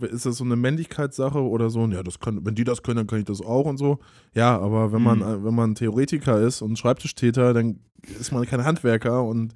ist 0.00 0.24
das 0.24 0.36
so 0.38 0.44
eine 0.44 0.56
Männlichkeitssache 0.56 1.42
oder 1.42 1.68
so? 1.68 1.84
Ja, 1.88 2.02
das 2.02 2.20
können, 2.20 2.46
wenn 2.46 2.54
die 2.54 2.64
das 2.64 2.82
können, 2.82 2.96
dann 2.96 3.06
kann 3.06 3.18
ich 3.18 3.26
das 3.26 3.42
auch 3.42 3.66
und 3.66 3.76
so. 3.76 3.98
Ja, 4.32 4.58
aber 4.58 4.92
wenn 4.92 5.02
man, 5.02 5.18
Mhm. 5.18 5.24
äh, 5.24 5.44
wenn 5.44 5.54
man 5.54 5.74
Theoretiker 5.74 6.40
ist 6.40 6.62
und 6.62 6.78
Schreibtischtäter, 6.78 7.52
dann 7.52 7.80
ist 8.18 8.32
man 8.32 8.46
kein 8.46 8.64
Handwerker 8.64 9.22
und 9.24 9.52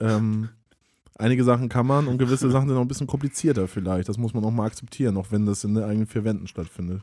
ähm, 0.00 0.48
einige 1.16 1.44
Sachen 1.44 1.68
kann 1.68 1.86
man 1.86 2.08
und 2.08 2.18
gewisse 2.18 2.50
Sachen 2.50 2.68
sind 2.68 2.76
auch 2.76 2.80
ein 2.82 2.88
bisschen 2.88 3.06
komplizierter 3.06 3.68
vielleicht. 3.68 4.08
Das 4.08 4.18
muss 4.18 4.34
man 4.34 4.44
auch 4.44 4.50
mal 4.50 4.66
akzeptieren, 4.66 5.16
auch 5.16 5.30
wenn 5.30 5.46
das 5.46 5.62
in 5.62 5.74
den 5.74 5.84
eigenen 5.84 6.06
vier 6.08 6.24
Wänden 6.24 6.46
stattfindet. 6.48 7.02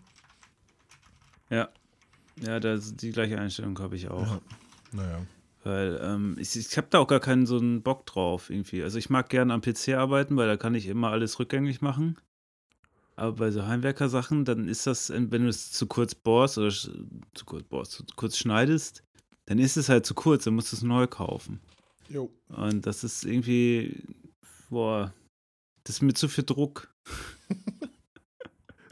Ja. 1.49 1.69
Ja, 2.41 2.59
das, 2.59 2.95
die 2.95 3.11
gleiche 3.11 3.39
Einstellung 3.39 3.77
habe 3.79 3.95
ich 3.95 4.09
auch. 4.09 4.25
Ja. 4.27 4.41
Naja. 4.93 5.19
Weil 5.63 5.99
ähm, 6.01 6.35
ich, 6.39 6.55
ich 6.55 6.75
habe 6.77 6.87
da 6.89 6.99
auch 6.99 7.07
gar 7.07 7.19
keinen 7.19 7.45
so 7.45 7.57
einen 7.57 7.83
Bock 7.83 8.05
drauf 8.05 8.49
irgendwie. 8.49 8.81
Also 8.81 8.97
ich 8.97 9.09
mag 9.09 9.29
gerne 9.29 9.53
am 9.53 9.61
PC 9.61 9.89
arbeiten, 9.89 10.35
weil 10.35 10.47
da 10.47 10.57
kann 10.57 10.73
ich 10.73 10.87
immer 10.87 11.09
alles 11.09 11.39
rückgängig 11.39 11.81
machen. 11.81 12.17
Aber 13.15 13.33
bei 13.33 13.51
so 13.51 13.65
Heimwerker-Sachen, 13.67 14.45
dann 14.45 14.67
ist 14.67 14.87
das, 14.87 15.11
wenn 15.11 15.29
du 15.29 15.47
es 15.47 15.71
zu 15.71 15.85
kurz 15.85 16.15
bohrst 16.15 16.57
oder 16.57 16.71
zu 16.71 17.45
kurz 17.45 17.63
bohrst, 17.63 17.91
zu 17.91 18.03
kurz 18.15 18.37
schneidest, 18.37 19.03
dann 19.45 19.59
ist 19.59 19.77
es 19.77 19.89
halt 19.89 20.05
zu 20.05 20.15
kurz, 20.15 20.45
dann 20.45 20.55
musst 20.55 20.71
du 20.71 20.77
es 20.77 20.81
neu 20.81 21.05
kaufen. 21.05 21.59
Jo. 22.09 22.31
Und 22.49 22.85
das 22.87 23.03
ist 23.03 23.23
irgendwie, 23.23 24.03
boah, 24.69 25.13
das 25.83 25.97
ist 25.97 26.01
mir 26.01 26.13
zu 26.13 26.27
viel 26.27 26.43
Druck. 26.43 26.93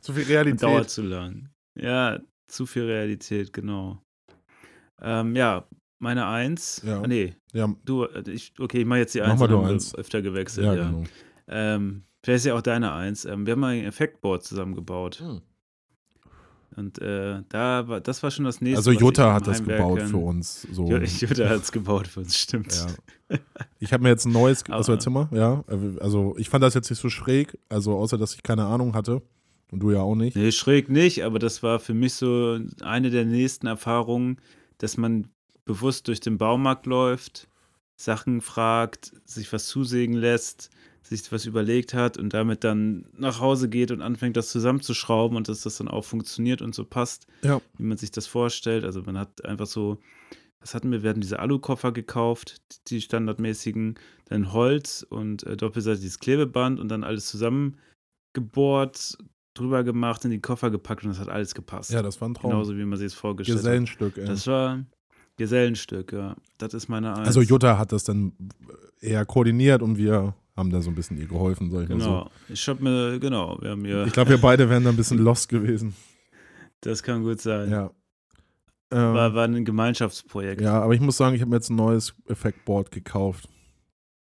Zu 0.01 0.13
viel 0.13 0.23
Realität. 0.23 0.63
Dauert 0.63 0.89
zu 0.89 1.03
lang. 1.03 1.49
Ja, 1.75 2.19
zu 2.47 2.65
viel 2.65 2.85
Realität, 2.85 3.53
genau. 3.53 4.01
Ähm, 5.01 5.35
ja, 5.35 5.67
meine 5.99 6.27
Eins. 6.27 6.81
Ja. 6.85 7.01
Ah, 7.01 7.07
nee, 7.07 7.35
Ja, 7.53 7.73
du, 7.85 8.05
äh, 8.05 8.29
ich, 8.31 8.53
okay, 8.59 8.79
ich 8.79 8.85
mache 8.85 8.99
jetzt 8.99 9.13
die 9.13 9.19
Mach 9.19 9.29
Eins. 9.29 9.39
mal 9.39 9.53
und 9.53 9.63
du 9.63 9.73
Eins. 9.73 9.95
öfter 9.95 10.21
gewechselt, 10.21 10.65
ja, 10.65 10.73
ja. 10.73 10.85
genau. 10.87 11.03
Ähm, 11.47 12.03
vielleicht 12.23 12.37
ist 12.37 12.45
ja 12.45 12.55
auch 12.55 12.61
deine 12.61 12.93
Eins. 12.93 13.25
Ähm, 13.25 13.45
wir 13.45 13.53
haben 13.53 13.59
mal 13.59 13.73
ein 13.73 13.85
Effektboard 13.85 14.43
zusammengebaut. 14.43 15.19
Hm. 15.19 15.41
Und 16.75 17.01
äh, 17.01 17.41
da 17.49 17.87
war, 17.87 17.99
das 17.99 18.23
war 18.23 18.31
schon 18.31 18.45
das 18.45 18.61
nächste. 18.61 18.77
Also 18.77 18.91
Jutta 18.91 19.33
hat 19.33 19.47
das 19.47 19.63
gebaut 19.63 20.01
für 20.03 20.17
uns. 20.17 20.61
So. 20.71 20.87
Jutta 20.91 21.49
hat 21.49 21.63
es 21.63 21.71
gebaut 21.71 22.07
für 22.07 22.21
uns, 22.21 22.37
stimmt. 22.37 22.73
Ja. 23.29 23.37
Ich 23.79 23.91
habe 23.91 24.03
mir 24.03 24.09
jetzt 24.09 24.25
ein 24.25 24.31
neues, 24.31 24.63
also 24.69 24.93
erzähl 24.93 25.11
mal, 25.11 25.27
ja. 25.31 25.63
Also 25.99 26.35
ich 26.37 26.49
fand 26.49 26.63
das 26.63 26.75
jetzt 26.75 26.89
nicht 26.89 26.99
so 26.99 27.09
schräg, 27.09 27.57
also 27.67 27.97
außer, 27.97 28.17
dass 28.17 28.33
ich 28.35 28.43
keine 28.43 28.65
Ahnung 28.65 28.93
hatte. 28.93 29.21
Und 29.71 29.81
du 29.81 29.91
ja 29.91 30.01
auch 30.01 30.15
nicht. 30.15 30.35
Nee, 30.35 30.51
schräg 30.51 30.89
nicht, 30.89 31.23
aber 31.23 31.37
das 31.37 31.61
war 31.61 31.79
für 31.79 31.93
mich 31.93 32.13
so 32.13 32.59
eine 32.81 33.11
der 33.11 33.25
nächsten 33.25 33.67
Erfahrungen, 33.67 34.37
dass 34.79 34.97
man 34.97 35.27
bewusst 35.69 36.07
durch 36.07 36.19
den 36.19 36.39
Baumarkt 36.39 36.87
läuft, 36.87 37.47
Sachen 37.95 38.41
fragt, 38.41 39.11
sich 39.25 39.53
was 39.53 39.67
zusägen 39.67 40.15
lässt, 40.15 40.71
sich 41.03 41.31
was 41.31 41.45
überlegt 41.45 41.93
hat 41.93 42.17
und 42.17 42.33
damit 42.33 42.63
dann 42.63 43.05
nach 43.15 43.39
Hause 43.39 43.69
geht 43.69 43.91
und 43.91 44.01
anfängt, 44.01 44.35
das 44.35 44.49
zusammenzuschrauben 44.49 45.37
und 45.37 45.47
dass 45.47 45.61
das 45.61 45.77
dann 45.77 45.87
auch 45.87 46.05
funktioniert 46.05 46.63
und 46.63 46.73
so 46.73 46.85
passt, 46.85 47.27
Ja. 47.43 47.61
wie 47.77 47.83
man 47.83 47.97
sich 47.97 48.09
das 48.11 48.25
vorstellt. 48.25 48.83
Also 48.83 49.03
man 49.03 49.17
hat 49.17 49.45
einfach 49.45 49.67
so, 49.67 49.99
was 50.59 50.73
hatten 50.73 50.91
wir? 50.91 51.03
Wir 51.03 51.11
hatten 51.11 51.21
diese 51.21 51.37
Alukoffer 51.39 51.91
gekauft, 51.91 52.61
die 52.89 52.99
standardmäßigen, 53.01 53.95
dann 54.25 54.51
Holz 54.53 55.05
und 55.07 55.43
äh, 55.43 55.55
doppelseitiges 55.55 56.17
Klebeband 56.19 56.79
und 56.79 56.89
dann 56.89 57.03
alles 57.03 57.27
zusammengebohrt, 57.27 59.17
drüber 59.53 59.83
gemacht, 59.83 60.25
in 60.25 60.31
die 60.31 60.41
Koffer 60.41 60.69
gepackt 60.71 61.03
und 61.03 61.09
das 61.09 61.19
hat 61.19 61.29
alles 61.29 61.53
gepasst. 61.53 61.91
Ja, 61.91 62.01
das 62.01 62.19
war 62.21 62.29
ein 62.29 62.33
Traum. 62.33 62.51
Genauso 62.51 62.75
wie 62.77 62.85
man 62.85 62.97
sich 62.97 63.07
es 63.07 63.13
vorgestellt 63.13 63.59
Gesellenstück, 63.59 64.17
ey. 64.17 64.23
hat. 64.23 64.29
Das 64.33 64.47
war 64.47 64.83
Gesellenstück, 65.39 66.11
ja. 66.13 66.35
Das 66.59 66.73
ist 66.75 66.87
meine 66.89 67.15
Eins. 67.15 67.27
Also 67.27 67.41
Jutta 67.41 67.77
hat 67.79 67.91
das 67.91 68.03
dann 68.03 68.33
eher 69.01 69.25
koordiniert 69.25 69.81
und 69.81 69.97
wir 69.97 70.35
haben 70.55 70.69
da 70.69 70.81
so 70.81 70.89
ein 70.91 70.95
bisschen 70.95 71.17
ihr 71.17 71.27
geholfen, 71.27 71.71
sag 71.71 71.83
ich 71.83 71.89
mal 71.89 71.99
so. 72.01 72.09
Genau. 72.09 72.29
Ich 72.49 72.67
hab 72.67 72.79
mir, 72.81 73.17
genau, 73.19 73.57
wir 73.61 73.71
haben 73.71 73.81
mir, 73.81 74.05
Ich 74.05 74.13
glaube, 74.13 74.29
wir 74.31 74.37
beide 74.39 74.69
wären 74.69 74.83
da 74.83 74.89
ein 74.91 74.97
bisschen 74.97 75.17
lost 75.23 75.49
gewesen. 75.49 75.95
das 76.81 77.01
kann 77.01 77.23
gut 77.23 77.39
sein. 77.41 77.71
Ja. 77.71 77.89
Ähm, 78.91 79.13
War, 79.13 79.33
war 79.33 79.45
ein 79.45 79.63
Gemeinschaftsprojekt. 79.65 80.61
ja, 80.61 80.81
aber 80.81 80.93
ich 80.93 80.99
muss 81.01 81.15
sagen, 81.17 81.33
ich 81.35 81.41
habe 81.41 81.49
mir 81.49 81.57
jetzt 81.57 81.69
ein 81.69 81.75
neues 81.77 82.13
Effektboard 82.27 82.91
gekauft. 82.91 83.47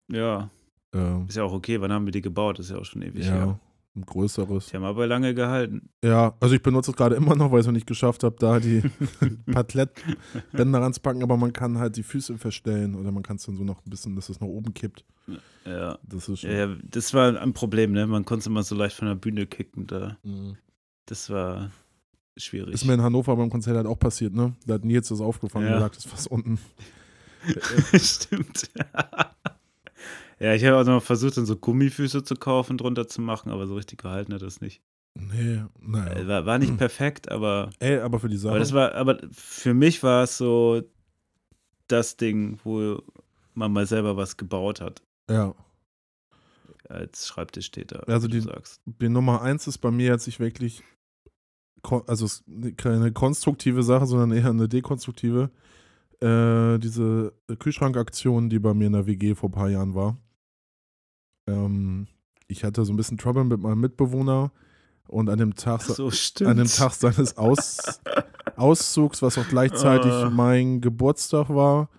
ja. 0.08 0.50
Ähm, 0.94 1.26
Ist 1.28 1.36
ja 1.36 1.42
auch 1.42 1.52
okay. 1.52 1.80
Wann 1.80 1.92
haben 1.92 2.04
wir 2.06 2.12
die 2.12 2.20
gebaut? 2.20 2.58
Das 2.60 2.66
ist 2.66 2.72
ja 2.72 2.78
auch 2.78 2.84
schon 2.84 3.02
ewig 3.02 3.24
her. 3.24 3.58
Ein 3.96 4.02
größeres. 4.02 4.66
Die 4.66 4.76
haben 4.76 4.84
aber 4.84 5.06
lange 5.06 5.34
gehalten. 5.34 5.88
Ja, 6.02 6.34
also 6.40 6.54
ich 6.54 6.62
benutze 6.62 6.90
es 6.90 6.96
gerade 6.96 7.14
immer 7.14 7.36
noch, 7.36 7.52
weil 7.52 7.58
ich 7.60 7.64
es 7.64 7.66
noch 7.66 7.72
nicht 7.74 7.86
geschafft 7.86 8.24
habe, 8.24 8.36
da 8.38 8.58
die 8.58 8.82
Patlettbänder 9.52 10.80
ranzupacken, 10.80 11.22
aber 11.22 11.36
man 11.36 11.52
kann 11.52 11.78
halt 11.78 11.96
die 11.96 12.02
Füße 12.02 12.36
verstellen 12.38 12.94
oder 12.96 13.12
man 13.12 13.22
kann 13.22 13.36
es 13.36 13.46
dann 13.46 13.56
so 13.56 13.62
noch 13.64 13.84
ein 13.86 13.90
bisschen, 13.90 14.16
dass 14.16 14.28
es 14.28 14.40
nach 14.40 14.48
oben 14.48 14.74
kippt. 14.74 15.04
Ja. 15.64 15.98
Das 16.02 16.28
ist 16.28 16.42
ja. 16.42 16.74
Das 16.82 17.14
war 17.14 17.40
ein 17.40 17.52
Problem, 17.52 17.92
ne? 17.92 18.06
Man 18.06 18.24
konnte 18.24 18.40
es 18.40 18.46
immer 18.46 18.62
so 18.64 18.74
leicht 18.74 18.96
von 18.96 19.08
der 19.08 19.14
Bühne 19.14 19.46
kicken. 19.46 19.86
Da. 19.86 20.18
Mhm. 20.24 20.56
Das 21.06 21.30
war 21.30 21.70
schwierig. 22.36 22.74
Ist 22.74 22.84
mir 22.84 22.94
in 22.94 23.02
Hannover 23.02 23.36
beim 23.36 23.48
Konzert 23.50 23.76
halt 23.76 23.86
auch 23.86 23.98
passiert, 23.98 24.34
ne? 24.34 24.54
Da 24.66 24.74
hat 24.74 24.84
Nils 24.84 25.08
das 25.08 25.20
aufgefangen 25.20 25.68
Ja. 25.68 25.74
und 25.76 25.80
lag 25.80 25.94
das 25.94 26.04
fast 26.04 26.26
unten. 26.30 26.58
Stimmt. 27.96 28.70
ja, 30.40 30.54
ich 30.54 30.64
habe 30.64 30.78
auch 30.78 30.84
noch 30.84 31.02
versucht, 31.02 31.36
dann 31.36 31.46
so 31.46 31.56
Gummifüße 31.56 32.24
zu 32.24 32.34
kaufen, 32.34 32.76
drunter 32.78 33.06
zu 33.08 33.20
machen, 33.20 33.50
aber 33.50 33.66
so 33.66 33.74
richtig 33.74 34.00
gehalten 34.02 34.34
hat 34.34 34.42
das 34.42 34.60
nicht. 34.60 34.82
Nee, 35.16 35.54
Äh, 35.56 35.64
naja. 35.80 36.26
War, 36.28 36.46
war 36.46 36.58
nicht 36.58 36.76
perfekt, 36.78 37.30
aber, 37.30 37.70
Ey, 37.78 37.98
aber 37.98 38.18
für 38.20 38.28
die 38.28 38.36
Sache. 38.36 38.50
aber 38.50 38.58
das 38.58 38.72
war, 38.72 38.94
aber 38.94 39.18
für 39.32 39.74
mich 39.74 40.02
war 40.02 40.24
es 40.24 40.36
so 40.38 40.82
das 41.88 42.16
Ding, 42.16 42.58
wo 42.64 43.00
man 43.54 43.72
mal 43.72 43.86
selber 43.86 44.16
was 44.16 44.36
gebaut 44.36 44.80
hat. 44.80 45.02
ja. 45.30 45.54
Als 46.88 47.26
Schreibtisch 47.28 47.66
steht 47.66 47.92
da, 47.92 48.00
Also 48.00 48.28
die- 48.28 48.40
du 48.40 48.42
sagst. 48.42 48.80
Die 48.84 49.08
Nummer 49.08 49.40
eins 49.40 49.66
ist 49.66 49.78
bei 49.78 49.90
mir 49.90 50.08
jetzt 50.08 50.26
nicht 50.26 50.38
wirklich, 50.38 50.82
also 52.06 52.26
keine 52.76 53.10
konstruktive 53.12 53.82
Sache, 53.82 54.04
sondern 54.06 54.32
eher 54.32 54.50
eine 54.50 54.68
dekonstruktive. 54.68 55.50
Äh, 56.24 56.78
diese 56.78 57.34
Kühlschrankaktion, 57.58 58.48
die 58.48 58.58
bei 58.58 58.72
mir 58.72 58.86
in 58.86 58.94
der 58.94 59.06
WG 59.06 59.34
vor 59.34 59.50
ein 59.50 59.52
paar 59.52 59.68
Jahren 59.68 59.94
war. 59.94 60.16
Ähm, 61.46 62.06
ich 62.48 62.64
hatte 62.64 62.84
so 62.84 62.92
ein 62.92 62.96
bisschen 62.96 63.18
Trouble 63.18 63.44
mit 63.44 63.60
meinem 63.60 63.80
Mitbewohner 63.80 64.50
und 65.08 65.28
an 65.28 65.38
dem 65.38 65.54
Tag, 65.54 65.82
so, 65.82 66.10
an 66.46 66.56
dem 66.56 66.66
Tag 66.66 66.92
seines 66.92 67.36
Aus, 67.36 68.00
Auszugs, 68.56 69.20
was 69.20 69.36
auch 69.36 69.48
gleichzeitig 69.48 70.12
Ah. 70.12 70.30
mein 70.30 70.80
Geburtstag 70.80 71.50
war, 71.50 71.90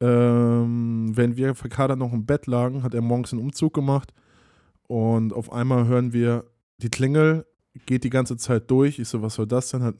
ähm, 0.00 1.12
während 1.14 1.38
wir 1.38 1.54
verkadert 1.54 1.98
noch 1.98 2.12
im 2.12 2.26
Bett 2.26 2.46
lagen, 2.46 2.82
hat 2.82 2.92
er 2.92 3.00
morgens 3.00 3.32
einen 3.32 3.40
Umzug 3.40 3.72
gemacht 3.72 4.12
und 4.88 5.32
auf 5.32 5.50
einmal 5.52 5.86
hören 5.86 6.12
wir 6.12 6.44
die 6.78 6.90
Klingel, 6.90 7.46
geht 7.86 8.04
die 8.04 8.10
ganze 8.10 8.36
Zeit 8.36 8.70
durch. 8.70 8.98
Ich 8.98 9.08
so, 9.08 9.22
was 9.22 9.34
soll 9.34 9.46
das 9.46 9.70
denn? 9.70 9.82
Hat, 9.82 9.94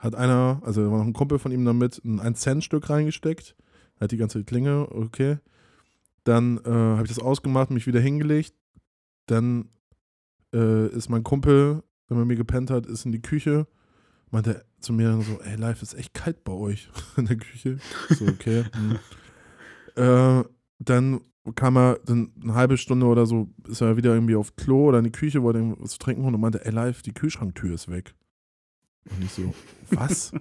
hat 0.00 0.14
einer, 0.14 0.60
also 0.64 0.82
da 0.82 0.90
war 0.90 0.98
noch 0.98 1.06
ein 1.06 1.12
Kumpel 1.12 1.38
von 1.38 1.52
ihm 1.52 1.64
damit, 1.64 2.02
ein 2.04 2.20
1-Cent-Stück 2.20 2.88
reingesteckt, 2.88 3.54
hat 4.00 4.10
die 4.10 4.16
ganze 4.16 4.42
Klingel, 4.44 4.88
okay. 4.90 5.38
Dann 6.24 6.58
äh, 6.64 6.70
habe 6.70 7.04
ich 7.04 7.14
das 7.14 7.18
ausgemacht, 7.18 7.70
mich 7.70 7.86
wieder 7.86 8.00
hingelegt. 8.00 8.54
Dann 9.26 9.68
äh, 10.54 10.88
ist 10.88 11.08
mein 11.08 11.22
Kumpel, 11.22 11.82
der 12.08 12.16
bei 12.16 12.24
mir 12.24 12.36
gepennt 12.36 12.70
hat, 12.70 12.86
ist 12.86 13.04
in 13.04 13.12
die 13.12 13.22
Küche, 13.22 13.66
meinte 14.30 14.64
zu 14.80 14.92
mir 14.92 15.08
dann 15.08 15.22
so, 15.22 15.38
ey, 15.40 15.56
live 15.56 15.82
ist 15.82 15.94
echt 15.94 16.14
kalt 16.14 16.44
bei 16.44 16.52
euch 16.52 16.90
in 17.16 17.26
der 17.26 17.36
Küche. 17.36 17.78
So, 18.08 18.26
okay. 18.26 18.64
hm. 18.74 18.98
äh, 19.96 20.44
dann 20.78 21.20
kam 21.54 21.76
er, 21.76 21.98
dann 22.04 22.32
eine 22.42 22.54
halbe 22.54 22.76
Stunde 22.76 23.06
oder 23.06 23.26
so, 23.26 23.48
ist 23.66 23.80
er 23.80 23.96
wieder 23.96 24.14
irgendwie 24.14 24.36
auf 24.36 24.56
Klo 24.56 24.88
oder 24.88 24.98
in 24.98 25.04
die 25.04 25.12
Küche, 25.12 25.42
wollte 25.42 25.58
irgendwas 25.58 25.92
zu 25.92 25.98
trinken 25.98 26.24
und 26.24 26.40
meinte, 26.40 26.64
ey, 26.64 26.72
live, 26.72 27.02
die 27.02 27.12
Kühlschranktür 27.12 27.74
ist 27.74 27.90
weg. 27.90 28.14
Und 29.10 29.24
ich 29.24 29.32
so, 29.32 29.54
was? 29.90 30.32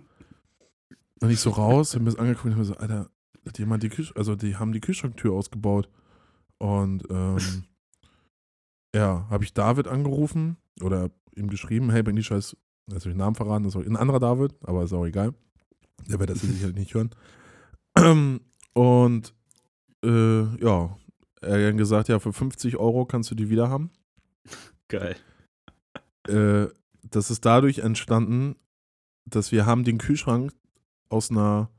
und 1.21 1.29
ich 1.29 1.39
so 1.39 1.51
raus, 1.51 1.93
hab 1.93 2.01
mir 2.01 2.09
das 2.09 2.19
angeguckt 2.19 2.45
und 2.45 2.51
hab 2.51 2.59
mir 2.59 2.65
so, 2.65 2.77
Alter, 2.77 3.09
hat 3.45 3.59
jemand 3.59 3.83
die 3.83 3.89
Kühl 3.89 4.07
also 4.15 4.35
die 4.35 4.57
haben 4.57 4.71
die 4.71 4.81
Kühlschranktür 4.81 5.33
ausgebaut. 5.33 5.89
Und 6.57 7.03
ähm, 7.09 7.37
ja, 8.95 9.27
habe 9.29 9.43
ich 9.43 9.53
David 9.53 9.87
angerufen 9.87 10.57
oder 10.81 11.09
ihm 11.35 11.49
geschrieben, 11.49 11.89
hey, 11.89 12.05
wenn 12.05 12.15
die 12.15 12.23
Scheiß, 12.23 12.55
jetzt 12.87 13.01
habe 13.01 13.09
ich 13.09 13.15
den 13.15 13.17
Namen 13.17 13.35
verraten, 13.35 13.63
das 13.63 13.75
ist 13.75 13.87
ein 13.87 13.97
anderer 13.97 14.19
David, 14.19 14.55
aber 14.63 14.83
ist 14.83 14.93
auch 14.93 15.05
egal. 15.05 15.33
Der 16.07 16.19
wird 16.19 16.29
das 16.29 16.41
sicherlich 16.41 16.75
nicht 16.75 16.93
hören. 16.93 17.11
Und 18.73 19.33
äh, 20.03 20.63
ja, 20.63 20.97
er 21.41 21.53
hat 21.53 21.61
dann 21.61 21.77
gesagt, 21.77 22.09
ja, 22.09 22.19
für 22.19 22.33
50 22.33 22.77
Euro 22.77 23.05
kannst 23.05 23.31
du 23.31 23.35
die 23.35 23.49
wieder 23.49 23.69
haben. 23.69 23.91
Geil. 24.87 25.15
Äh, 26.27 26.67
das 27.03 27.31
ist 27.31 27.45
dadurch 27.45 27.79
entstanden, 27.79 28.55
dass 29.25 29.51
wir 29.51 29.65
haben 29.65 29.83
den 29.83 29.97
Kühlschrank 29.97 30.53
aus 31.09 31.31
einer 31.31 31.69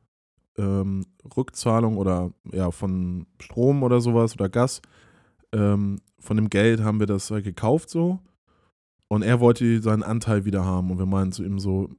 ähm, 0.57 1.07
Rückzahlung 1.37 1.97
oder 1.97 2.33
ja 2.53 2.71
von 2.71 3.27
Strom 3.41 3.83
oder 3.83 4.01
sowas 4.01 4.35
oder 4.35 4.49
Gas 4.49 4.83
ähm, 5.53 6.01
von 6.19 6.37
dem 6.37 6.51
Geld 6.51 6.81
haben 6.83 7.01
wir 7.01 7.07
das 7.07 7.31
halt 7.31 7.45
gekauft 7.45 7.91
so. 7.91 8.21
Und 9.09 9.23
er 9.23 9.41
wollte 9.41 9.83
seinen 9.83 10.05
Anteil 10.05 10.45
wieder 10.45 10.65
haben. 10.65 10.91
Und 10.91 10.99
wir 10.99 11.07
meinen 11.07 11.33
zu 11.33 11.43
ihm 11.43 11.59
so 11.59 11.91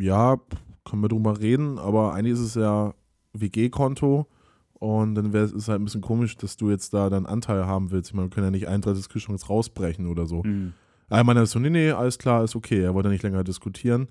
ja 0.00 0.36
können 0.84 1.02
wir 1.02 1.08
drüber 1.08 1.40
reden 1.40 1.78
aber 1.78 2.14
eigentlich 2.14 2.34
ist 2.34 2.40
es 2.40 2.54
ja 2.54 2.94
WG-Konto 3.34 4.26
und 4.74 5.14
dann 5.14 5.32
wäre 5.32 5.44
es 5.44 5.68
halt 5.68 5.80
ein 5.80 5.84
bisschen 5.84 6.00
komisch 6.00 6.36
dass 6.36 6.56
du 6.56 6.70
jetzt 6.70 6.92
da 6.94 7.08
deinen 7.08 7.26
Anteil 7.26 7.66
haben 7.66 7.90
willst. 7.90 8.10
Ich 8.10 8.14
meine 8.14 8.28
wir 8.28 8.34
können 8.34 8.46
ja 8.46 8.50
nicht 8.50 8.68
ein 8.68 8.80
Drittel 8.80 8.96
des 8.96 9.08
Kühlschranks 9.08 9.48
rausbrechen 9.48 10.06
oder 10.06 10.26
so. 10.26 10.42
Hm. 10.44 10.74
Er 11.08 11.24
meinte 11.24 11.46
so, 11.46 11.58
nee, 11.58 11.70
nee, 11.70 11.90
alles 11.90 12.18
klar, 12.18 12.44
ist 12.44 12.56
okay. 12.56 12.82
Er 12.82 12.94
wollte 12.94 13.08
nicht 13.08 13.22
länger 13.22 13.44
diskutieren. 13.44 14.08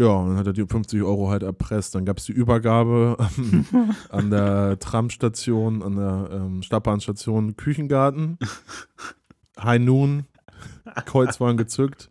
Ja, 0.00 0.08
und 0.08 0.30
dann 0.30 0.38
hat 0.38 0.46
er 0.46 0.52
die 0.52 0.66
50 0.66 1.02
Euro 1.02 1.30
halt 1.30 1.42
erpresst. 1.44 1.94
Dann 1.94 2.04
gab 2.04 2.18
es 2.18 2.24
die 2.24 2.32
Übergabe 2.32 3.16
an, 3.18 3.66
an 4.10 4.30
der 4.30 4.78
Tramstation, 4.78 5.82
an 5.82 5.96
der 5.96 6.28
ähm, 6.32 6.62
Stadtbahnstation 6.62 7.56
Küchengarten. 7.56 8.38
High 9.60 9.80
Noon, 9.80 10.24
Kreuz 11.06 11.40
waren 11.40 11.56
gezückt. 11.56 12.10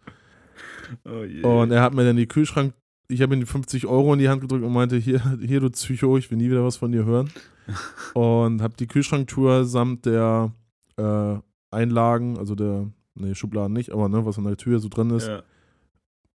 Oh 1.05 1.23
je. 1.23 1.43
Und 1.43 1.71
er 1.71 1.81
hat 1.81 1.93
mir 1.93 2.05
dann 2.05 2.15
die 2.15 2.27
Kühlschrank, 2.27 2.73
ich 3.09 3.21
habe 3.21 3.33
ihm 3.35 3.41
die 3.41 3.45
50 3.45 3.85
Euro 3.85 4.13
in 4.13 4.19
die 4.19 4.29
Hand 4.29 4.41
gedrückt 4.41 4.63
und 4.63 4.71
meinte, 4.71 4.95
hier, 4.95 5.37
hier 5.41 5.59
du 5.59 5.69
Psycho, 5.69 6.17
ich 6.17 6.31
will 6.31 6.37
nie 6.37 6.49
wieder 6.49 6.63
was 6.63 6.77
von 6.77 6.91
dir 6.91 7.05
hören. 7.05 7.29
Und 8.13 8.61
habe 8.61 8.75
die 8.77 8.87
Kühlschranktour 8.87 9.63
samt 9.65 10.05
der 10.05 10.51
äh, 10.97 11.35
Einlagen, 11.71 12.37
also 12.37 12.55
der, 12.55 12.91
nee, 13.15 13.35
Schubladen 13.35 13.73
nicht, 13.73 13.91
aber 13.91 14.09
ne, 14.09 14.25
was 14.25 14.37
an 14.37 14.45
der 14.45 14.57
Tür 14.57 14.79
so 14.79 14.89
drin 14.89 15.09
ist, 15.11 15.27
ja. 15.27 15.43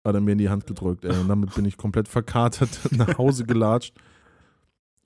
hat 0.04 0.16
er 0.16 0.22
mir 0.22 0.34
in 0.34 0.38
die 0.38 0.50
Hand 0.50 0.68
gedrückt. 0.68 1.06
Ey. 1.06 1.18
Und 1.20 1.28
damit 1.28 1.54
bin 1.56 1.66
ich 1.66 1.78
komplett 1.78 2.08
verkatert 2.08 2.70
nach 2.92 3.18
Hause 3.18 3.46
gelatscht. 3.46 3.96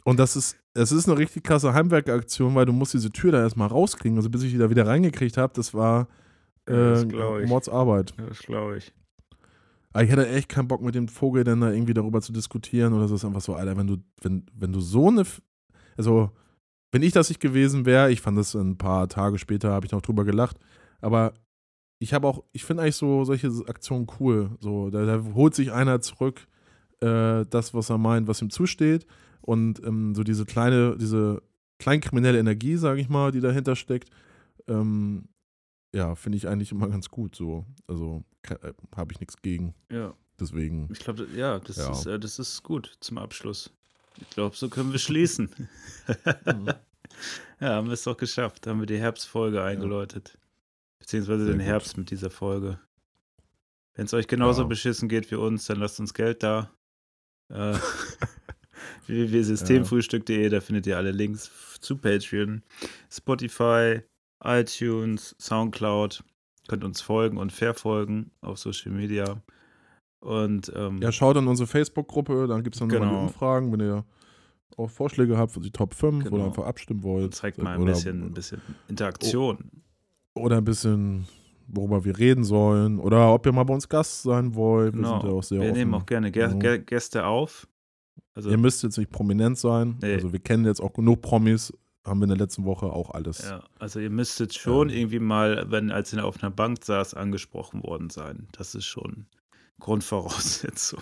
Und 0.05 0.20
das 0.20 0.36
ist, 0.36 0.57
es 0.74 0.91
ist 0.91 1.07
eine 1.07 1.17
richtig 1.17 1.43
krasse 1.43 1.74
Heimwerkeraktion, 1.74 2.55
weil 2.55 2.65
du 2.65 2.74
musst 2.74 2.93
diese 2.93 3.11
Tür 3.11 3.32
da 3.32 3.41
erstmal 3.41 3.67
rauskriegen. 3.67 4.17
Also 4.17 4.30
bis 4.30 4.43
ich 4.43 4.51
die 4.51 4.57
da 4.57 4.70
wieder 4.70 4.88
reingekriegt 4.88 5.38
habe, 5.38 5.53
das 5.55 5.74
war 5.74 6.07
das 6.65 7.03
äh, 7.03 7.43
ich. 7.43 7.49
Mordsarbeit. 7.49 8.13
Das 8.17 8.39
glaube 8.39 8.78
ich. 8.78 8.93
Aber 9.91 10.03
ich 10.03 10.11
hätte 10.11 10.28
echt 10.28 10.49
keinen 10.49 10.67
Bock 10.67 10.82
mit 10.82 10.95
dem 10.95 11.07
Vogel 11.07 11.43
dann 11.43 11.61
da 11.61 11.72
irgendwie 11.72 11.93
darüber 11.93 12.22
zu 12.22 12.32
diskutieren 12.32 12.93
oder 12.93 13.07
so. 13.07 13.15
Es 13.15 13.24
ist 13.24 13.26
einfach 13.26 13.41
so, 13.41 13.55
Alter, 13.55 13.76
wenn 13.76 13.88
du, 13.88 13.97
wenn, 14.22 14.45
wenn 14.53 14.72
du 14.72 14.82
so 14.82 15.07
eine, 15.07 15.24
also, 15.97 16.32
wenn 16.91 17.01
ich 17.01 17.11
das 17.11 17.30
nicht 17.30 17.41
gewesen 17.41 17.86
wäre, 17.86 18.11
ich 18.11 18.22
fand 18.22 18.38
das 18.38 18.55
ein 18.55 18.78
paar 18.78 19.07
Tage 19.09 19.39
später, 19.39 19.72
habe 19.72 19.86
ich 19.86 19.91
noch 19.91 20.01
drüber 20.01 20.26
gelacht, 20.26 20.57
aber 21.01 21.34
ich 22.00 22.14
habe 22.14 22.28
auch, 22.28 22.43
ich 22.54 22.64
finde 22.64 22.84
eigentlich 22.84 22.95
so 22.95 23.24
solche 23.26 23.50
Aktionen 23.68 24.08
cool. 24.20 24.52
So, 24.60 24.89
da, 24.89 25.06
da 25.06 25.24
holt 25.34 25.54
sich 25.54 25.72
einer 25.72 26.02
zurück, 26.02 26.47
äh, 27.02 27.45
das, 27.50 27.74
was 27.74 27.89
er 27.89 27.97
meint, 27.97 28.28
was 28.28 28.41
ihm 28.41 28.50
zusteht 28.50 29.06
und 29.41 29.84
ähm, 29.86 30.16
so 30.16 30.24
diese 30.24 30.45
kleine, 30.45 30.97
diese 30.97 31.41
kleinkriminelle 31.78 32.39
Energie, 32.39 32.78
sage 32.78 33.02
ich 33.02 33.10
mal, 33.10 33.32
die 33.32 33.41
dahinter 33.41 33.76
steckt, 33.76 34.10
ähm, 34.68 35.28
ja, 35.93 36.16
finde 36.16 36.38
ich 36.38 36.47
eigentlich 36.47 36.72
immer 36.72 36.88
ganz 36.88 37.10
gut 37.10 37.36
so. 37.36 37.66
Also 37.88 38.24
äh, 38.43 38.74
habe 38.95 39.12
ich 39.12 39.20
nichts 39.20 39.41
gegen. 39.41 39.74
Ja, 39.91 40.14
Deswegen. 40.39 40.88
ich 40.91 41.00
glaube, 41.00 41.28
ja, 41.36 41.60
das, 41.60 41.78
Ja. 41.78 41.91
Ist, 41.91 42.06
äh, 42.06 42.20
das 42.20 42.39
ist 42.39 42.64
gut 42.64 42.97
zum 43.02 43.18
Abschluss. 43.18 43.72
Ich 44.22 44.30
glaube, 44.30 44.56
so 44.56 44.70
können 44.70 44.91
wir 44.91 45.00
schließen. 45.00 45.50
ja, 46.26 46.80
haben 47.60 47.88
wir 47.88 47.93
es 47.93 48.04
doch 48.04 48.18
geschafft. 48.18 48.68
Haben 48.68 48.80
wir 48.80 48.86
die 48.86 48.97
Herbstfolge 48.97 49.64
eingeläutet. 49.64 50.38
Beziehungsweise 51.00 51.45
Sehr 51.45 51.54
den 51.54 51.60
gut. 51.60 51.68
Herbst 51.68 51.97
mit 51.97 52.12
dieser 52.12 52.30
Folge. 52.30 52.80
Wenn 53.95 54.06
es 54.06 54.14
euch 54.14 54.28
genauso 54.28 54.62
Ja. 54.64 54.68
beschissen 54.68 55.10
geht 55.10 55.30
wie 55.32 55.36
uns, 55.36 55.66
dann 55.66 55.80
lasst 55.80 56.00
uns 56.00 56.14
Geld 56.14 56.43
da. 56.43 56.72
Äh, 57.50 57.74
www.systemfrühstück.de, 59.08 60.50
da 60.50 60.62
findet 60.62 60.88
ihr 60.88 60.97
alle 60.97 61.12
Links 61.12 61.52
zu 61.82 61.97
Patreon, 61.97 62.64
Spotify, 63.12 64.02
iTunes, 64.43 65.36
Soundcloud. 65.39 66.24
Könnt 66.68 66.84
uns 66.84 67.02
folgen 67.02 67.38
und 67.38 67.52
verfolgen 67.52 68.32
auf 68.41 68.60
Social 68.60 68.91
Media. 68.91 69.41
Und 70.20 70.72
ähm, 70.76 71.02
Ja, 71.02 71.12
schaut 71.12 71.38
an 71.38 71.47
unsere 71.47 71.66
Facebook-Gruppe, 71.68 72.45
dann 72.47 72.64
gibt 72.64 72.76
es 72.76 72.80
dann 72.80 72.89
nochmal 72.89 73.08
die 73.08 73.14
Genau. 73.16 73.24
Umfragen, 73.28 73.72
wenn 73.72 73.80
ihr 73.82 74.06
auch 74.78 74.89
Vorschläge 74.89 75.38
habt 75.38 75.54
für 75.54 75.62
die 75.62 75.72
Top 75.72 75.93
5 75.95 76.26
Genau. 76.26 76.36
oder 76.36 76.45
einfach 76.45 76.66
abstimmen 76.66 77.02
wollt. 77.04 77.24
und 77.26 77.36
zeigt 77.36 77.58
mal 77.58 77.76
ein 77.78 77.86
bisschen, 77.86 78.24
ein 78.24 78.34
bisschen 78.34 78.62
Interaktion. 78.88 79.72
Oder 80.39 80.57
ein 80.57 80.63
bisschen, 80.65 81.27
worüber 81.67 82.03
wir 82.05 82.17
reden 82.17 82.43
sollen. 82.43 82.99
Oder 82.99 83.33
ob 83.33 83.45
ihr 83.45 83.51
mal 83.51 83.63
bei 83.63 83.73
uns 83.73 83.87
Gast 83.89 84.23
sein 84.23 84.55
wollt. 84.55 84.95
Wir 84.95 85.05
sind 85.05 85.23
ja 85.23 85.29
auch 85.29 85.43
sehr 85.43 85.59
wir 85.61 85.69
offen. 85.69 85.77
nehmen 85.77 85.93
auch 85.93 86.05
gerne 86.05 86.31
Gä 86.31 86.39
Ja. 86.41 86.47
Gä 86.53 86.79
Gäste 86.79 87.25
auf. 87.25 87.67
Also, 88.35 88.49
Ihr 88.49 88.57
müsst 88.57 88.83
jetzt 88.83 88.97
nicht 88.97 89.11
prominent 89.11 89.57
sein. 89.57 89.97
Nee. 90.01 90.13
Also 90.13 90.31
wir 90.31 90.39
kennen 90.39 90.65
jetzt 90.65 90.79
auch 90.81 90.93
genug 90.93 91.21
Promis, 91.21 91.73
haben 92.05 92.19
wir 92.21 92.23
in 92.23 92.29
der 92.29 92.37
letzten 92.37 92.63
Woche 92.63 92.85
auch 92.85 93.11
alles. 93.11 93.41
ja, 93.43 93.63
also 93.79 93.99
ihr 93.99 94.09
müsstet 94.09 94.53
schon 94.53 94.89
Ähm. 94.89 94.95
irgendwie 94.95 95.19
mal, 95.19 95.65
wenn 95.69 95.91
als 95.91 96.13
ihr 96.13 96.23
auf 96.23 96.41
einer 96.41 96.51
Bank 96.51 96.83
saß, 96.85 97.15
angesprochen 97.15 97.83
worden 97.83 98.09
sein. 98.09 98.47
Das 98.53 98.75
ist 98.75 98.85
schon 98.85 99.25
Grundvoraussetzung. 99.79 101.01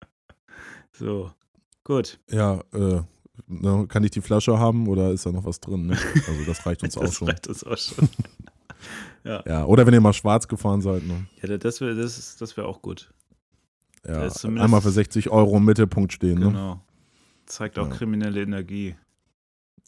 so, 0.92 1.30
gut. 1.84 2.18
Ja, 2.30 2.60
äh, 2.72 3.02
ne, 3.46 3.86
kann 3.88 4.04
ich 4.04 4.10
die 4.10 4.20
Flasche 4.20 4.58
haben 4.58 4.86
oder 4.88 5.10
ist 5.12 5.26
da 5.26 5.32
noch 5.32 5.44
was 5.44 5.60
drin? 5.60 5.86
Ne? 5.86 5.98
Also 6.28 6.44
das 6.46 6.64
reicht 6.66 6.82
uns 6.82 6.96
auch 6.98 7.02
das 7.02 7.14
schon. 7.14 7.28
reicht 7.28 7.46
uns 7.48 7.64
auch 7.64 7.76
schon. 7.78 8.08
Ja, 9.22 9.66
oder 9.66 9.86
wenn 9.86 9.92
ihr 9.92 10.00
mal 10.00 10.14
schwarz 10.14 10.48
gefahren 10.48 10.80
seid. 10.80 11.02
Ne? 11.06 11.26
ja, 11.42 11.58
das 11.58 11.82
wäre 11.82 11.94
das 11.94 12.36
das 12.38 12.56
wär 12.56 12.64
auch 12.66 12.80
gut. 12.80 13.12
Ja, 14.06 14.26
einmal 14.44 14.80
für 14.80 14.90
60 14.90 15.28
Euro 15.28 15.58
im 15.58 15.66
Mittelpunkt 15.66 16.14
stehen. 16.14 16.38
Ne? 16.38 16.46
Genau. 16.46 16.80
Zeigt 17.44 17.78
auch 17.78 17.88
Ja. 17.88 17.94
kriminelle 17.94 18.40
Energie. 18.40 18.96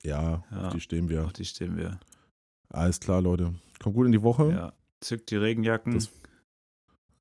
Ja, 0.05 0.45
Ja. 0.51 0.67
auf 0.67 0.75
die 0.75 0.81
stehen 0.81 1.09
wir. 1.09 1.25
Auf 1.25 1.33
die 1.33 1.47
stehen 1.47 1.79
wir. 1.79 1.99
Alles 2.69 3.01
klar, 3.01 3.23
Leute. 3.23 3.55
Kommt 3.83 3.95
gut 3.97 4.05
in 4.05 4.13
die 4.13 4.23
Woche. 4.23 4.51
Ja. 4.51 4.73
Zückt 5.01 5.31
die 5.31 5.37
Regenjacken. 5.37 5.95
Das- 5.95 6.11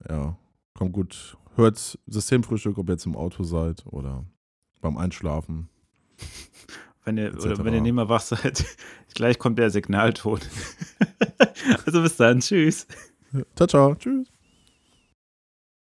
Ja, 0.09 0.36
kommt 0.73 0.91
gut. 0.91 1.38
Hört 1.55 1.97
Systemfrühstück, 2.07 2.77
ob 2.77 2.89
ihr 2.89 2.93
jetzt 2.93 3.05
im 3.05 3.15
Auto 3.15 3.43
seid 3.43 3.86
oder 3.86 4.25
beim 4.82 4.97
Einschlafen. 4.97 5.69
Wenn 7.03 7.17
ihr, 7.17 7.28
etc. 7.28 7.45
oder 7.45 7.65
wenn 7.65 7.74
ihr 7.74 7.82
nicht 7.82 7.93
mehr 7.93 8.09
wach 8.09 8.22
seid, 8.22 8.65
gleich 9.13 9.39
kommt 9.39 9.57
der 9.57 9.69
Signalton. 9.69 10.39
also 11.86 12.01
bis 12.01 12.15
dann, 12.17 12.39
tschüss. 12.39 12.88
Ciao, 13.55 13.67
ciao. 13.67 13.95
Tschüss. 13.95 14.28